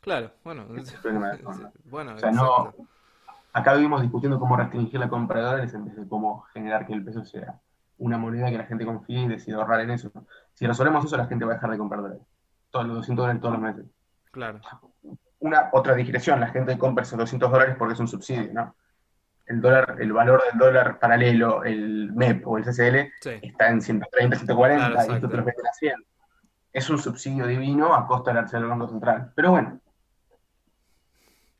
Claro, 0.00 0.32
bueno, 0.44 0.66
es 0.76 0.92
el 0.92 0.98
problema 1.00 1.30
de 1.32 1.42
bueno, 1.90 2.14
O 2.14 2.18
sea, 2.18 2.30
no, 2.30 2.74
acá 3.52 3.74
vivimos 3.74 4.02
discutiendo 4.02 4.38
cómo 4.38 4.56
restringir 4.56 5.00
la 5.00 5.08
compra 5.08 5.40
de 5.40 5.46
dólares 5.46 5.74
en 5.74 5.84
vez 5.86 5.96
de 5.96 6.08
cómo 6.08 6.42
generar 6.52 6.86
que 6.86 6.92
el 6.94 7.04
peso 7.04 7.24
sea 7.24 7.60
una 7.98 8.18
moneda 8.18 8.50
que 8.50 8.58
la 8.58 8.64
gente 8.64 8.84
confíe 8.84 9.22
y 9.22 9.28
decida 9.28 9.56
ahorrar 9.56 9.80
en 9.80 9.90
eso. 9.90 10.10
Si 10.54 10.66
resolvemos 10.66 11.04
eso, 11.04 11.16
la 11.16 11.26
gente 11.26 11.44
va 11.44 11.52
a 11.52 11.54
dejar 11.54 11.70
de 11.70 11.78
comprar 11.78 12.02
dólares. 12.02 12.22
Todos 12.70 12.86
los 12.86 12.96
200 12.96 13.22
dólares 13.22 13.40
todos 13.40 13.54
los 13.54 13.62
meses. 13.62 13.86
Claro, 14.30 14.60
Una 15.38 15.70
otra 15.72 15.94
digresión, 15.94 16.40
la 16.40 16.48
gente 16.48 16.76
compra 16.76 17.02
esos 17.02 17.18
200 17.18 17.50
dólares 17.50 17.76
porque 17.78 17.94
es 17.94 18.00
un 18.00 18.08
subsidio, 18.08 18.52
¿no? 18.52 18.74
El 19.46 19.60
dólar, 19.60 19.96
el 20.00 20.12
valor 20.12 20.42
del 20.50 20.58
dólar 20.58 20.98
paralelo, 20.98 21.62
el 21.64 22.12
MEP 22.12 22.46
o 22.46 22.58
el 22.58 22.64
CCL, 22.64 23.12
sí, 23.20 23.30
está 23.42 23.68
en 23.68 23.80
130, 23.80 24.36
140 24.36 24.90
Claro, 24.90 25.12
y 25.12 25.14
esto 25.14 25.28
te 25.28 25.36
lo 25.36 25.44
venden 25.44 25.66
a 25.66 25.72
100. 25.72 25.94
Es 26.72 26.90
un 26.90 26.98
subsidio 26.98 27.46
divino 27.46 27.94
a 27.94 28.06
costa 28.06 28.32
del 28.32 28.44
del 28.44 28.66
Banco 28.66 28.88
Central. 28.88 29.32
Pero 29.34 29.52
bueno, 29.52 29.80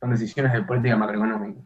son 0.01 0.11
decisiones 0.11 0.53
de 0.53 0.63
política 0.63 0.97
macroeconómica. 0.97 1.61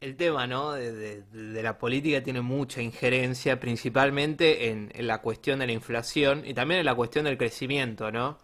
El, 0.00 0.16
tema, 0.16 0.46
¿no? 0.46 0.72
De, 0.72 1.24
la 1.32 1.76
política 1.78 2.22
tiene 2.22 2.40
mucha 2.40 2.80
injerencia, 2.80 3.58
principalmente 3.58 4.68
en, 4.70 4.90
la 5.06 5.18
cuestión 5.22 5.58
de 5.58 5.66
la 5.66 5.72
inflación 5.72 6.44
y 6.46 6.54
también 6.54 6.80
en 6.80 6.86
la 6.86 6.94
cuestión 6.94 7.24
del 7.24 7.36
crecimiento, 7.36 8.12
¿no? 8.12 8.38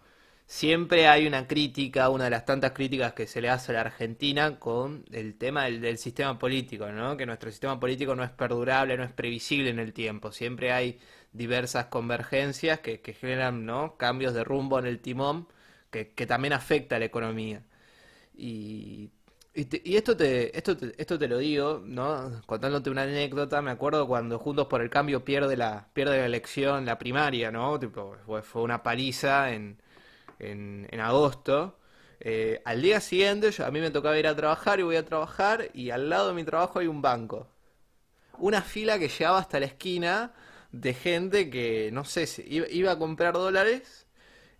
Siempre 0.47 1.07
hay 1.07 1.27
una 1.27 1.47
crítica, 1.47 2.09
una 2.09 2.25
de 2.25 2.31
las 2.31 2.45
tantas 2.45 2.71
críticas 2.73 3.13
que 3.13 3.27
se 3.27 3.41
le 3.41 3.49
hace 3.49 3.71
a 3.71 3.75
la 3.75 3.81
Argentina 3.81 4.59
con 4.59 5.05
el 5.11 5.37
tema 5.37 5.65
del, 5.65 5.97
sistema 5.97 6.37
político, 6.39 6.91
¿no? 6.91 7.15
Que 7.17 7.25
nuestro 7.25 7.51
sistema 7.51 7.79
político 7.79 8.15
no 8.15 8.23
es 8.23 8.31
perdurable, 8.31 8.97
no 8.97 9.03
es 9.03 9.11
previsible 9.11 9.69
en 9.69 9.79
el 9.79 9.93
tiempo. 9.93 10.31
Siempre 10.31 10.71
hay 10.73 10.99
diversas 11.31 11.85
convergencias 11.85 12.79
que, 12.79 13.01
que 13.01 13.13
generan, 13.13 13.65
¿no? 13.65 13.95
Cambios 13.97 14.33
de 14.33 14.43
rumbo 14.43 14.79
en 14.79 14.87
el 14.87 14.99
timón 14.99 15.47
que, 15.91 16.09
que 16.09 16.25
también 16.27 16.53
afecta 16.53 16.97
a 16.97 16.99
la 16.99 17.05
economía. 17.05 17.63
Y, 18.35 19.11
y, 19.53 19.65
te- 19.65 19.81
y 19.83 19.95
esto 19.97 20.15
te, 20.15 20.55
esto 20.57 20.77
te, 20.77 20.93
esto 21.01 21.17
te 21.19 21.27
lo 21.27 21.37
digo, 21.39 21.81
¿no? 21.85 22.41
Contándote 22.45 22.89
una 22.89 23.03
anécdota, 23.03 23.61
me 23.61 23.71
acuerdo 23.71 24.07
cuando 24.07 24.39
Juntos 24.39 24.67
por 24.67 24.81
el 24.81 24.89
Cambio 24.89 25.25
pierde 25.25 25.57
la, 25.57 25.89
pierde 25.93 26.17
la 26.19 26.25
elección, 26.25 26.85
la 26.85 26.97
primaria, 26.99 27.51
¿no? 27.51 27.79
Tipo, 27.79 28.15
fue, 28.25 28.41
fue 28.43 28.61
una 28.61 28.83
paliza 28.83 29.51
en, 29.53 29.81
en, 30.39 30.87
en 30.91 30.99
agosto. 31.01 31.79
Eh, 32.21 32.61
al 32.65 32.81
día 32.81 33.01
siguiente, 33.01 33.51
yo- 33.51 33.65
a 33.65 33.71
mí 33.71 33.79
me 33.81 33.91
tocaba 33.91 34.19
ir 34.19 34.27
a 34.27 34.35
trabajar 34.35 34.79
y 34.79 34.83
voy 34.83 34.97
a 34.97 35.05
trabajar 35.05 35.69
y 35.73 35.91
al 35.91 36.09
lado 36.09 36.29
de 36.29 36.35
mi 36.35 36.43
trabajo 36.45 36.79
hay 36.79 36.87
un 36.87 37.01
banco. 37.01 37.47
Una 38.39 38.61
fila 38.61 38.97
que 38.99 39.07
llegaba 39.09 39.39
hasta 39.39 39.59
la 39.59 39.65
esquina 39.67 40.33
de 40.71 40.93
gente 40.93 41.49
que, 41.49 41.89
no 41.93 42.05
sé, 42.05 42.25
si 42.27 42.43
iba, 42.47 42.67
iba 42.69 42.91
a 42.91 42.97
comprar 42.99 43.33
dólares 43.33 44.07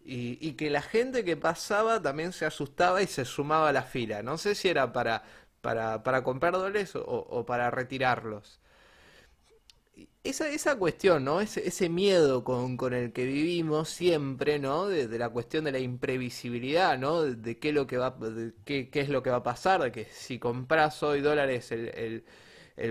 y, 0.10 0.53
que 0.53 0.70
la 0.70 0.82
gente 0.82 1.24
que 1.24 1.38
pasaba 1.38 2.01
también 2.01 2.34
se 2.34 2.45
asustaba 2.45 3.01
y 3.01 3.07
se 3.07 3.26
sumaba 3.26 3.70
a 3.70 3.74
la 3.74 3.84
fila. 3.84 4.24
No 4.24 4.38
sé 4.38 4.55
si 4.55 4.68
era 4.68 4.91
para, 4.91 5.24
para, 5.62 6.03
para 6.03 6.24
comprar 6.24 6.53
dólares 6.53 6.93
o, 6.95 7.45
para 7.45 7.70
retirarlos. 7.72 8.60
Esa, 10.24 10.49
esa 10.49 10.78
cuestión, 10.78 11.24
¿no? 11.24 11.41
Ese, 11.41 11.68
ese 11.68 11.89
miedo 11.89 12.43
con, 12.43 12.78
con, 12.78 12.93
el 12.93 13.14
que 13.14 13.26
vivimos 13.26 13.89
siempre, 13.89 14.60
¿no? 14.60 14.88
De, 14.88 15.07
la 15.18 15.30
cuestión 15.30 15.64
de 15.66 15.72
la 15.72 15.80
imprevisibilidad, 15.80 16.97
¿no? 16.97 17.22
De, 17.24 17.60
qué, 17.60 17.72
lo 17.72 17.88
que 17.88 17.97
va, 17.97 18.18
qué, 18.66 18.89
qué, 18.89 19.01
es 19.01 19.10
lo 19.10 19.24
que 19.24 19.30
va 19.30 19.38
a 19.38 19.43
pasar, 19.43 19.82
de 19.84 19.91
que 19.91 20.05
si 20.05 20.39
compras 20.39 21.03
hoy 21.03 21.22
dólares 21.22 21.72
el 21.72 22.26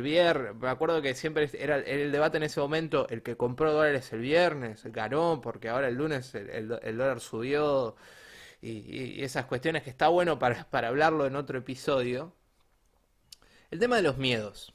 viernes, 0.03 0.55
me 0.55 0.69
acuerdo 0.69 1.01
que 1.03 1.15
siempre 1.15 1.51
era 1.55 1.77
el 1.77 2.13
debate 2.13 2.37
en 2.37 2.43
ese 2.45 2.61
momento, 2.61 3.09
el 3.09 3.23
que 3.23 3.37
compró 3.37 3.73
dólares 3.73 4.13
el 4.13 4.21
viernes 4.21 4.83
ganó 4.85 5.41
porque 5.41 5.69
ahora 5.69 5.89
el 5.89 5.95
lunes 5.95 6.35
el, 6.35 6.69
dólar 6.69 7.21
subió 7.21 7.97
y, 8.61 9.23
esas 9.23 9.47
cuestiones 9.47 9.83
que 9.83 9.91
está 9.91 10.09
bueno 10.09 10.39
para, 10.39 10.65
para 10.71 10.89
hablarlo 10.89 11.27
en 11.27 11.37
otro 11.37 11.59
episodio. 11.59 12.35
El 13.71 13.79
tema 13.79 13.97
de 13.97 14.03
los 14.03 14.19
miedos. 14.19 14.75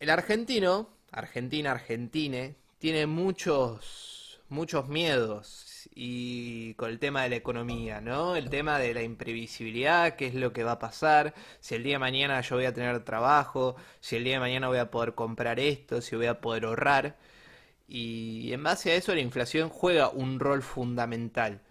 El 0.00 0.10
argentino, 0.10 0.90
Argentina, 1.10 1.72
Argentine, 1.72 2.56
tiene 2.78 3.06
muchos, 3.06 4.40
muchos 4.48 4.88
miedos 4.88 5.67
y 5.94 6.74
con 6.74 6.90
el 6.90 6.98
tema 6.98 7.22
de 7.24 7.30
la 7.30 7.36
economía, 7.36 8.00
¿no? 8.00 8.36
El 8.36 8.50
tema 8.50 8.78
de 8.78 8.94
la 8.94 9.02
imprevisibilidad, 9.02 10.16
qué 10.16 10.26
es 10.28 10.34
lo 10.34 10.52
que 10.52 10.64
va 10.64 10.72
a 10.72 10.78
pasar, 10.78 11.34
si 11.60 11.74
el 11.74 11.82
día 11.82 11.94
de 11.94 11.98
mañana 11.98 12.40
yo 12.40 12.56
voy 12.56 12.66
a 12.66 12.74
tener 12.74 13.04
trabajo, 13.04 13.76
si 14.00 14.16
el 14.16 14.24
día 14.24 14.34
de 14.34 14.40
mañana 14.40 14.68
voy 14.68 14.78
a 14.78 14.90
poder 14.90 15.14
comprar 15.14 15.60
esto, 15.60 16.00
si 16.00 16.16
voy 16.16 16.26
a 16.26 16.40
poder 16.40 16.64
ahorrar. 16.66 17.16
Y 17.88 18.52
en 18.52 18.62
base 18.62 18.92
a 18.92 18.94
eso 18.96 19.14
la 19.14 19.20
inflación 19.20 19.70
juega 19.70 20.10
un 20.10 20.40
rol 20.40 20.62
fundamental. 20.62 21.62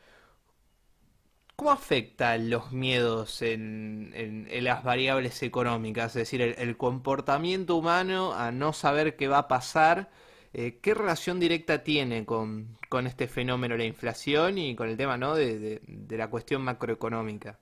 ¿Cómo 1.55 1.71
afectan 1.71 2.49
los 2.49 2.71
miedos 2.71 3.41
en, 3.41 4.11
en, 4.15 4.63
las 4.63 4.83
variables 4.83 5.41
económicas? 5.41 6.15
Es 6.15 6.29
decir, 6.29 6.41
el 6.41 6.77
comportamiento 6.77 7.75
humano 7.75 8.33
a 8.33 8.51
no 8.51 8.73
saber 8.73 9.15
qué 9.15 9.27
va 9.27 9.39
a 9.39 9.47
pasar 9.47 10.09
eh, 10.57 10.79
¿Qué 10.81 10.95
relación 10.95 11.39
directa 11.39 11.83
tiene 11.83 12.25
con, 12.25 12.79
este 13.05 13.27
fenómeno 13.27 13.77
la 13.77 13.83
inflación 13.83 14.57
y 14.57 14.75
con 14.75 14.89
el 14.89 14.97
tema 14.97 15.15
¿no? 15.15 15.35
de, 15.35 15.79
la 16.09 16.31
cuestión 16.31 16.63
macroeconómica? 16.63 17.59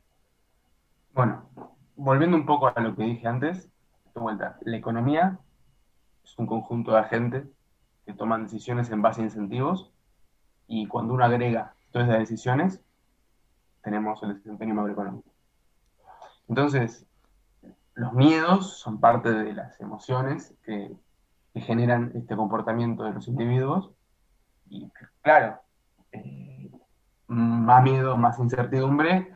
Bueno, 1.13 1.49
volviendo 1.97 2.37
un 2.37 2.45
poco 2.45 2.71
a 2.73 2.79
lo 2.79 2.95
que 2.95 3.03
dije 3.03 3.27
antes, 3.27 3.69
de 4.13 4.71
la 4.71 4.77
economía 4.77 5.37
es 6.23 6.39
un 6.39 6.47
conjunto 6.47 6.93
de 6.93 6.99
agentes 6.99 7.45
que 8.05 8.13
toman 8.13 8.43
decisiones 8.43 8.89
en 8.89 9.01
base 9.01 9.19
a 9.19 9.25
incentivos 9.25 9.91
y 10.65 10.87
cuando 10.87 11.15
uno 11.15 11.25
agrega 11.25 11.75
todas 11.91 12.07
esas 12.07 12.19
decisiones, 12.19 12.81
tenemos 13.83 14.23
el 14.23 14.35
desempeño 14.35 14.73
macroeconómico. 14.73 15.29
Entonces, 16.47 17.05
los 17.93 18.13
miedos 18.13 18.77
son 18.77 19.01
parte 19.01 19.31
de 19.31 19.51
las 19.51 19.81
emociones 19.81 20.55
que 20.63 20.95
que 21.55 21.61
generan 21.61 22.11
este 22.15 22.35
comportamiento 22.35 23.05
de 23.05 23.13
los 23.13 23.29
individuos. 23.29 23.89
Y 24.67 24.91
claro, 25.21 25.57
eh, 26.11 26.69
más 27.27 27.81
miedo, 27.81 28.17
más 28.17 28.37
incertidumbre, 28.39 29.33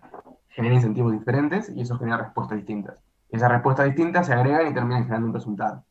genera 0.49 0.75
incentivos 0.75 1.13
diferentes 1.13 1.69
y 1.69 1.79
eso 1.79 1.97
genera 1.97 2.17
respuestas 2.17 2.57
distintas. 2.57 3.01
esas 3.29 3.49
respuestas 3.49 3.85
distintas 3.85 4.27
se 4.27 4.33
agregan 4.33 4.67
y 4.67 4.73
terminan 4.73 5.03
generando 5.03 5.27
un 5.27 5.33
resultado. 5.33 5.85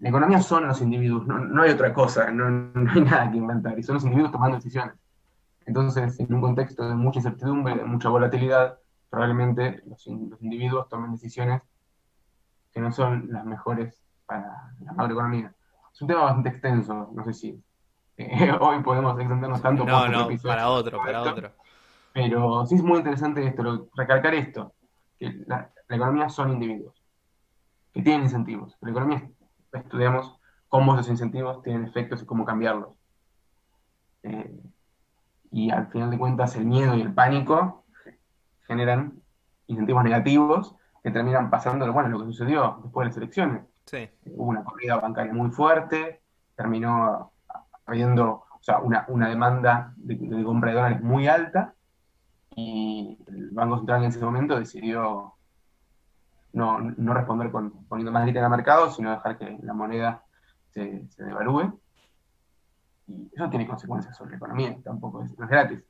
La 0.00 0.08
economía 0.08 0.40
son 0.40 0.66
los 0.66 0.82
individuos, 0.82 1.28
no, 1.28 1.62
hay 1.62 1.70
otra 1.70 1.94
cosa, 1.94 2.32
no, 2.32 2.50
no, 2.50 2.90
hay 2.90 3.00
nada 3.02 3.30
que 3.30 3.36
inventar, 3.36 3.78
y 3.78 3.84
son 3.84 3.94
los 3.94 4.04
individuos 4.04 4.32
tomando 4.32 4.56
decisiones. 4.56 4.96
Entonces, 5.64 6.18
en 6.18 6.34
un 6.34 6.40
contexto 6.40 6.88
de 6.88 6.96
mucha 6.96 7.20
incertidumbre, 7.20 7.76
de 7.76 7.84
mucha 7.84 8.08
volatilidad, 8.08 8.80
probablemente 9.10 9.80
los, 9.86 10.04
los 10.08 10.42
individuos 10.42 10.88
tomen 10.88 11.12
decisiones 11.12 11.62
que 12.72 12.80
no 12.80 12.90
son 12.90 13.28
las 13.30 13.44
mejores 13.44 14.03
para 14.26 14.72
la 14.80 14.92
macroeconomía. 14.92 15.54
Es 15.92 16.02
un 16.02 16.08
tema 16.08 16.22
bastante 16.22 16.48
extenso, 16.48 17.10
no 17.12 17.24
sé 17.24 17.32
si 17.32 17.62
eh, 18.16 18.52
hoy 18.60 18.82
podemos 18.82 19.18
extendernos 19.18 19.62
tanto 19.62 19.84
no, 19.84 20.08
no, 20.08 20.28
para 20.42 20.68
otro, 20.68 20.98
para 20.98 21.22
otro. 21.22 21.52
Pero 22.12 22.64
sí 22.66 22.76
es 22.76 22.82
muy 22.82 22.98
interesante 22.98 23.44
esto, 23.46 23.88
recalcar 23.96 24.34
esto, 24.34 24.72
que 25.18 25.42
la, 25.46 25.70
economía 25.88 26.28
son 26.28 26.52
individuos, 26.52 26.94
que 27.92 28.02
tienen 28.02 28.22
incentivos. 28.22 28.76
En 28.80 28.86
la 28.86 28.90
economía 28.90 29.30
estudiamos 29.72 30.38
cómo 30.68 30.94
esos 30.94 31.08
incentivos 31.08 31.62
tienen 31.62 31.84
efectos 31.84 32.22
y 32.22 32.26
cómo 32.26 32.44
cambiarlos. 32.44 32.90
Eh, 34.22 34.60
y 35.50 35.70
al 35.70 35.88
final 35.88 36.10
de 36.10 36.18
cuentas 36.18 36.56
el 36.56 36.66
miedo 36.66 36.96
y 36.96 37.00
el 37.00 37.12
pánico 37.12 37.84
generan 38.66 39.20
incentivos 39.66 40.04
negativos 40.04 40.76
que 41.02 41.10
terminan 41.10 41.50
pasando, 41.50 41.92
bueno, 41.92 42.08
lo 42.08 42.20
que 42.20 42.26
sucedió 42.26 42.80
después 42.82 43.04
de 43.04 43.08
las 43.10 43.16
elecciones. 43.16 43.64
Hubo 44.26 44.50
una 44.50 44.64
corrida 44.64 44.96
bancaria 44.96 45.32
muy 45.32 45.50
fuerte, 45.50 46.20
terminó 46.56 47.32
habiendo 47.86 48.44
una, 49.08 49.28
demanda 49.28 49.92
de, 49.96 50.18
compra 50.44 50.70
de 50.70 50.76
dólares 50.76 51.02
muy 51.02 51.28
alta 51.28 51.74
y 52.56 53.18
el 53.26 53.50
Banco 53.50 53.78
Central 53.78 54.04
en 54.04 54.08
ese 54.08 54.20
momento 54.20 54.58
decidió 54.58 55.34
no, 56.52 56.78
responder 56.96 57.50
con, 57.50 57.84
poniendo 57.86 58.12
más 58.12 58.24
dinero 58.24 58.46
en 58.46 58.52
el 58.52 58.56
mercado, 58.56 58.90
sino 58.90 59.10
dejar 59.10 59.36
que 59.38 59.58
la 59.62 59.74
moneda 59.74 60.24
se, 60.70 61.06
devalúe. 61.18 61.78
Y 63.06 63.30
eso 63.34 63.50
tiene 63.50 63.66
consecuencias 63.66 64.16
sobre 64.16 64.30
la 64.30 64.36
economía, 64.36 64.76
tampoco 64.82 65.24
es, 65.24 65.36
gratis. 65.36 65.80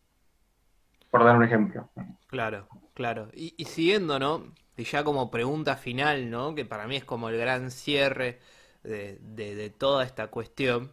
Por 1.11 1.23
dar 1.23 1.37
un 1.37 1.45
ejemplo. 1.45 1.89
Claro, 2.27 2.67
claro. 2.93 3.29
Y, 3.35 3.55
y 3.57 3.67
siguiendo, 3.67 4.19
¿no? 4.19 4.43
Y 4.77 4.85
ya 4.85 5.05
como 5.05 5.31
pregunta 5.31 5.77
final, 5.77 6.31
¿no? 6.31 6.55
Que 6.55 6.65
para 6.65 6.87
mí 6.87 6.97
es 6.97 7.05
como 7.05 7.29
el 7.29 7.39
gran 7.39 7.71
cierre 7.71 8.41
de, 8.83 9.73
toda 9.79 10.05
esta 10.05 10.29
cuestión. 10.29 10.93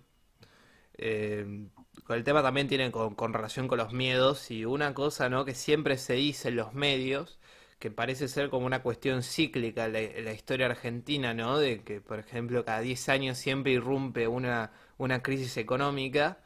Eh, 0.97 1.67
el 2.09 2.23
tema 2.23 2.43
también 2.43 2.67
tiene 2.67 2.91
con, 2.91 3.33
relación 3.33 3.67
con 3.67 3.77
los 3.77 3.93
miedos 3.93 4.51
y 4.51 4.65
una 4.65 4.93
cosa, 4.93 5.29
¿no? 5.29 5.45
Que 5.45 5.55
siempre 5.55 5.97
se 5.97 6.13
dice 6.13 6.49
en 6.49 6.57
los 6.57 6.73
medios, 6.73 7.39
que 7.79 7.91
parece 7.91 8.27
ser 8.27 8.49
como 8.49 8.65
una 8.65 8.83
cuestión 8.83 9.23
cíclica 9.23 9.85
en 9.87 10.25
la, 10.25 10.33
historia 10.33 10.67
argentina, 10.67 11.33
¿no? 11.33 11.57
De 11.57 11.83
que, 11.83 12.01
por 12.01 12.19
ejemplo, 12.19 12.63
cada 12.65 12.81
10 12.81 13.09
años 13.09 13.37
siempre 13.37 13.73
irrumpe 13.73 14.27
una, 14.27 14.71
una 14.97 15.23
crisis 15.23 15.57
económica 15.57 16.39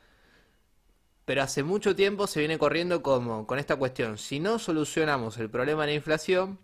pero 1.26 1.42
hace 1.42 1.64
mucho 1.64 1.96
tiempo 1.96 2.28
se 2.28 2.40
viene 2.40 2.58
corriendo 2.60 3.02
como 3.02 3.48
con 3.48 3.60
esta 3.60 3.76
cuestión. 3.78 4.18
Si 4.18 4.40
no 4.40 4.60
solucionamos 4.60 5.38
el 5.40 5.50
problema 5.50 5.82
de 5.84 5.88
la 5.92 5.96
inflación, 5.96 6.60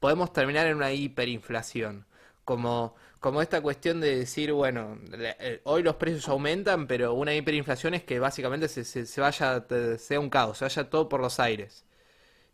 podemos 0.00 0.32
terminar 0.32 0.66
en 0.66 0.76
una 0.76 0.92
hiperinflación. 0.92 2.06
Como, 2.44 2.94
como 3.20 3.42
esta 3.42 3.60
cuestión 3.60 4.00
de 4.00 4.16
decir, 4.16 4.52
bueno, 4.52 4.98
eh, 5.12 5.60
hoy 5.64 5.82
los 5.82 5.96
precios 5.96 6.28
aumentan, 6.28 6.86
pero 6.86 7.14
una 7.14 7.34
hiperinflación 7.34 7.94
es 7.94 8.04
que 8.04 8.20
básicamente 8.20 8.68
se, 8.68 8.84
se, 8.84 9.20
vaya, 9.20 9.64
sea 9.98 10.20
un 10.20 10.30
caos, 10.30 10.58
se 10.58 10.64
vaya 10.64 10.88
todo 10.90 11.08
por 11.08 11.20
los 11.20 11.40
aires. 11.40 11.84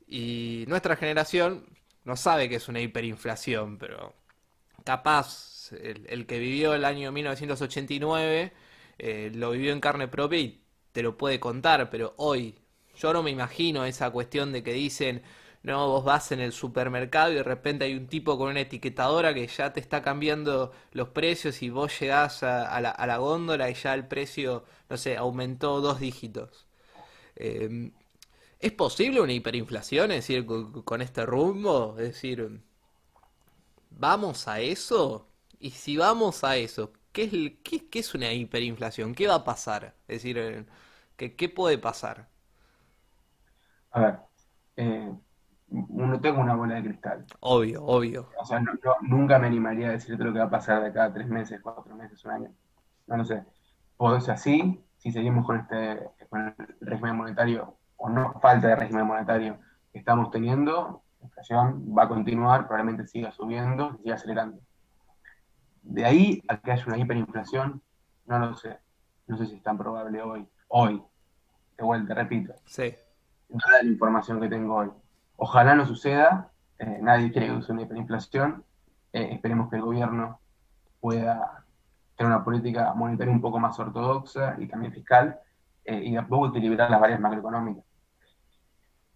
Y 0.07 0.65
nuestra 0.69 0.97
generación 0.97 1.67
no 2.05 2.17
sabe 2.17 2.49
que 2.49 2.57
es 2.57 2.69
una 2.69 2.81
hiperinflación, 2.81 3.79
pero 3.79 4.15
capaz 4.85 5.73
el, 5.73 6.27
que 6.27 6.39
vivió 6.39 6.75
el 6.75 6.85
año 6.85 7.13
1989 7.13 8.53
eh, 8.99 9.33
lo 9.35 9.53
vivió 9.53 9.73
en 9.73 9.81
carne 9.81 10.09
propia 10.09 10.39
y 10.39 10.63
te 10.93 11.03
lo 11.03 11.17
puede 11.17 11.41
contar, 11.41 11.91
pero 11.91 12.15
hoy 12.19 12.59
yo 12.97 13.13
no 13.13 13.23
me 13.23 13.31
imagino 13.31 13.85
esa 13.85 14.11
cuestión 14.11 14.53
de 14.53 14.63
que 14.63 14.73
dicen, 14.73 15.23
no, 15.63 15.89
vos 15.89 16.05
vas 16.05 16.33
en 16.33 16.41
el 16.41 16.53
supermercado 16.53 17.33
y 17.33 17.37
de 17.37 17.43
repente 17.45 17.85
hay 17.85 17.95
un 17.95 18.09
tipo 18.09 18.37
con 18.37 18.51
una 18.51 18.61
etiquetadora 18.61 19.33
que 19.35 19.47
ya 19.47 19.73
te 19.73 19.81
está 19.81 20.03
cambiando 20.03 20.73
los 20.93 21.09
precios 21.11 21.63
y 21.63 21.71
vos 21.71 21.99
llegás 22.01 22.43
a, 22.43 22.81
la, 22.81 22.91
a 22.91 23.07
la, 23.07 23.19
góndola 23.19 23.71
y 23.71 23.75
ya 23.75 23.95
el 23.95 24.07
precio, 24.09 24.65
no 24.89 24.97
sé, 24.97 25.17
aumentó 25.17 25.81
dos 25.81 26.01
dígitos. 26.01 26.67
Em, 27.37 27.93
¿Es 28.61 28.73
posible 28.73 29.21
una 29.21 29.33
hiperinflación? 29.33 30.13
Es 30.13 30.29
decir, 30.29 30.47
con, 30.85 31.03
este 31.03 31.27
rumbo, 31.27 31.97
es 31.99 32.09
decir, 32.09 32.63
¿vamos 33.91 34.49
a 34.49 34.61
eso? 34.61 35.29
Y 35.59 35.71
si 35.71 35.97
vamos 35.97 36.45
a 36.45 36.57
eso, 36.57 36.93
¿qué 37.13 37.25
es, 37.25 37.31
qué, 37.63 37.89
qué 37.89 37.99
es 38.01 38.15
una 38.15 38.33
hiperinflación? 38.33 39.15
¿Qué 39.15 39.27
va 39.29 39.37
a 39.37 39.45
pasar? 39.45 39.95
Es 40.09 40.19
decir, 40.23 40.39
eh, 40.39 40.65
¿qué, 41.17 41.35
qué 41.37 41.49
puede 41.49 41.79
pasar? 41.79 42.29
A 43.93 44.01
ver, 44.01 44.19
eh, 44.77 45.13
no 45.73 46.21
tengo 46.21 46.41
una 46.41 46.55
bola 46.55 46.75
de 46.77 46.83
cristal. 46.83 47.25
Obvio, 47.41 47.85
obvio. 47.85 48.29
O 48.39 48.45
sea, 48.45 48.63
nunca 49.01 49.39
me 49.39 49.47
animaría 49.47 49.89
a 49.89 49.93
decirte 49.93 50.23
lo 50.25 50.33
que 50.33 50.39
va 50.39 50.47
a 50.47 50.51
pasar 50.51 50.83
de 50.83 50.93
cada 50.93 51.13
tres 51.13 51.29
meses, 51.29 51.61
cuatro 51.63 51.95
meses, 51.95 52.25
un 52.25 52.31
año. 52.31 52.51
No 53.07 53.17
lo 53.17 53.25
sé. 53.25 53.43
Puede 53.97 54.21
ser 54.21 54.35
así, 54.35 54.85
si 54.99 55.11
seguimos 55.11 55.47
con 55.47 55.59
este 55.59 56.11
con 56.29 56.47
el 56.47 56.55
régimen 56.81 57.17
monetario 57.17 57.77
o 57.97 58.09
no 58.09 58.35
falta 58.41 58.69
de 58.69 58.77
régimen 58.77 59.07
monetario 59.07 59.59
que 59.93 59.99
estamos 59.99 60.31
teniendo, 60.31 61.03
la 61.21 61.27
inflación 61.27 61.95
va 61.97 62.05
a 62.05 62.09
continuar, 62.09 62.67
probablemente 62.67 63.07
siga 63.07 63.31
subiendo, 63.33 63.97
siga 64.03 64.15
acelerando. 64.15 64.61
De 65.83 66.05
ahí 66.05 66.43
a 66.49 66.59
que 66.59 66.73
haya 66.73 66.85
una 66.87 66.99
hiperinflación, 66.99 67.83
no 68.27 68.39
lo 68.39 68.55
sé. 68.55 68.79
No 69.27 69.37
sé 69.37 69.47
si 69.47 69.57
es 69.57 69.63
tan 69.63 69.79
probable 69.79 70.23
hoy. 70.23 70.47
Hoy. 70.69 71.03
de 71.77 71.85
vuelta, 71.85 72.15
repito. 72.15 72.55
Sí. 72.65 72.95
Nada 73.49 73.83
la 73.83 73.89
información 73.89 74.41
que 74.41 74.49
tengo 74.49 74.75
hoy. 74.75 74.91
Ojalá 75.45 75.75
no 75.75 75.85
suceda, 75.85 76.53
eh, 76.79 77.01
nadie 77.03 77.33
quiere 77.33 77.49
que 77.49 77.55
use 77.55 77.73
una 77.73 77.83
hiperinflación, 77.83 78.63
eh, 79.13 79.31
esperemos 79.33 79.69
que 79.69 79.75
el 79.75 79.83
gobierno 79.83 80.39
pueda 81.01 81.65
tener 82.15 82.33
una 82.33 82.45
política 82.45 82.95
monetaria 82.95 83.35
un 83.35 83.41
poco 83.41 83.59
más 83.59 83.77
ortodoxa 83.77 84.55
y 84.61 84.69
también 84.69 84.93
fiscal, 84.93 85.41
eh, 85.85 86.01
y 86.01 86.15
de 86.15 86.23
poco 86.23 86.47
equilibrar 86.47 86.89
las 86.89 87.01
varias 87.01 87.19
macroeconómicas. 87.19 87.85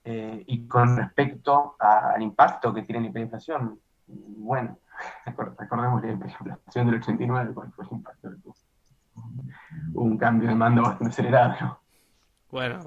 y 0.05 0.67
con 0.67 0.97
respecto 0.97 1.77
al 1.79 2.21
impacto 2.23 2.75
que 2.75 2.83
tiene 2.83 3.03
la 3.03 3.07
hiperinflación, 3.09 3.79
bueno, 4.09 4.79
recordemos 5.59 6.01
que 6.01 6.09
la 6.09 6.15
hiperinflación 6.15 6.87
del 6.87 6.97
89, 6.97 7.53
fue 7.55 7.85
el 7.85 7.93
impacto 7.93 8.31
Hubo 9.95 10.05
un 10.05 10.19
cambio 10.19 10.49
de 10.49 10.57
mando 10.57 10.83
bastante 10.83 11.13
acelerado. 11.13 11.81
Bueno, 12.51 12.81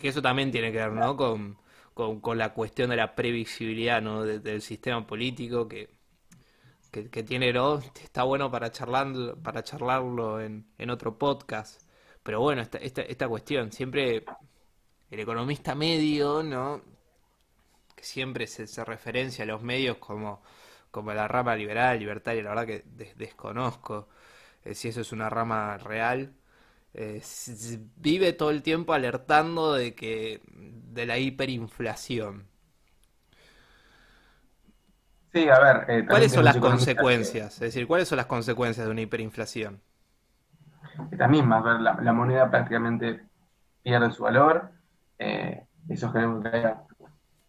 que 0.00 0.08
eso 0.08 0.22
también 0.22 0.50
tiene 0.50 0.72
que 0.72 0.78
ver, 0.78 0.92
¿no? 0.92 1.16
Con, 1.16 1.58
la 2.34 2.54
cuestión 2.54 2.90
de 2.90 2.96
la 2.96 3.14
previsibilidad, 3.14 4.00
¿no? 4.02 4.24
del 4.24 4.62
sistema 4.62 5.06
político 5.06 5.68
que, 5.68 5.90
que, 6.90 7.22
tiene, 7.22 7.52
¿no? 7.52 7.78
Está 7.78 8.22
bueno 8.24 8.50
para, 8.50 8.70
charlar, 8.72 9.36
para 9.42 9.62
charlarlo 9.62 10.40
en, 10.40 10.66
en 10.78 10.90
otro 10.90 11.18
podcast. 11.18 11.82
Pero 12.22 12.40
bueno, 12.40 12.62
esta, 12.62 12.78
esta, 12.78 13.02
esta 13.02 13.28
cuestión, 13.28 13.72
siempre 13.72 14.24
el 15.10 15.20
economista 15.20 15.74
medio, 15.74 16.42
¿no? 16.42 16.82
Que 17.94 18.04
siempre 18.04 18.46
se, 18.46 18.66
se 18.66 18.84
referencia 18.84 19.44
a 19.44 19.46
los 19.46 19.62
medios 19.62 19.98
como, 19.98 20.42
como 20.90 21.12
la 21.12 21.28
rama 21.28 21.56
liberal, 21.56 21.98
libertaria, 21.98 22.42
la 22.42 22.50
verdad 22.50 22.66
que 22.66 22.84
desconozco 23.16 24.08
eh, 24.64 24.74
si 24.74 24.88
eso 24.88 25.00
es 25.00 25.12
una 25.12 25.30
rama 25.30 25.78
real. 25.78 26.34
Eh, 26.94 27.22
vive 27.96 28.32
todo 28.32 28.50
el 28.50 28.62
tiempo 28.62 28.92
alertando 28.92 29.74
de 29.74 29.94
que 29.94 30.40
de 30.46 31.06
la 31.06 31.18
hiperinflación. 31.18 32.46
Sí, 35.32 35.48
a 35.48 35.58
ver. 35.60 35.84
Eh, 35.88 36.06
¿Cuáles 36.08 36.32
son 36.32 36.44
las 36.44 36.56
consecuencias? 36.56 37.54
Es 37.54 37.60
decir, 37.60 37.86
¿cuáles 37.86 38.08
son 38.08 38.16
las 38.16 38.26
consecuencias 38.26 38.86
de 38.86 38.90
una 38.90 39.02
hiperinflación? 39.02 39.80
Más 41.44 41.64
ver, 41.64 41.80
la, 41.80 42.12
moneda 42.12 42.50
prácticamente 42.50 43.22
pierde 43.82 44.10
su 44.10 44.24
valor. 44.24 44.72
eso 45.18 46.10
genera 46.10 46.40
que 46.42 46.56
haya 46.56 46.82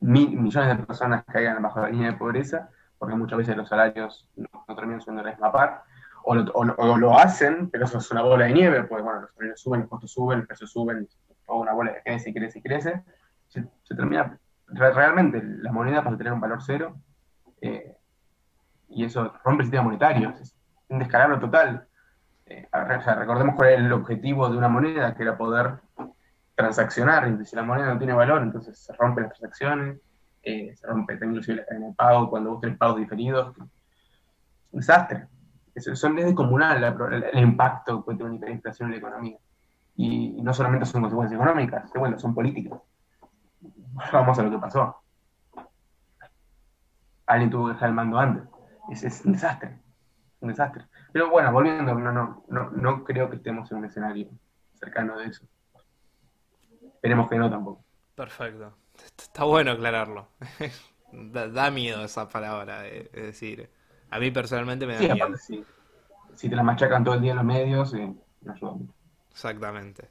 millones 0.02 0.78
de 0.78 0.84
personas 0.86 1.24
caigan 1.26 1.62
bajo 1.62 1.82
la 1.82 1.90
línea 1.90 2.12
de 2.12 2.18
pobreza, 2.18 2.70
porque 2.98 3.16
muchas 3.16 3.38
veces 3.40 3.58
los 3.58 3.70
salarios 3.70 4.28
no, 4.36 4.76
terminan 4.76 5.02
siendo 5.02 5.24
la 5.24 5.32
misma 5.32 5.52
par 5.52 5.84
o 6.30 6.98
lo, 6.98 7.18
hacen, 7.18 7.70
pero 7.72 7.86
eso 7.86 7.98
es 7.98 8.12
una 8.12 8.22
bola 8.22 8.46
de 8.46 8.54
nieve, 8.54 8.84
pues 8.84 9.04
bueno, 9.04 9.22
los 9.22 9.32
precios 9.32 9.62
suben, 9.62 9.82
los 9.82 9.90
costos 9.90 10.12
suben, 10.12 10.40
los 10.40 10.48
precios 10.48 10.72
suben, 10.72 11.08
toda 11.46 11.60
una 11.60 11.74
bola 11.74 11.92
de 11.92 12.04
crece 12.04 12.30
y 12.30 12.34
crece 12.34 12.60
y 12.60 12.62
crece, 12.62 13.04
se, 13.48 13.96
termina, 13.96 14.38
realmente 14.68 15.42
la 15.44 15.72
moneda 15.72 16.04
pasa 16.04 16.16
a 16.16 16.18
tener 16.20 16.34
un 16.34 16.40
valor 16.40 16.60
cero, 16.62 16.96
eh, 17.62 17.96
y 18.90 19.06
eso 19.06 19.34
rompe 19.44 19.64
el 19.64 19.68
sistema 19.68 19.84
monetario, 19.84 20.36
es 20.40 20.56
un 20.90 21.00
descalabro 21.00 21.40
total. 21.40 21.88
Eh, 22.46 22.68
recordemos 22.72 23.56
cuál 23.56 23.70
era 23.70 23.82
el 23.82 23.94
objetivo 23.94 24.50
de 24.50 24.58
una 24.58 24.68
moneda, 24.68 25.16
que 25.16 25.24
era 25.24 25.36
poder 25.36 25.80
transaccionar, 26.54 27.28
y 27.28 27.44
si 27.46 27.56
la 27.56 27.64
moneda 27.64 27.92
no 27.92 27.98
tiene 27.98 28.14
valor, 28.14 28.44
entonces 28.44 28.78
se 28.78 28.94
rompen 28.94 29.24
las 29.24 29.34
transacciones, 29.34 30.00
eh, 30.44 30.76
se 30.76 30.86
rompe 30.86 31.14
inclusive 31.14 31.58
la 31.58 31.66
cadena 31.66 31.88
de 31.88 31.94
pago, 31.94 32.30
cuando 32.30 32.52
vos 32.52 32.62
tenés 32.62 32.78
pagos 32.78 32.98
diferidos, 32.98 33.58
un 33.58 34.80
desastre 34.80 35.28
son 35.80 36.16
descomunal 36.16 36.84
el, 37.34 37.40
impacto 37.40 38.04
que 38.06 38.16
tiene 38.16 38.32
una 38.32 38.36
hiperinflación 38.36 38.88
en 38.88 38.92
la 38.92 38.98
economía. 38.98 39.38
Y, 39.96 40.42
no 40.42 40.54
solamente 40.54 40.86
son 40.86 41.02
consecuencias 41.02 41.40
económicas, 41.40 41.92
bueno, 41.94 42.18
son 42.20 42.34
políticas. 42.34 42.80
Vamos 44.14 44.40
a 44.40 44.44
lo 44.44 44.52
que 44.52 44.58
pasó. 44.58 44.96
Alguien 47.26 47.50
tuvo 47.50 47.68
que 47.68 47.74
dejar 47.74 47.90
el 47.90 47.96
mando 47.96 48.18
antes. 48.18 48.44
Es, 48.90 49.26
un 49.26 49.34
desastre. 49.34 49.78
Un 50.40 50.50
desastre. 50.50 50.86
Pero 51.12 51.30
bueno, 51.30 51.52
volviendo, 51.52 51.94
no, 51.94 52.12
no, 52.12 52.44
no, 52.48 52.70
no 52.72 53.04
creo 53.04 53.30
que 53.30 53.36
estemos 53.36 53.70
en 53.72 53.78
un 53.80 53.86
escenario 53.86 54.30
cercano 54.74 55.18
de 55.18 55.26
eso. 55.26 55.46
Esperemos 56.82 57.30
que 57.30 57.38
no 57.38 57.50
tampoco. 57.50 57.84
Perfecto. 58.16 58.74
Está 59.18 59.44
bueno 59.44 59.72
aclararlo. 59.72 60.30
da, 61.12 61.72
miedo 61.72 62.04
esa 62.04 62.28
palabra, 62.30 62.88
es 62.88 63.12
decir, 63.12 63.70
a 64.10 64.20
mí 64.20 64.32
personalmente 64.32 64.86
me 64.86 64.96
da 64.96 65.14
miedo. 65.14 65.38
Si 66.36 66.50
te 66.50 66.56
la 66.56 66.64
machacan 66.64 67.04
todo 67.04 67.16
el 67.16 67.22
día 67.22 67.32
en 67.32 67.38
los 67.38 67.46
medios, 67.46 67.94
eh, 67.94 68.14
no 68.42 68.54
ayuda 68.54 68.74
Exactamente. 69.32 70.10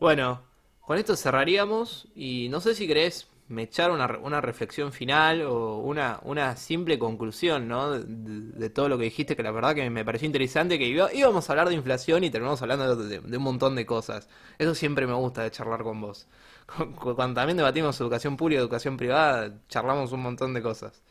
Bueno, 0.00 0.42
con 0.80 0.98
esto 0.98 1.14
cerraríamos 1.16 2.08
y 2.14 2.48
no 2.48 2.60
sé 2.60 2.74
si 2.74 2.86
querés 2.86 3.28
me 3.48 3.64
echar 3.64 3.90
una, 3.90 4.18
una 4.22 4.40
reflexión 4.40 4.92
final 4.92 5.42
o 5.42 5.78
una, 5.78 6.20
una 6.22 6.56
simple 6.56 6.98
conclusión 6.98 7.68
¿no? 7.68 7.90
De, 7.90 8.70
todo 8.70 8.88
lo 8.88 8.96
que 8.96 9.04
dijiste, 9.04 9.36
que 9.36 9.42
la 9.42 9.50
verdad 9.50 9.74
que 9.74 9.88
me 9.90 10.04
pareció 10.04 10.26
interesante, 10.26 10.78
que 10.78 10.86
íbamos 10.86 11.48
a 11.48 11.52
hablar 11.52 11.68
de 11.68 11.74
inflación 11.74 12.24
y 12.24 12.30
terminamos 12.30 12.62
hablando 12.62 12.96
de, 12.96 13.18
un 13.18 13.42
montón 13.42 13.76
de 13.76 13.84
cosas. 13.84 14.28
Eso 14.58 14.74
siempre 14.74 15.06
me 15.06 15.12
gusta 15.14 15.42
de 15.42 15.50
charlar 15.50 15.82
con 15.82 16.00
vos. 16.00 16.28
Cuando 16.96 17.34
también 17.34 17.56
debatimos 17.58 18.00
educación 18.00 18.36
pública 18.36 18.60
y 18.60 18.62
educación 18.62 18.96
privada, 18.96 19.52
charlamos 19.68 20.12
un 20.12 20.22
montón 20.22 20.54
de 20.54 20.62
cosas. 20.62 21.02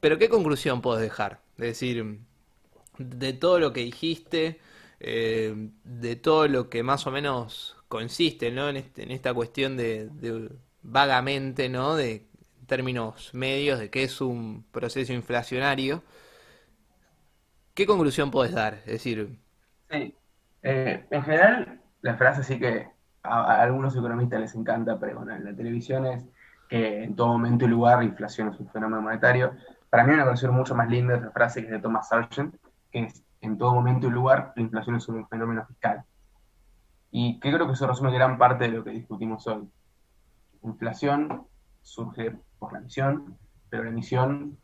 Pero 0.00 0.18
¿qué 0.18 0.28
conclusión 0.28 0.80
puedes 0.80 1.02
dejar? 1.02 1.40
Es 1.58 1.66
decir, 1.66 2.20
de 2.98 3.32
todo 3.32 3.58
lo 3.58 3.72
que 3.72 3.80
dijiste, 3.80 4.60
eh, 5.00 5.70
de 5.84 6.16
todo 6.16 6.48
lo 6.48 6.68
que 6.68 6.82
más 6.82 7.06
o 7.06 7.10
menos 7.10 7.76
consiste, 7.88 8.50
¿no? 8.50 8.68
En, 8.68 8.76
este, 8.76 9.12
esta 9.12 9.34
cuestión 9.34 9.76
de, 9.76 10.08
vagamente, 10.82 11.68
¿no? 11.68 11.96
De 11.96 12.26
términos 12.66 13.34
medios, 13.34 13.78
de 13.78 13.90
qué 13.90 14.04
es 14.04 14.20
un 14.20 14.64
proceso 14.70 15.12
inflacionario. 15.12 16.02
¿Qué 17.74 17.86
conclusión 17.86 18.30
puedes 18.30 18.54
dar? 18.54 18.74
Es 18.86 18.92
decir... 18.92 19.38
Sí. 19.90 20.14
Eh, 20.62 21.06
en 21.10 21.22
general, 21.22 21.80
la 22.02 22.16
frase 22.16 22.44
sí 22.44 22.58
que 22.58 22.86
a, 23.22 23.60
algunos 23.62 23.96
economistas 23.96 24.40
les 24.40 24.54
encanta 24.54 24.98
pregonar 24.98 25.38
en 25.38 25.46
la 25.46 25.54
televisión 25.54 26.06
es 26.06 26.24
que 26.68 27.04
en 27.04 27.16
todo 27.16 27.28
momento 27.28 27.64
y 27.64 27.68
lugar 27.68 27.98
la 27.98 28.04
inflación 28.04 28.48
es 28.48 28.60
un 28.60 28.68
fenómeno 28.68 29.02
monetario. 29.02 29.52
Para 29.90 30.04
mí 30.04 30.14
una 30.14 30.24
versión 30.24 30.54
mucho 30.54 30.76
más 30.76 30.88
linda 30.88 31.14
de 31.14 31.18
esa 31.18 31.32
frase 31.32 31.60
que 31.60 31.66
es 31.66 31.72
de 31.72 31.80
Thomas 31.80 32.08
Sargent, 32.08 32.54
que 32.92 33.04
es 33.04 33.24
en 33.40 33.58
todo 33.58 33.74
momento 33.74 34.06
y 34.06 34.10
lugar 34.10 34.52
la 34.54 34.62
inflación 34.62 34.96
es 34.96 35.08
un 35.08 35.26
fenómeno 35.26 35.66
fiscal. 35.66 36.04
Y 37.10 37.40
creo 37.40 37.66
que 37.66 37.72
eso 37.72 37.88
resume 37.88 38.12
gran 38.12 38.38
parte 38.38 38.64
de 38.64 38.70
lo 38.70 38.84
que 38.84 38.90
discutimos 38.90 39.48
hoy. 39.48 39.68
La 40.62 40.70
inflación 40.70 41.44
surge 41.82 42.38
por 42.60 42.72
la 42.72 42.78
emisión, 42.78 43.36
pero 43.68 43.82
la 43.82 43.90
emisión 43.90 44.58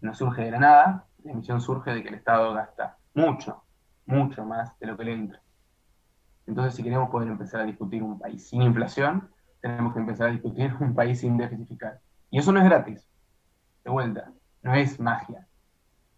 no 0.00 0.14
surge 0.14 0.42
de 0.42 0.50
la 0.52 0.58
nada, 0.60 1.06
la 1.24 1.32
emisión 1.32 1.60
surge 1.60 1.92
de 1.92 2.02
que 2.02 2.10
el 2.10 2.14
Estado 2.14 2.54
gasta 2.54 2.98
mucho, 3.14 3.64
mucho 4.06 4.44
más 4.44 4.78
de 4.78 4.86
lo 4.86 4.96
que 4.96 5.04
le 5.04 5.12
entra. 5.12 5.42
Entonces, 6.46 6.74
si 6.74 6.84
queremos 6.84 7.10
poder 7.10 7.28
empezar 7.28 7.62
a 7.62 7.64
discutir 7.64 8.02
un 8.02 8.20
país 8.20 8.46
sin 8.46 8.62
inflación, 8.62 9.28
tenemos 9.60 9.92
que 9.92 10.00
empezar 10.00 10.28
a 10.28 10.32
discutir 10.32 10.72
un 10.80 10.94
país 10.94 11.18
sin 11.18 11.36
déficit 11.36 11.66
fiscal. 11.66 11.98
Y 12.30 12.38
eso 12.38 12.52
no 12.52 12.60
es 12.60 12.66
gratis 12.66 13.08
de 13.84 13.90
vuelta, 13.90 14.32
no 14.62 14.74
es 14.74 14.98
magia. 14.98 15.46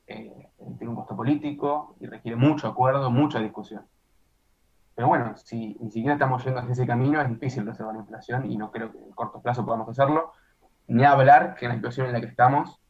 Eh, 0.07 0.49
tiene 0.79 0.91
un 0.91 0.97
costo 0.97 1.17
político 1.17 1.97
y 2.01 2.07
requiere 2.07 2.37
mucho 2.37 2.69
acuerdo, 2.69 3.11
mucha 3.11 3.41
discusión. 3.41 3.85
Pero 4.95 5.09
bueno, 5.09 5.37
si 5.37 5.77
ni 5.81 5.91
siquiera 5.91 6.14
estamos 6.14 6.45
yendo 6.45 6.61
hacia 6.61 6.73
ese 6.73 6.87
camino, 6.87 7.21
es 7.21 7.29
difícil 7.29 7.67
resolver 7.67 7.95
la 7.95 8.01
inflación 8.01 8.51
y 8.51 8.57
no 8.57 8.71
creo 8.71 8.93
que 8.93 8.99
en 8.99 9.11
corto 9.11 9.43
plazo 9.43 9.64
podamos 9.64 9.89
hacerlo. 9.89 10.33
Ni 10.89 11.05
hablar 11.05 11.57
que 11.57 11.67
en 11.67 11.71
la 11.71 11.75
situación 11.77 12.07
en 12.07 12.12
la 12.12 12.21
que 12.21 12.29
estamos 12.29 12.81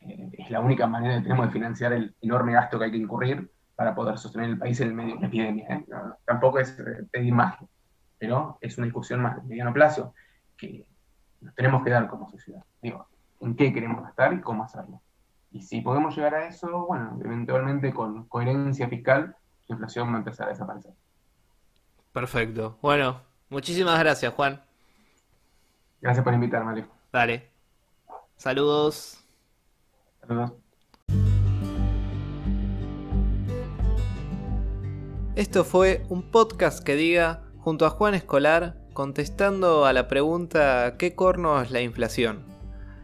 eh, 0.00 0.30
es 0.32 0.50
la 0.50 0.60
única 0.60 0.86
manera 0.86 1.16
que 1.16 1.22
tenemos 1.22 1.46
de 1.46 1.52
financiar 1.52 1.92
el 1.92 2.16
enorme 2.22 2.54
gasto 2.54 2.78
que 2.78 2.86
hay 2.86 2.90
que 2.90 2.96
incurrir 2.96 3.50
para 3.76 3.94
poder 3.94 4.18
sostener 4.18 4.48
el 4.48 4.58
país 4.58 4.80
en 4.80 4.88
el 4.88 4.94
medio 4.94 5.12
de 5.12 5.18
una 5.18 5.26
epidemia. 5.28 5.68
¿eh? 5.68 5.84
tampoco 6.24 6.58
es 6.58 6.76
pedir 7.12 7.32
magia, 7.32 7.68
pero 8.18 8.58
es 8.60 8.76
una 8.78 8.86
discusión 8.86 9.20
más 9.20 9.36
de 9.36 9.42
mediano 9.42 9.72
plazo 9.72 10.14
que 10.56 10.84
nos 11.40 11.54
tenemos 11.54 11.84
que 11.84 11.90
dar 11.90 12.08
como 12.08 12.28
sociedad. 12.28 12.64
Digo, 12.82 13.06
en 13.40 13.56
qué 13.56 13.72
queremos 13.72 14.02
gastar 14.02 14.34
y 14.34 14.40
cómo 14.40 14.64
hacerlo. 14.64 15.00
Y 15.50 15.62
si 15.62 15.80
podemos 15.80 16.14
llegar 16.14 16.34
a 16.34 16.46
eso, 16.46 16.86
bueno, 16.86 17.18
eventualmente 17.24 17.92
con 17.92 18.24
coherencia 18.28 18.88
fiscal, 18.88 19.36
la 19.66 19.74
inflación 19.74 20.10
va 20.10 20.16
a 20.16 20.18
empezar 20.18 20.46
a 20.46 20.50
desaparecer. 20.50 20.92
Perfecto. 22.12 22.78
Bueno, 22.82 23.20
muchísimas 23.48 23.98
gracias, 23.98 24.32
Juan. 24.34 24.62
Gracias 26.00 26.24
por 26.24 26.34
invitarme, 26.34 26.72
Alejo. 26.72 26.92
Dale. 27.12 27.50
Saludos. 28.36 29.24
Saludos. 30.20 30.52
Esto 35.34 35.64
fue 35.64 36.04
un 36.08 36.30
podcast 36.30 36.82
que 36.82 36.96
diga, 36.96 37.44
junto 37.58 37.86
a 37.86 37.90
Juan 37.90 38.14
Escolar, 38.14 38.76
contestando 38.92 39.86
a 39.86 39.92
la 39.92 40.08
pregunta 40.08 40.96
¿qué 40.98 41.14
corno 41.14 41.62
es 41.62 41.70
la 41.70 41.80
inflación? 41.80 42.47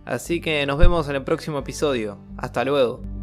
Así 0.04 0.40
que 0.40 0.66
nos 0.66 0.78
vemos 0.78 1.08
en 1.08 1.16
el 1.16 1.24
próximo 1.24 1.58
episodio. 1.58 2.18
Hasta 2.36 2.64
luego. 2.64 3.13